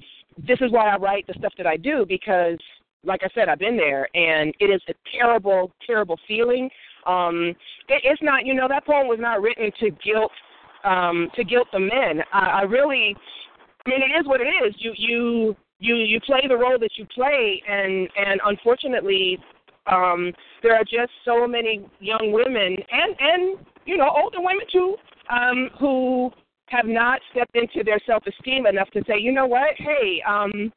[0.47, 2.59] this is why I write the stuff that I do because
[3.05, 6.71] like I said, I've been there and it is a terrible, terrible feeling.
[7.07, 7.55] Um
[7.89, 10.33] it, it's not you know, that poem was not written to guilt
[10.85, 12.23] um to guilt the men.
[12.33, 13.17] I, I really
[13.87, 14.75] I mean it is what it is.
[14.79, 19.39] You you you you play the role that you play and and unfortunately
[19.87, 20.33] um
[20.63, 24.97] there are just so many young women and and you know older women too
[25.31, 26.31] um who
[26.69, 30.73] have not stepped into their self esteem enough to say you know what hey um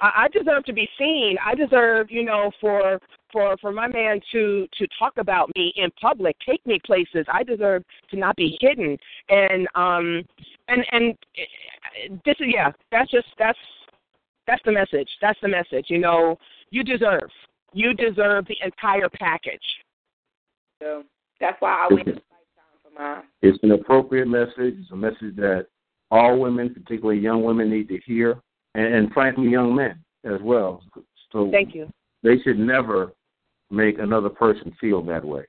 [0.00, 1.36] I, I deserve to be seen.
[1.44, 3.00] I deserve, you know, for
[3.32, 7.26] for for my man to to talk about me in public, take me places.
[7.32, 8.96] I deserve to not be hidden.
[9.28, 10.22] And um
[10.68, 11.14] and and
[12.24, 13.58] this is yeah, that's just that's
[14.46, 15.08] that's the message.
[15.20, 15.86] That's the message.
[15.88, 16.38] You know,
[16.70, 17.30] you deserve.
[17.72, 19.60] You deserve the entire package.
[20.82, 21.02] So
[21.40, 23.22] that's why I waited a lifetime for mine.
[23.42, 24.76] It's an appropriate message.
[24.78, 25.66] It's a message that
[26.10, 28.40] all women, particularly young women, need to hear,
[28.76, 30.82] and, and frankly, young men as well.
[31.32, 31.90] So Thank you.
[32.22, 33.12] they should never
[33.70, 35.44] make another person feel that way.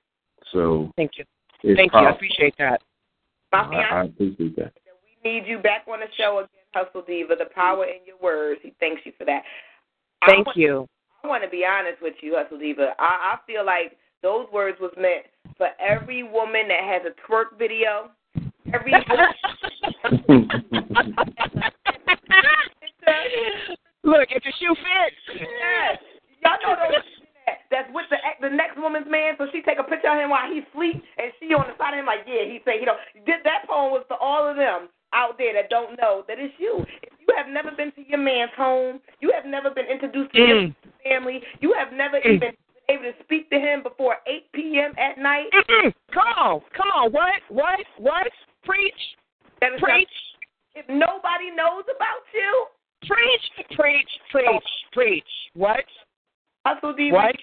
[0.53, 1.25] So Thank you.
[1.63, 1.99] it's Thank you.
[1.99, 2.81] I appreciate that.
[3.51, 4.71] My I, I appreciate that.
[5.23, 7.35] We need you back on the show again, Hustle Diva.
[7.37, 8.61] The power in your words.
[8.63, 9.43] He thanks you for that.
[10.25, 10.87] Thank I want, you.
[11.23, 12.93] I want to be honest with you, Hustle Diva.
[12.97, 15.25] I, I feel like those words was meant
[15.57, 18.09] for every woman that has a twerk video.
[18.73, 18.93] Every
[24.03, 25.41] Look, if the shoe fits.
[25.41, 25.99] Yes.
[26.43, 27.03] Y'all know those
[27.45, 30.29] that, that's with the the next woman's man, so she take a picture of him
[30.29, 32.85] while he sleep, and she on the side of him like, yeah, he say, you
[32.85, 36.37] know, did that poem was for all of them out there that don't know that
[36.39, 36.85] it's you.
[37.03, 40.39] If you have never been to your man's home, you have never been introduced to
[40.39, 40.75] Mm.
[40.83, 42.25] his family, you have never Mm.
[42.25, 42.57] even been
[42.89, 44.93] able to speak to him before 8 p.m.
[44.97, 45.49] at night.
[45.51, 45.93] Mm-mm.
[46.11, 47.11] Come on, come on.
[47.11, 47.41] What?
[47.49, 47.79] What?
[47.97, 48.31] What?
[48.63, 49.17] Preach.
[49.79, 50.09] Preach.
[50.75, 52.67] If nobody knows about you,
[53.05, 53.67] Preach.
[53.75, 54.09] Preach.
[54.31, 54.63] Preach.
[54.91, 55.23] Preach.
[55.53, 55.83] What?
[56.65, 57.35] Hustle D, What?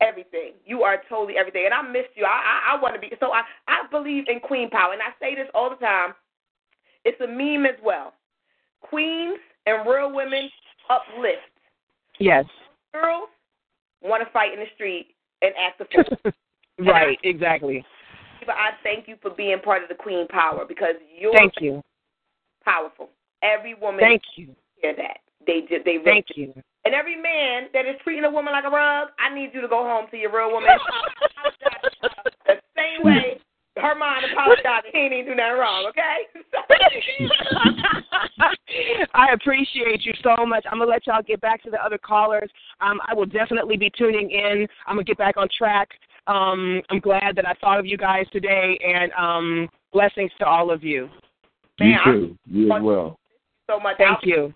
[0.00, 0.52] everything.
[0.64, 2.24] You are totally everything, and I miss you.
[2.24, 3.32] I I, I want to be so.
[3.32, 6.14] I I believe in queen power, and I say this all the time.
[7.04, 8.14] It's a meme as well.
[8.82, 10.48] Queens and real women
[10.88, 11.38] uplift.
[12.18, 12.44] Yes.
[12.92, 13.28] Girls
[14.02, 15.08] want to fight in the street
[15.42, 15.84] and act a
[16.24, 16.32] fool.
[16.86, 17.18] Right.
[17.22, 17.84] Exactly.
[18.46, 21.82] but I thank you for being part of the queen power because you're Thank you.
[22.64, 23.10] powerful.
[23.42, 24.54] Every woman Thank you.
[24.82, 25.18] Hear that.
[25.46, 25.84] They did.
[25.84, 26.52] they Thank you.
[26.84, 29.68] And every man that is treating a woman like a rug, I need you to
[29.68, 30.70] go home to your real woman.
[32.46, 33.40] the same way
[33.76, 34.86] Hermond apologized.
[34.92, 36.26] He ain't even do nothing wrong, okay?
[39.14, 40.64] I appreciate you so much.
[40.70, 42.50] I'm gonna let y'all get back to the other callers.
[42.80, 44.66] Um, I will definitely be tuning in.
[44.86, 45.88] I'm gonna get back on track.
[46.26, 50.70] Um, I'm glad that I thought of you guys today, and um, blessings to all
[50.70, 51.08] of you.
[51.78, 52.38] You too.
[52.46, 53.18] You as well.
[53.68, 53.96] so much.
[53.98, 54.54] Thank I'll- you.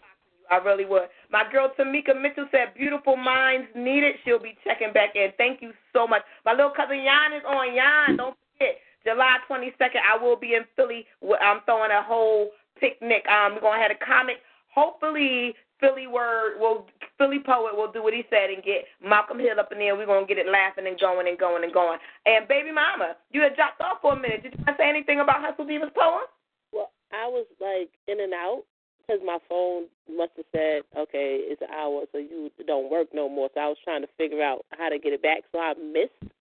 [0.50, 1.08] I really would.
[1.30, 5.32] My girl Tamika Mitchell said, "Beautiful minds needed." She'll be checking back in.
[5.38, 6.22] Thank you so much.
[6.44, 7.74] My little cousin Jan is on.
[7.74, 11.06] Jan, don't forget, July 22nd, I will be in Philly.
[11.40, 12.50] I'm throwing a whole
[12.80, 13.24] picnic.
[13.28, 14.36] Um, we're gonna have a comic.
[14.74, 16.86] Hopefully, Philly word will
[17.18, 19.94] Philly poet will do what he said and get Malcolm Hill up in there.
[19.96, 21.98] We're gonna get it laughing and going and going and going.
[22.26, 24.42] And baby mama, you had dropped off for a minute.
[24.42, 26.26] Did you want to say anything about Hustle Diva's poem?
[26.72, 28.64] Well, I was like in and out
[29.06, 33.28] because my phone must have said, okay, it's an hour, so you don't work no
[33.28, 33.48] more.
[33.54, 35.42] So I was trying to figure out how to get it back.
[35.52, 36.32] So I missed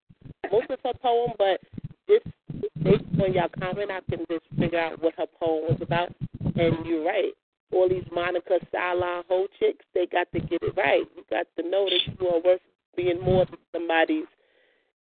[0.52, 1.60] most of her poem, but
[2.07, 2.26] just
[2.84, 6.10] based on your comment, I can just figure out what her poem was about.
[6.56, 7.34] And you're right.
[7.72, 11.03] All these Monica Salon hoe chicks, they got to get it right.
[11.15, 12.61] You got to know that you are worth
[12.95, 14.26] being more than somebody's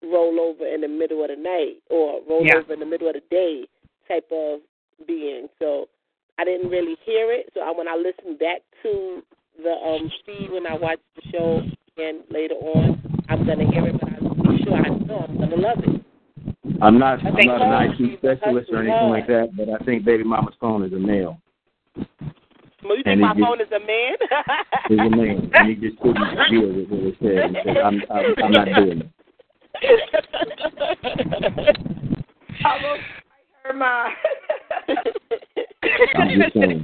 [0.03, 2.73] rollover in the middle of the night or rollover Yeah.
[2.73, 3.65] in the middle of the day
[4.07, 4.61] type of
[5.07, 5.47] being.
[5.59, 5.87] So
[6.39, 7.49] I didn't really hear it.
[7.53, 9.21] So I, when I listened back to
[9.61, 11.61] the um feed when I watched the show
[11.95, 13.95] again later on, I'm gonna hear it.
[13.99, 14.13] But
[14.47, 16.01] I'm sure I know I'm gonna love it.
[16.81, 20.05] I'm not I'm not an these IT specialist or anything like that, but I think
[20.05, 21.39] baby mama's phone is a male.
[22.83, 24.15] Well, you think And my it just- phone is a man?
[24.91, 25.49] Is a man.
[25.55, 27.49] And he just couldn't deal with what it said.
[27.49, 29.09] He said, I'm I'm, I'm not doing it.
[32.63, 33.01] Almost
[33.63, 34.13] her mind.
[35.83, 36.83] I'm just saying.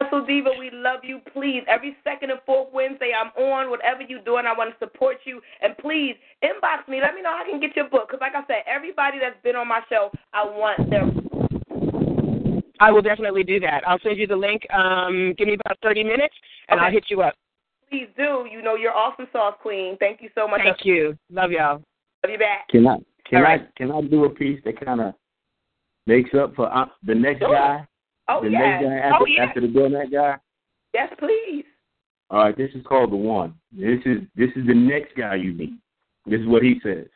[0.00, 1.20] Hustle Diva, we love you.
[1.32, 3.70] Please, every second and fourth Wednesday, I'm on.
[3.70, 5.40] Whatever you're doing, I want to support you.
[5.62, 7.00] And please, inbox me.
[7.00, 8.08] Let me know how I can get your book.
[8.08, 11.10] Because, like I said, everybody that's been on my show, I want their.
[12.78, 13.82] I will definitely do that.
[13.86, 14.62] I'll send you the link.
[14.72, 16.34] Um, give me about 30 minutes,
[16.68, 16.86] and Okay.
[16.86, 17.34] I'll hit you up.
[17.88, 18.46] Please do.
[18.50, 19.96] You know, you're awesome, Sauce Queen.
[19.98, 20.60] Thank you so much.
[20.62, 21.16] Thank you.
[21.30, 21.82] Love y'all.
[22.22, 22.68] Love you back.
[22.68, 23.74] Can I can All I right.
[23.76, 25.14] can I do a piece that kind of
[26.06, 27.54] makes up for uh, the next Sure.
[27.54, 27.86] guy?
[28.28, 28.60] Oh, the yes.
[28.60, 29.48] next guy after, Oh, yes.
[29.48, 30.36] after the donut guy.
[30.94, 31.64] Yes, please.
[32.30, 33.54] All right, this is called the one.
[33.70, 35.74] This is this is the next guy you meet.
[36.26, 37.06] This is what he says.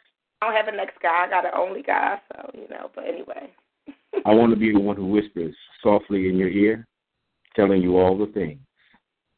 [0.40, 1.24] I don't have a next guy.
[1.26, 3.50] I got an only guy, so, you know, but anyway.
[4.24, 6.86] I want to be the one who whispers softly in your ear,
[7.56, 8.60] telling you all the things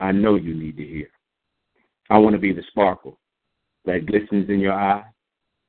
[0.01, 1.09] I know you need to hear.
[2.11, 3.19] I want to be the sparkle
[3.85, 5.05] that glistens in your eye,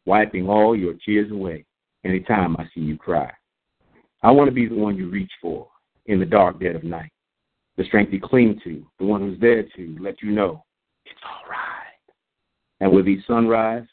[0.06, 1.66] wiping all your tears away
[2.04, 3.32] anytime I see you cry.
[4.24, 5.68] I want to be the one you reach for
[6.06, 7.12] in the dark dead of night,
[7.78, 10.64] the strength you cling to, the one who's there to let you know
[11.06, 11.60] it's all right.
[12.80, 13.86] And with each sunrise,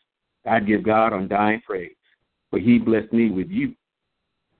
[0.47, 1.93] I'd give God undying praise,
[2.51, 3.75] for He blessed me with you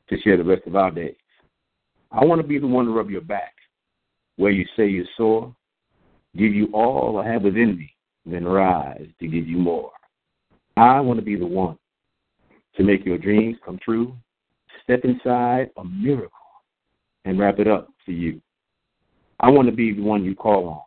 [0.09, 1.15] to share the rest of our days.
[2.11, 3.55] I want to be the one to rub your back
[4.37, 5.55] where you say you're sore,
[6.37, 7.95] give you all I have within me,
[8.27, 9.93] then rise to give you more.
[10.77, 11.79] I want to be the one
[12.77, 14.17] to make your dreams come true,
[14.83, 16.31] step inside a miracle,
[17.25, 18.41] and wrap it up for you.
[19.41, 20.81] I want to be the one you call on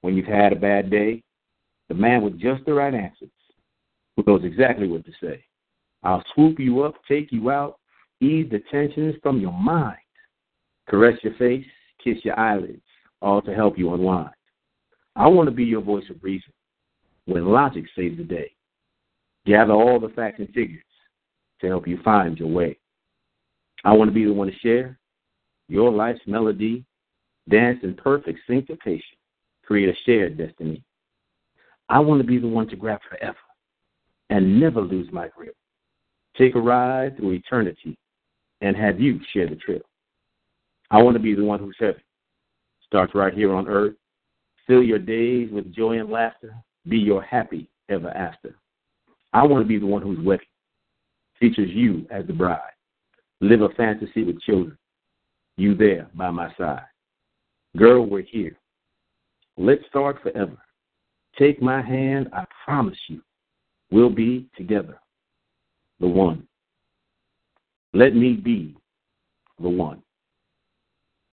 [0.00, 1.22] when you've had a bad day,
[1.88, 3.30] the man with just the right answers,
[4.16, 5.44] who knows exactly what to say.
[6.02, 7.78] I'll swoop you up, take you out,
[8.20, 9.96] ease the tensions from your mind,
[10.88, 11.64] caress your face,
[12.02, 12.82] kiss your eyelids,
[13.22, 14.30] all to help you unwind.
[15.16, 16.52] I want to be your voice of reason
[17.26, 18.50] when logic saves the day.
[19.46, 20.82] Gather all the facts and figures
[21.60, 22.78] to help you find your way.
[23.84, 24.98] I want to be the one to share
[25.68, 26.84] your life's melody,
[27.48, 29.16] dance in perfect syncopation,
[29.64, 30.82] create a shared destiny.
[31.88, 33.36] I want to be the one to grab forever
[34.30, 35.54] and never lose my grip.
[36.36, 37.96] Take a ride through eternity
[38.60, 39.84] and have you share the trip.
[40.90, 42.02] I want to be the one who's heaven.
[42.86, 43.94] Starts right here on earth.
[44.66, 46.54] Fill your days with joy and laughter.
[46.88, 48.56] Be your happy ever after.
[49.32, 50.46] I want to be the one who's wedding.
[51.40, 52.73] Features you as the bride.
[53.44, 54.78] Live a fantasy with children.
[55.58, 56.86] You there by my side.
[57.76, 58.56] Girl, we're here.
[59.58, 60.56] Let's start forever.
[61.38, 63.20] Take my hand, I promise you,
[63.90, 64.98] we'll be together.
[66.00, 66.48] The one.
[67.92, 68.78] Let me be
[69.60, 70.02] the one.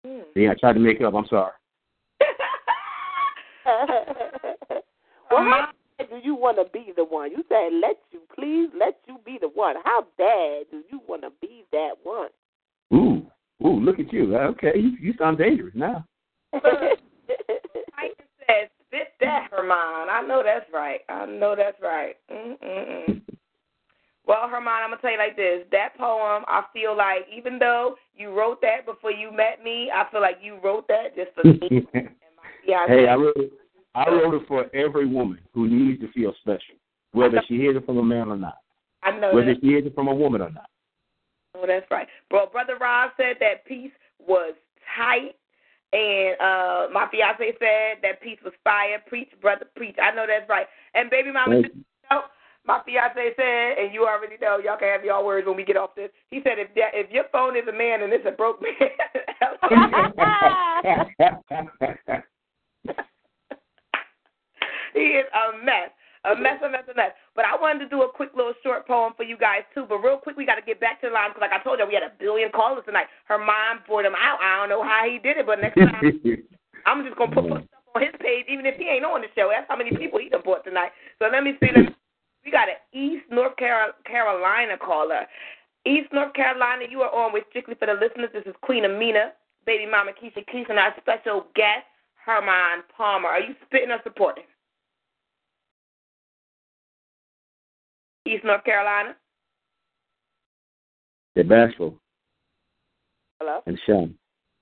[0.06, 0.22] Hmm.
[0.34, 1.14] Yeah, I tried to make it up.
[1.14, 1.52] I'm sorry.
[5.30, 5.72] well, how
[6.10, 7.32] bad do you want to be the one?
[7.32, 9.76] You said, let you, please, let you be the one.
[9.84, 12.30] How bad do you want to be that one?
[12.94, 13.26] Ooh,
[13.66, 14.36] ooh, look at you.
[14.36, 16.06] Okay, you, you sound dangerous now.
[16.54, 16.64] Mike
[18.48, 20.10] said, spit that, Hermond.
[20.10, 21.02] I know that's right.
[21.10, 22.16] I know that's right.
[22.32, 23.22] Mm-mm-mm.
[24.26, 25.64] Well, Hermond, I'm gonna tell you like this.
[25.72, 30.10] That poem, I feel like even though you wrote that before you met me, I
[30.12, 32.86] feel like you wrote that just for me and my.
[32.88, 33.54] Hey, I wrote it.
[33.98, 36.76] I wrote it for every woman who needs to feel special,
[37.14, 38.60] whether she hears it from a man or not,
[39.02, 39.62] I know whether that.
[39.62, 40.70] she hears it from a woman or not.
[41.56, 42.08] Oh, that's right.
[42.30, 44.54] Bro, brother Rob said that piece was
[44.96, 45.34] tight,
[45.94, 49.02] and uh my fiance said that piece was fire.
[49.08, 49.96] Preach, brother, preach.
[50.00, 50.68] I know that's right.
[50.94, 52.22] And baby mama, just, you know,
[52.68, 55.76] my fiance said, and you already know, y'all can have y'all words when we get
[55.76, 56.12] off this.
[56.30, 58.74] He said, if that, if your phone is a man and it's a broke man,
[64.98, 65.94] he is a mess.
[66.26, 66.44] A mm-hmm.
[66.44, 67.12] mess, a mess, a mess.
[67.36, 69.86] But I wanted to do a quick little short poem for you guys too.
[69.88, 71.80] But real quick, we got to get back to the line because, like I told
[71.80, 73.08] you, we had a billion callers tonight.
[73.26, 74.42] Hermond brought him out.
[74.42, 76.02] I don't know how he did it, but next time
[76.86, 77.54] I'm just gonna put, mm.
[77.54, 79.48] put stuff on his page, even if he ain't on the show.
[79.54, 80.92] That's how many people he done brought tonight.
[81.20, 81.70] So let me see.
[81.72, 81.96] Let me,
[82.44, 85.28] we got an East North Carolina caller.
[85.86, 88.32] East North Carolina, you are on with strictly for the listeners.
[88.34, 89.32] This is Queen Amina,
[89.66, 91.88] baby mama Keisha Keisha, and our special guest
[92.26, 93.30] Hermond Palmer.
[93.30, 94.44] Are you spitting or supporting?
[98.28, 99.16] East North Carolina.
[101.36, 101.96] They're bashful
[103.40, 103.62] Hello.
[103.66, 104.10] and shy.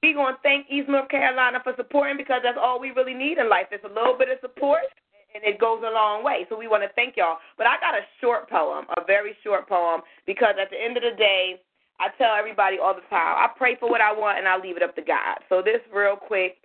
[0.04, 3.38] We're going to thank East North Carolina for supporting because that's all we really need
[3.38, 3.68] in life.
[3.72, 4.86] It's a little bit of support,
[5.34, 6.46] and it goes a long way.
[6.50, 7.38] So we want to thank y'all.
[7.58, 11.04] But I got a short poem, a very short poem, because at the end of
[11.04, 11.62] the day,
[12.00, 14.76] I tell everybody all the time, I pray for what I want and I leave
[14.76, 15.40] it up to God.
[15.48, 16.58] So this real quick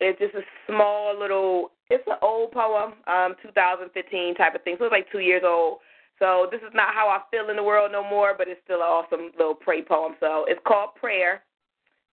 [0.00, 4.76] is just a small little It's an old poem, um, 2015 type of thing.
[4.78, 5.78] So it's like two years old.
[6.18, 8.80] So this is not how I feel in the world no more, but it's still
[8.80, 10.14] an awesome little pray poem.
[10.20, 11.42] So it's called Prayer.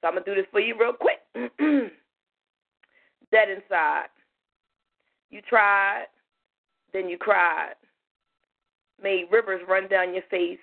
[0.01, 1.21] So I'm gonna do this for you real quick.
[3.31, 4.07] Dead inside.
[5.29, 6.05] You tried,
[6.91, 7.75] then you cried.
[9.01, 10.59] Made rivers run down your face,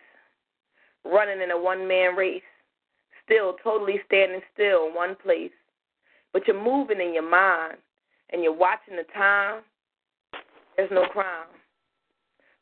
[1.04, 2.42] running in a one man race.
[3.24, 5.50] Still totally standing still in one place.
[6.32, 7.78] But you're moving in your mind
[8.30, 9.62] and you're watching the time.
[10.76, 11.46] There's no crime.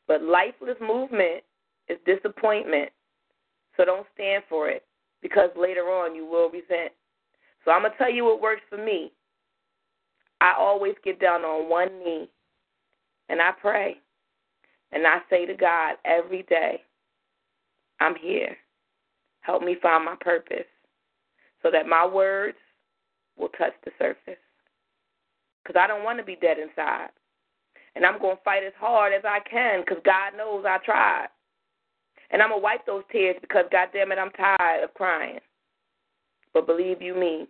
[0.09, 1.43] But lifeless movement
[1.87, 2.89] is disappointment.
[3.77, 4.83] So don't stand for it
[5.21, 6.91] because later on you will resent.
[7.63, 9.11] So I'm going to tell you what works for me.
[10.41, 12.27] I always get down on one knee
[13.29, 13.97] and I pray.
[14.91, 16.81] And I say to God every day,
[17.99, 18.57] I'm here.
[19.41, 20.65] Help me find my purpose
[21.61, 22.57] so that my words
[23.37, 24.41] will touch the surface.
[25.63, 27.09] Because I don't want to be dead inside.
[27.99, 31.27] And I'm going to fight as hard as I can because God knows I tried.
[32.31, 35.39] And I'm going to wipe those tears because, God damn it, I'm tired of crying.
[36.53, 37.45] But believe you me,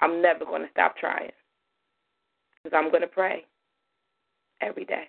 [0.00, 1.32] I'm never going to stop trying
[2.64, 3.44] because I'm going to pray
[4.62, 5.04] every day.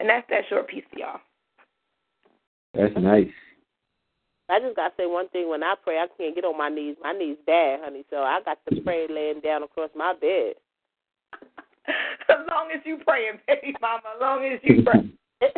[0.00, 1.20] And that's that short piece for y'all.
[2.74, 3.30] That's nice.
[4.50, 5.48] I just gotta say one thing.
[5.48, 6.96] When I pray, I can't get on my knees.
[7.00, 8.04] My knees bad, honey.
[8.10, 10.54] So I got to pray laying down across my bed.
[12.28, 14.02] as long as you praying, baby mama.
[14.14, 15.10] As long as you pray.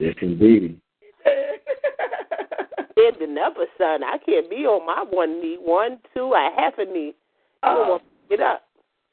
[0.00, 0.80] yes, indeed.
[2.96, 4.04] Then the number, son.
[4.04, 7.14] I can't be on my one knee, one, two, a half a knee.
[7.62, 7.90] I don't Oh.
[7.92, 8.64] want to get up.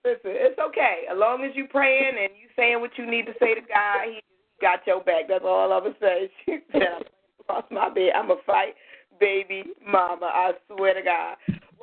[0.03, 1.03] Listen, it's okay.
[1.11, 4.05] As long as you praying and you saying what you need to say to God,
[4.05, 4.21] He
[4.61, 5.27] got your back.
[5.27, 6.29] That's all I'm gonna say.
[6.45, 7.03] She said, "I'm
[7.41, 8.11] across my bed.
[8.15, 8.75] I'm gonna fight,
[9.19, 10.25] baby mama.
[10.33, 11.35] I swear to God."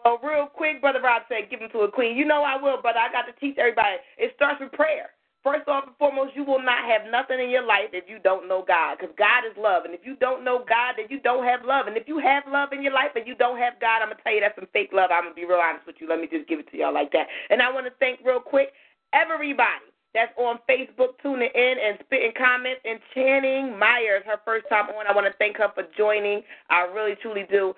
[0.04, 2.80] Well, real quick, brother Rob said, "Give him to a queen." You know I will,
[2.82, 3.96] but I got to teach everybody.
[4.18, 5.10] It starts with prayer.
[5.42, 8.48] First off and foremost, you will not have nothing in your life if you don't
[8.48, 9.84] know God, because God is love.
[9.84, 11.86] And if you don't know God, then you don't have love.
[11.86, 14.20] And if you have love in your life and you don't have God, I'm gonna
[14.24, 15.10] tell you that's some fake love.
[15.12, 16.08] I'm gonna be real honest with you.
[16.08, 17.28] Let me just give it to y'all like that.
[17.50, 18.72] And I want to thank real quick
[19.12, 22.80] everybody that's on Facebook tuning in and spitting comments.
[22.84, 25.06] And Channing Myers, her first time on.
[25.06, 26.42] I want to thank her for joining.
[26.70, 27.74] I really truly do.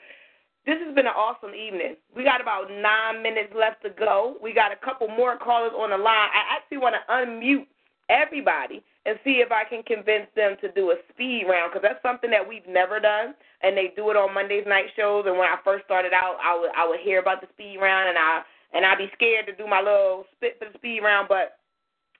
[0.66, 1.94] This has been an awesome evening.
[2.10, 4.34] We got about nine minutes left to go.
[4.42, 6.26] We got a couple more callers on the line.
[6.34, 7.70] I actually want to unmute
[8.10, 12.02] everybody and see if I can convince them to do a speed round because that's
[12.02, 15.30] something that we've never done, and they do it on Mondays night shows.
[15.30, 18.10] And when I first started out, I would I would hear about the speed round,
[18.10, 18.42] and I
[18.74, 21.62] and I'd be scared to do my little spit for the speed round, but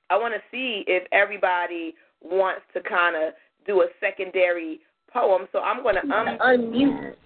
[0.08, 3.34] I want to see if everybody wants to kind of
[3.66, 4.78] do a secondary
[5.12, 5.50] poem.
[5.50, 7.16] So I'm going to un- unmute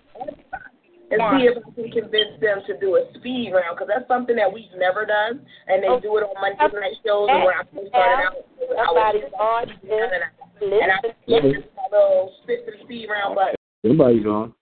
[1.11, 4.37] and see if I can convince them to do a speed round because that's something
[4.37, 7.27] that we've never done, and they oh, do it on Monday night shows.
[7.31, 8.39] And when I first started out,
[8.79, 10.31] I was on and I
[10.63, 13.57] and I my little spit for the speed round button.
[13.85, 14.55] Somebody's on.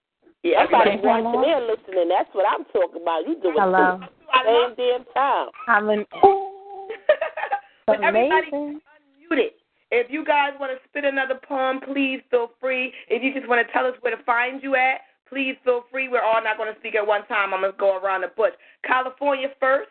[0.43, 1.09] Yeah, everybody's Okay.
[1.09, 2.09] watching and listening.
[2.09, 3.27] That's what I'm talking about.
[3.27, 3.99] You do it Hello.
[3.99, 4.07] too.
[4.47, 5.49] Same damn time.
[5.67, 6.07] I'm in.
[7.89, 9.57] But everybody unmuted.
[9.91, 12.93] If you guys want to spit another poem, please feel free.
[13.09, 16.09] If you just want to tell us where to find you at, please feel free.
[16.09, 17.55] We're all not going to speak at one time.
[17.55, 18.53] I'm going to go around the bush.
[18.87, 19.91] California first.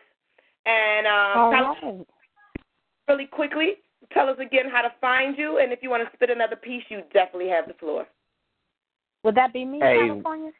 [0.65, 2.65] And um, All California, right.
[3.07, 3.75] really quickly,
[4.13, 5.59] tell us again how to find you.
[5.59, 8.05] And if you want to spit another piece, you definitely have the floor.
[9.23, 9.97] Would that be me, Hey.
[10.07, 10.51] California?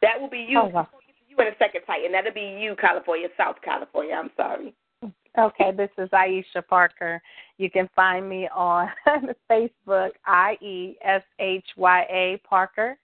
[0.00, 0.58] That will be you.
[0.58, 0.88] Oh, wow.
[1.28, 4.14] You in a second tight, and that'll be you, California, South California.
[4.14, 4.74] I'm sorry.
[5.38, 7.22] Okay, this is Ieshya Parker.
[7.56, 8.88] You can find me on
[9.50, 13.01] Facebook, I E S H Y A Parker, That's me.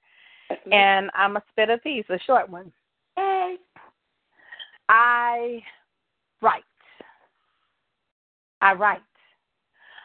[0.51, 0.73] Mm-hmm.
[0.73, 2.73] and I'm a spit a piece, a short one.
[3.17, 3.57] Hey.
[4.89, 5.63] I
[6.41, 6.63] write.
[8.63, 9.01] I write.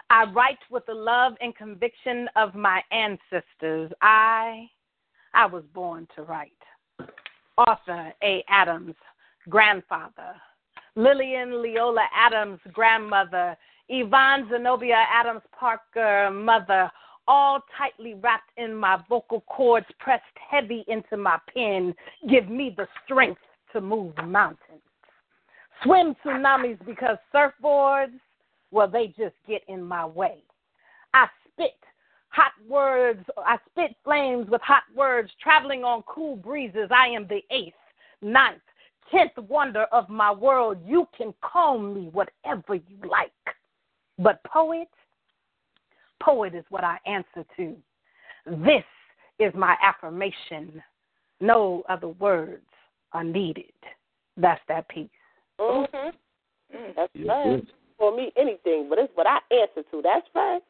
[0.10, 3.92] I write with the love and conviction of my ancestors.
[4.02, 4.70] I
[5.34, 6.52] I was born to write.
[7.58, 8.44] Arthur A.
[8.50, 8.96] Adams,
[9.50, 10.36] grandfather.
[10.96, 13.58] Lillian Leola Adams, grandmother.
[13.90, 16.92] Yvonne Zenobia Adams Parker, mother.
[17.28, 21.96] All tightly wrapped in my vocal cords, pressed heavy into my pen.
[22.30, 23.42] Give me the strength
[23.72, 24.82] to move mountains.
[25.84, 28.20] Swim tsunamis because surfboards,
[28.72, 30.44] well, they just get in my way.
[31.14, 31.76] I spit
[32.30, 36.90] hot words, I spit flames with hot words, traveling on cool breezes.
[36.92, 37.76] I am the eighth,
[38.22, 38.62] ninth,
[39.12, 40.78] tenth wonder of my world.
[40.86, 43.32] You can call me whatever you like.
[44.18, 44.90] But poet,
[46.24, 47.76] poet is what I answer to.
[48.46, 48.84] This
[49.40, 50.82] is my affirmation.
[51.40, 52.66] No other words
[53.14, 53.66] are needed.
[54.38, 55.10] That's that piece.
[55.60, 56.76] Mm-hmm.
[56.76, 56.96] Mm.
[56.96, 57.64] That's right.
[57.98, 60.02] For me, anything, but it's what I answer to.
[60.02, 60.62] That's right.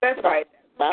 [0.00, 0.46] That's right.
[0.78, 0.92] Well,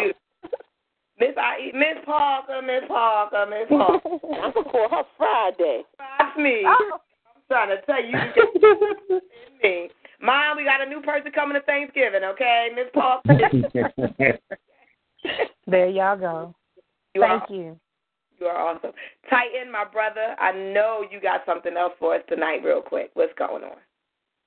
[1.20, 4.10] Miss I Miss Parker, Miss Parker, Miss Parker.
[4.44, 5.84] I'm gonna call her Friday.
[5.98, 6.66] That's me.
[6.66, 7.00] I'm
[7.48, 8.18] trying to tell you,
[9.10, 9.22] you
[9.64, 9.90] me.
[10.26, 12.70] Mom, we got a new person coming to Thanksgiving, okay?
[12.76, 13.22] Miss Paul.
[15.68, 16.54] There y'all go.
[17.16, 17.80] You Thank are, you.
[18.40, 18.92] You are awesome.
[19.28, 23.10] Titan, my brother, I know you got something else for us tonight, real quick.
[23.16, 23.78] What's going on?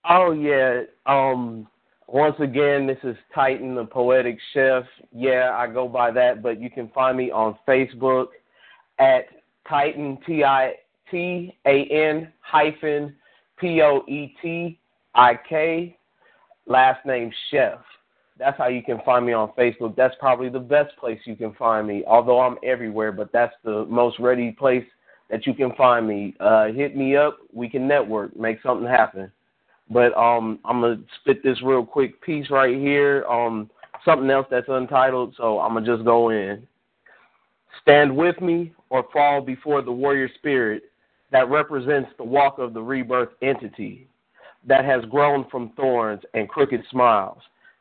[0.09, 0.83] Oh yeah.
[1.07, 1.67] Um
[2.07, 4.85] once again, this is Titan the Poetic Chef.
[5.13, 8.29] Yeah, I go by that, but you can find me on Facebook
[9.01, 9.25] at
[9.69, 10.75] Titan T I
[11.11, 13.17] T A N hyphen
[13.59, 14.79] P O E T
[15.19, 15.99] I K
[16.67, 17.81] last name Chef.
[18.39, 19.97] That's how you can find me on Facebook.
[19.97, 22.05] That's probably the best place you can find me.
[22.07, 24.85] Although I'm everywhere, but that's the most ready place
[25.29, 26.37] that you can find me.
[26.39, 27.37] Uh, hit me up.
[27.53, 29.33] We can network, make something happen.
[29.91, 33.25] But um, I'm gonna spit this real quick piece right here.
[34.05, 36.65] Something else that's untitled, so I'm gonna just go in.
[37.83, 40.85] Stand with me or fall before the warrior spirit
[41.33, 44.07] that represents the walk of the rebirth entity
[44.67, 47.39] that has grown from thorns and crooked smiles,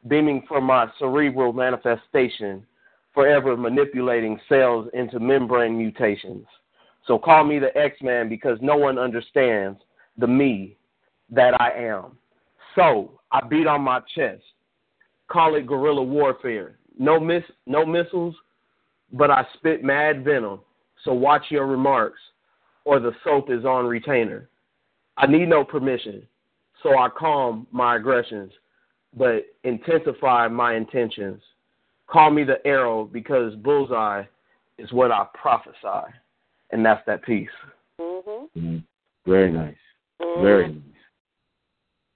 [0.07, 2.65] beaming from my cerebral manifestation,
[3.13, 6.45] forever manipulating cells into membrane mutations.
[7.07, 9.79] So call me the X Man because no one understands
[10.17, 10.77] the me
[11.29, 12.17] that I am.
[12.75, 14.43] So I beat on my chest.
[15.29, 16.77] Call it guerrilla warfare.
[16.99, 18.35] No miss, no missiles,
[19.11, 20.59] but I spit mad venom.
[21.03, 22.19] So watch your remarks,
[22.85, 24.49] or the soap is on retainer.
[25.17, 26.23] I need no permission,
[26.83, 28.51] so I calm my aggressions,
[29.15, 31.41] but intensify my intentions.
[32.07, 34.23] Call me the arrow because bullseye
[34.77, 36.13] is what I prophesy,
[36.71, 37.49] and that's that piece.
[37.99, 38.49] Mhm.
[38.55, 38.83] Mhm.
[39.25, 39.77] Very nice.
[40.19, 40.83] Very nice.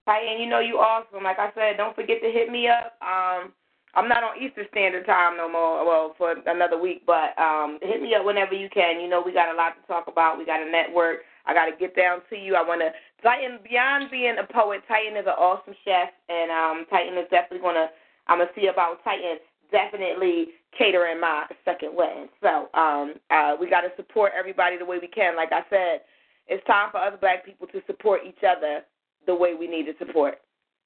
[0.05, 1.23] Titan, you know you awesome.
[1.23, 2.97] Like I said, don't forget to hit me up.
[3.01, 3.53] Um,
[3.93, 5.85] I'm not on Eastern Standard Time no more.
[5.85, 9.01] Well, for another week, but um, hit me up whenever you can.
[9.01, 10.38] You know we got a lot to talk about.
[10.38, 11.19] We got a network.
[11.45, 12.55] I got to get down to you.
[12.55, 12.91] I want to
[13.23, 14.81] Titan beyond being a poet.
[14.88, 17.88] Titan is an awesome chef, and um, Titan is definitely gonna.
[18.27, 19.39] I'm gonna see about Titan
[19.72, 20.47] definitely
[20.77, 22.27] catering my second wedding.
[22.41, 25.35] So um, uh, we got to support everybody the way we can.
[25.35, 26.01] Like I said,
[26.47, 28.81] it's time for us black people to support each other
[29.26, 30.35] the way we need to support.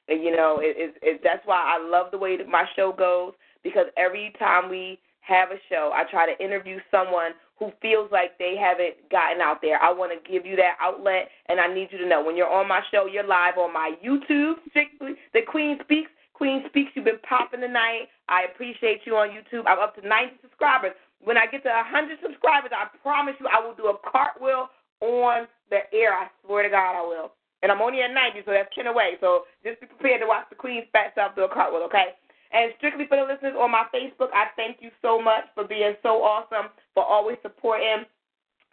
[0.08, 2.94] And, you know, it, it, it, that's why I love the way that my show
[2.96, 3.34] goes
[3.64, 8.38] because every time we have a show, I try to interview someone who feels like
[8.38, 9.82] they haven't gotten out there.
[9.82, 12.52] I want to give you that outlet, and I need you to know when you're
[12.52, 16.12] on my show, you're live on my YouTube, strictly the Queen Speaks.
[16.34, 18.12] Queen Speaks, you've been popping tonight.
[18.28, 19.64] I appreciate you on YouTube.
[19.68, 20.92] I'm up to 90 subscribers.
[21.24, 24.68] When I get to 100 subscribers, I promise you I will do a cartwheel
[25.00, 26.14] on the air.
[26.14, 27.32] I swear to God I will.
[27.64, 29.16] And I'm only at 90, so that's 10 away.
[29.22, 32.20] So just be prepared to watch the Queen's fat self do a cartwheel, okay?
[32.54, 35.96] And strictly for the listeners on my Facebook, I thank you so much for being
[36.04, 38.06] so awesome, for always supporting,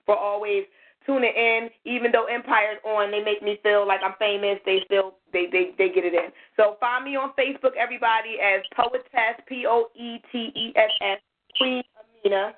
[0.07, 0.65] for always
[1.07, 1.69] tuning in.
[1.85, 4.59] Even though Empire's on, they make me feel like I'm famous.
[4.65, 6.31] They still they they they get it in.
[6.57, 11.19] So find me on Facebook, everybody, as Poetess P O E T E S S
[11.59, 11.83] Queen
[12.25, 12.55] Amina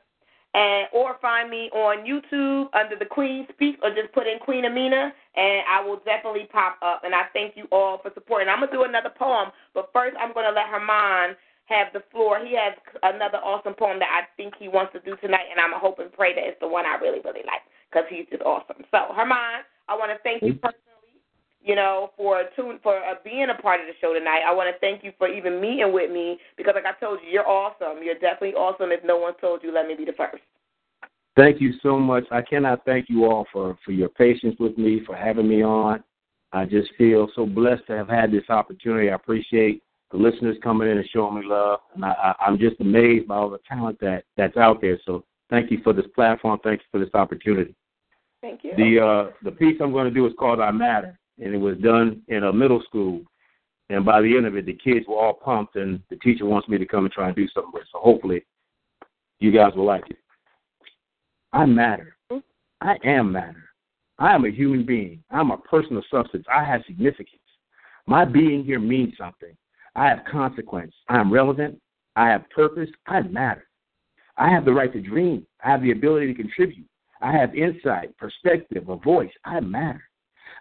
[0.55, 4.65] and or find me on YouTube under the Queen Speaks, or just put in Queen
[4.65, 7.03] Amina, and I will definitely pop up.
[7.05, 8.49] And I thank you all for supporting.
[8.49, 11.37] I'm gonna do another poem, but first I'm gonna let Hermond
[11.67, 12.39] have the floor.
[12.39, 15.79] He has another awesome poem that I think he wants to do tonight, and I'm
[15.79, 18.87] hope and pray that it's the one I really really like because he's just awesome.
[18.91, 20.94] So Hermond, I want to thank you personally
[21.65, 24.43] you know, for tune for uh, being a part of the show tonight.
[24.47, 27.31] I want to thank you for even meeting with me because, like I told you,
[27.33, 28.03] you're awesome.
[28.03, 28.93] You're definitely awesome.
[28.93, 30.43] If no one told you, let me be the first.
[31.37, 32.25] Thank you so much.
[32.31, 36.05] I cannot thank you all for, for your patience with me, for having me on.
[36.53, 39.11] I just feel so blessed to have had this opportunity.
[39.11, 39.83] I appreciate
[40.13, 41.81] the listeners coming in and showing me love.
[41.95, 45.01] And I, I, I'm just amazed by all the talent that, that's out there.
[45.05, 46.61] So thank you for this platform.
[46.63, 47.75] Thank you for this opportunity.
[48.41, 48.73] Thank you.
[48.77, 51.77] The uh, the piece I'm going to do is called I Matter, and it was
[51.79, 53.23] done in a middle school.
[53.91, 56.69] And by the end of it, the kids were all pumped, and the teacher wants
[56.69, 57.89] me to come and try and do something with it.
[57.93, 58.45] So hopefully,
[59.41, 60.17] you guys will like it.
[61.53, 62.17] I matter.
[62.81, 63.65] I am matter.
[64.19, 65.23] I am a human being.
[65.31, 66.45] I'm a person of substance.
[66.53, 67.41] I have significance.
[68.07, 69.57] My being here means something.
[69.97, 70.95] I have consequence.
[71.09, 71.81] I am relevant.
[72.17, 72.91] I have purpose.
[73.07, 73.67] I matter.
[74.37, 75.47] I have the right to dream.
[75.65, 76.87] I have the ability to contribute.
[77.21, 79.31] I have insight, perspective, a voice.
[79.45, 80.03] I matter.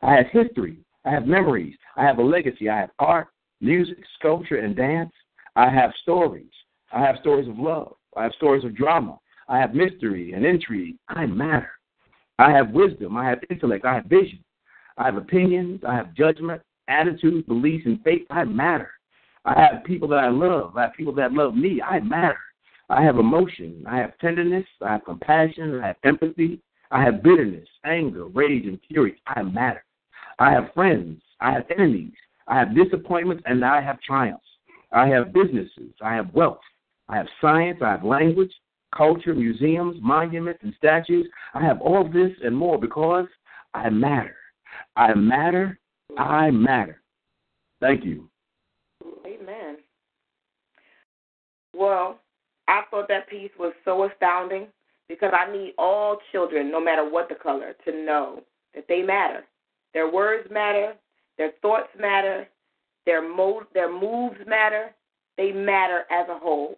[0.04, 0.78] I have history.
[1.06, 1.76] I have memories.
[1.96, 2.70] I have a legacy.
[2.70, 3.28] I have art,
[3.62, 5.12] music, sculpture, and dance.
[5.56, 6.52] I have stories.
[6.92, 7.96] I have stories of love.
[8.18, 9.18] I have stories of drama.
[9.48, 10.96] I have mystery and intrigue.
[11.08, 11.72] I matter.
[12.38, 13.16] I have wisdom.
[13.16, 13.86] I have intellect.
[13.86, 14.44] I have vision.
[14.98, 15.82] I have opinions.
[15.88, 16.62] I have judgment.
[16.90, 18.28] attitudes, beliefs, and faith.
[18.30, 18.92] I matter.
[19.46, 20.76] I have people that I love.
[20.76, 21.82] I have people that love me.
[21.82, 22.38] I matter.
[22.90, 23.86] I have emotion.
[23.88, 24.66] I have tenderness.
[24.82, 25.80] I have compassion.
[25.82, 26.60] I have empathy.
[26.92, 29.22] I have bitterness, anger, rage, and fury.
[29.28, 29.84] I matter.
[30.40, 31.22] I have friends.
[31.40, 32.14] I have enemies.
[32.48, 34.44] I have disappointments, and I have triumphs.
[34.92, 35.94] I have businesses.
[36.02, 36.60] I have wealth.
[37.10, 37.80] I have science.
[37.84, 38.52] I have language,
[38.96, 41.28] culture, museums, monuments, and statues.
[41.54, 43.28] I have all this and more because
[43.74, 44.36] I matter.
[44.96, 45.80] I matter.
[46.18, 47.02] I matter.
[47.80, 48.30] Thank you.
[49.26, 49.78] Amen.
[51.76, 52.20] Well,
[52.68, 54.68] I thought that piece was so astounding
[55.08, 58.42] because I need all children, no matter what the color, to know
[58.76, 59.44] that they matter.
[59.94, 60.94] Their words matter,
[61.38, 62.48] their thoughts matter,
[63.06, 64.92] their mo- their moves matter.
[65.38, 66.78] They matter as a whole.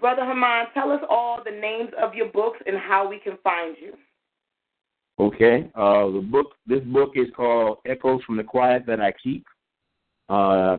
[0.00, 3.76] Brother Hermond, tell us all the names of your books and how we can find
[3.80, 3.94] you.
[5.20, 5.70] Okay.
[5.74, 6.54] Uh, the book.
[6.66, 9.46] This book is called Echoes from the Quiet That I Keep.
[10.28, 10.78] Uh,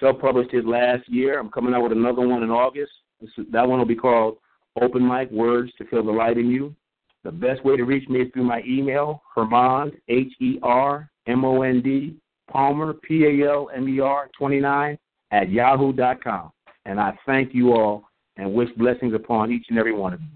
[0.00, 1.38] self-published it last year.
[1.38, 2.92] I'm coming out with another one in August.
[3.52, 4.38] That one will be called
[4.80, 6.74] Open Mic Words to Feel the Light in You.
[7.24, 11.44] The best way to reach me is through my email, Hermond, H E R M
[11.44, 12.16] O N D,
[12.50, 14.98] Palmer, P A L M E R 29
[15.30, 16.50] at yahoo.com.
[16.86, 18.04] And I thank you all
[18.36, 20.28] and wish blessings upon each and every one of you.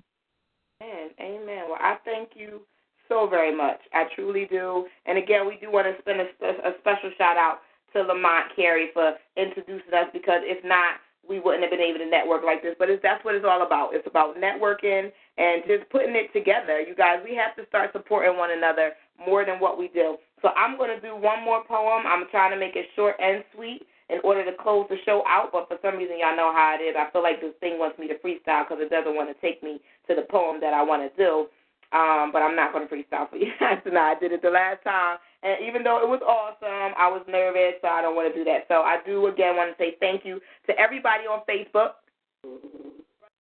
[0.83, 1.11] Amen.
[1.21, 1.65] Amen.
[1.69, 2.61] Well, I thank you
[3.09, 3.81] so very much.
[3.93, 4.87] I truly do.
[5.07, 7.61] And again, we do want to spend a, a special shout out
[7.93, 12.09] to Lamont Carey for introducing us because if not, we wouldn't have been able to
[12.09, 12.75] network like this.
[12.79, 13.91] But that's what it's all about.
[13.93, 16.81] It's about networking and just putting it together.
[16.81, 18.93] You guys, we have to start supporting one another
[19.27, 20.17] more than what we do.
[20.43, 22.07] So I'm going to do one more poem.
[22.07, 25.51] I'm trying to make it short and sweet in order to close the show out.
[25.53, 26.97] But for some reason, y'all know how it is.
[26.99, 29.63] I feel like this thing wants me to freestyle because it doesn't want to take
[29.63, 31.47] me to the poem that I want to do.
[31.91, 34.17] Um, but I'm not going to freestyle for you guys tonight.
[34.17, 37.81] I did it the last time, and even though it was awesome, I was nervous,
[37.81, 38.69] so I don't want to do that.
[38.69, 41.97] So I do again want to say thank you to everybody on Facebook.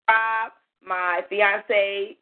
[0.08, 2.16] Rob, my fiance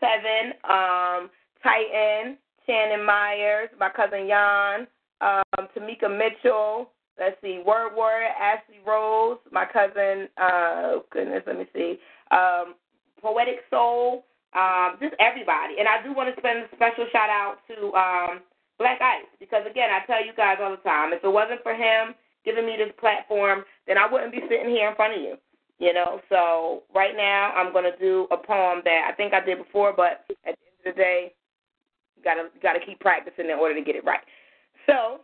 [0.00, 1.30] Seven, um,
[1.62, 2.38] Titan,
[2.68, 4.86] Shannon Myers, my cousin Jan,
[5.20, 6.90] um, Tamika Mitchell.
[7.18, 10.28] Let's see, Word Warrior, Ashley Rose, my cousin.
[10.36, 11.98] Uh, goodness, let me see.
[12.30, 12.74] Um,
[13.20, 14.24] Poetic Soul
[14.54, 15.76] um, just everybody.
[15.78, 18.40] And I do want to spend a special shout out to um,
[18.78, 21.74] Black Ice because again, I tell you guys all the time, if it wasn't for
[21.74, 22.14] him
[22.44, 25.36] giving me this platform, then I wouldn't be sitting here in front of you.
[25.78, 29.58] You know, so right now I'm gonna do a poem that I think I did
[29.58, 31.34] before, but at the end of the day,
[32.24, 34.20] gotta gotta keep practicing in order to get it right.
[34.86, 35.20] So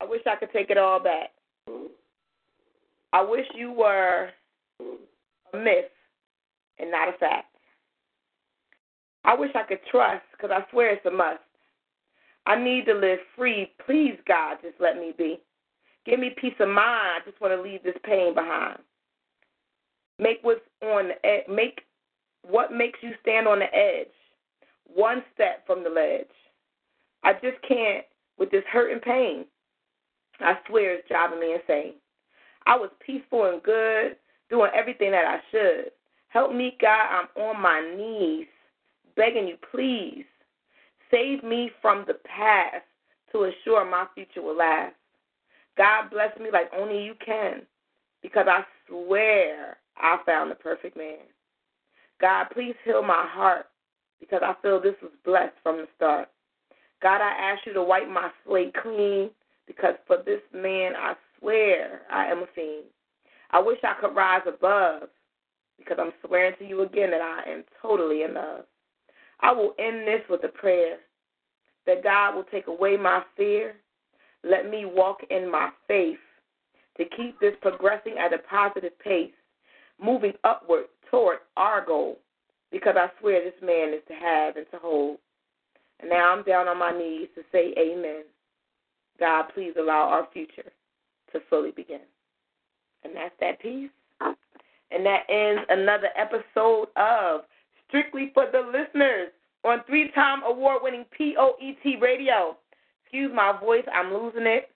[0.00, 1.30] I wish I could take it all back.
[3.12, 4.30] I wish you were
[4.80, 5.90] a myth
[6.78, 7.46] and not a fact.
[9.24, 11.38] I wish I could trust because I swear it's a must.
[12.46, 13.70] I need to live free.
[13.86, 15.38] Please, God, just let me be.
[16.04, 16.78] Give me peace of mind.
[16.78, 18.78] I just want to leave this pain behind.
[20.18, 21.82] Make what's on the ed- make
[22.48, 24.08] what makes you stand on the edge,
[24.94, 26.26] one step from the ledge.
[27.24, 28.04] I just can't
[28.38, 29.44] with this hurt and pain.
[30.40, 31.94] I swear it's driving me insane.
[32.66, 34.16] I was peaceful and good,
[34.50, 35.92] doing everything that I should.
[36.28, 37.26] Help me, God.
[37.36, 38.46] I'm on my knees,
[39.16, 40.24] begging you, please.
[41.10, 42.84] Save me from the past
[43.32, 44.94] to assure my future will last.
[45.76, 47.62] God bless me like only you can,
[48.22, 51.18] because I swear I found the perfect man.
[52.20, 53.66] God, please heal my heart,
[54.22, 56.28] because I feel this was blessed from the start.
[57.02, 59.30] God, I ask you to wipe my slate clean,
[59.66, 62.84] because for this man, I swear I am a fiend.
[63.50, 65.08] I wish I could rise above
[65.76, 68.64] because I'm swearing to you again that I am totally in love.
[69.40, 70.98] I will end this with a prayer
[71.86, 73.74] that God will take away my fear.
[74.44, 76.18] Let me walk in my faith
[76.96, 79.32] to keep this progressing at a positive pace,
[80.00, 82.18] moving upward toward our goal,
[82.72, 85.18] because I swear this man is to have and to hold.
[86.00, 88.24] And now I'm down on my knees to say amen.
[89.20, 90.72] God, please allow our future
[91.32, 92.00] to fully begin.
[93.04, 93.90] And that's that piece.
[94.20, 97.42] And that ends another episode of
[97.88, 99.28] Strictly for the Listeners
[99.64, 102.56] on three time award winning POET Radio.
[103.04, 104.70] Excuse my voice, I'm losing it.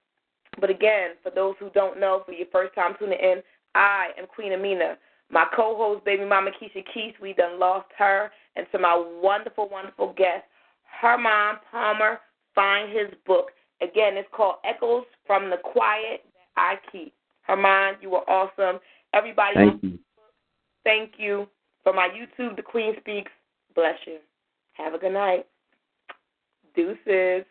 [0.61, 3.43] But again, for those who don't know, for your first time tuning in,
[3.75, 4.97] I am Queen Amina.
[5.31, 8.31] My co host, baby mama Keisha Keith, we done lost her.
[8.55, 10.45] And to my wonderful, wonderful guest,
[11.01, 12.21] Hermond Palmer,
[12.55, 13.51] find his book.
[13.83, 16.25] Again, it's called Echoes from the Quiet
[16.57, 17.13] That I Keep.
[17.43, 18.81] Hermond, you were awesome.
[19.13, 19.99] Everybody, Thank you.
[20.85, 21.49] Thank you.
[21.83, 23.31] For my YouTube, The Queen Speaks,
[23.75, 24.19] bless you.
[24.73, 25.47] Have a good night.
[26.75, 27.45] Deuces.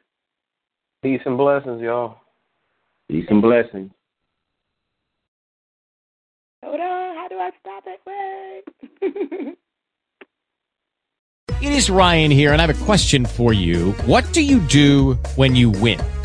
[1.02, 2.18] Peace and blessings, y'all.
[3.10, 3.91] Peace and blessings.
[6.66, 7.16] Hold on.
[7.16, 9.58] How do I stop it?
[11.62, 13.94] It is Ryan here, and I have a question for you.
[14.06, 16.00] What do you do when you win?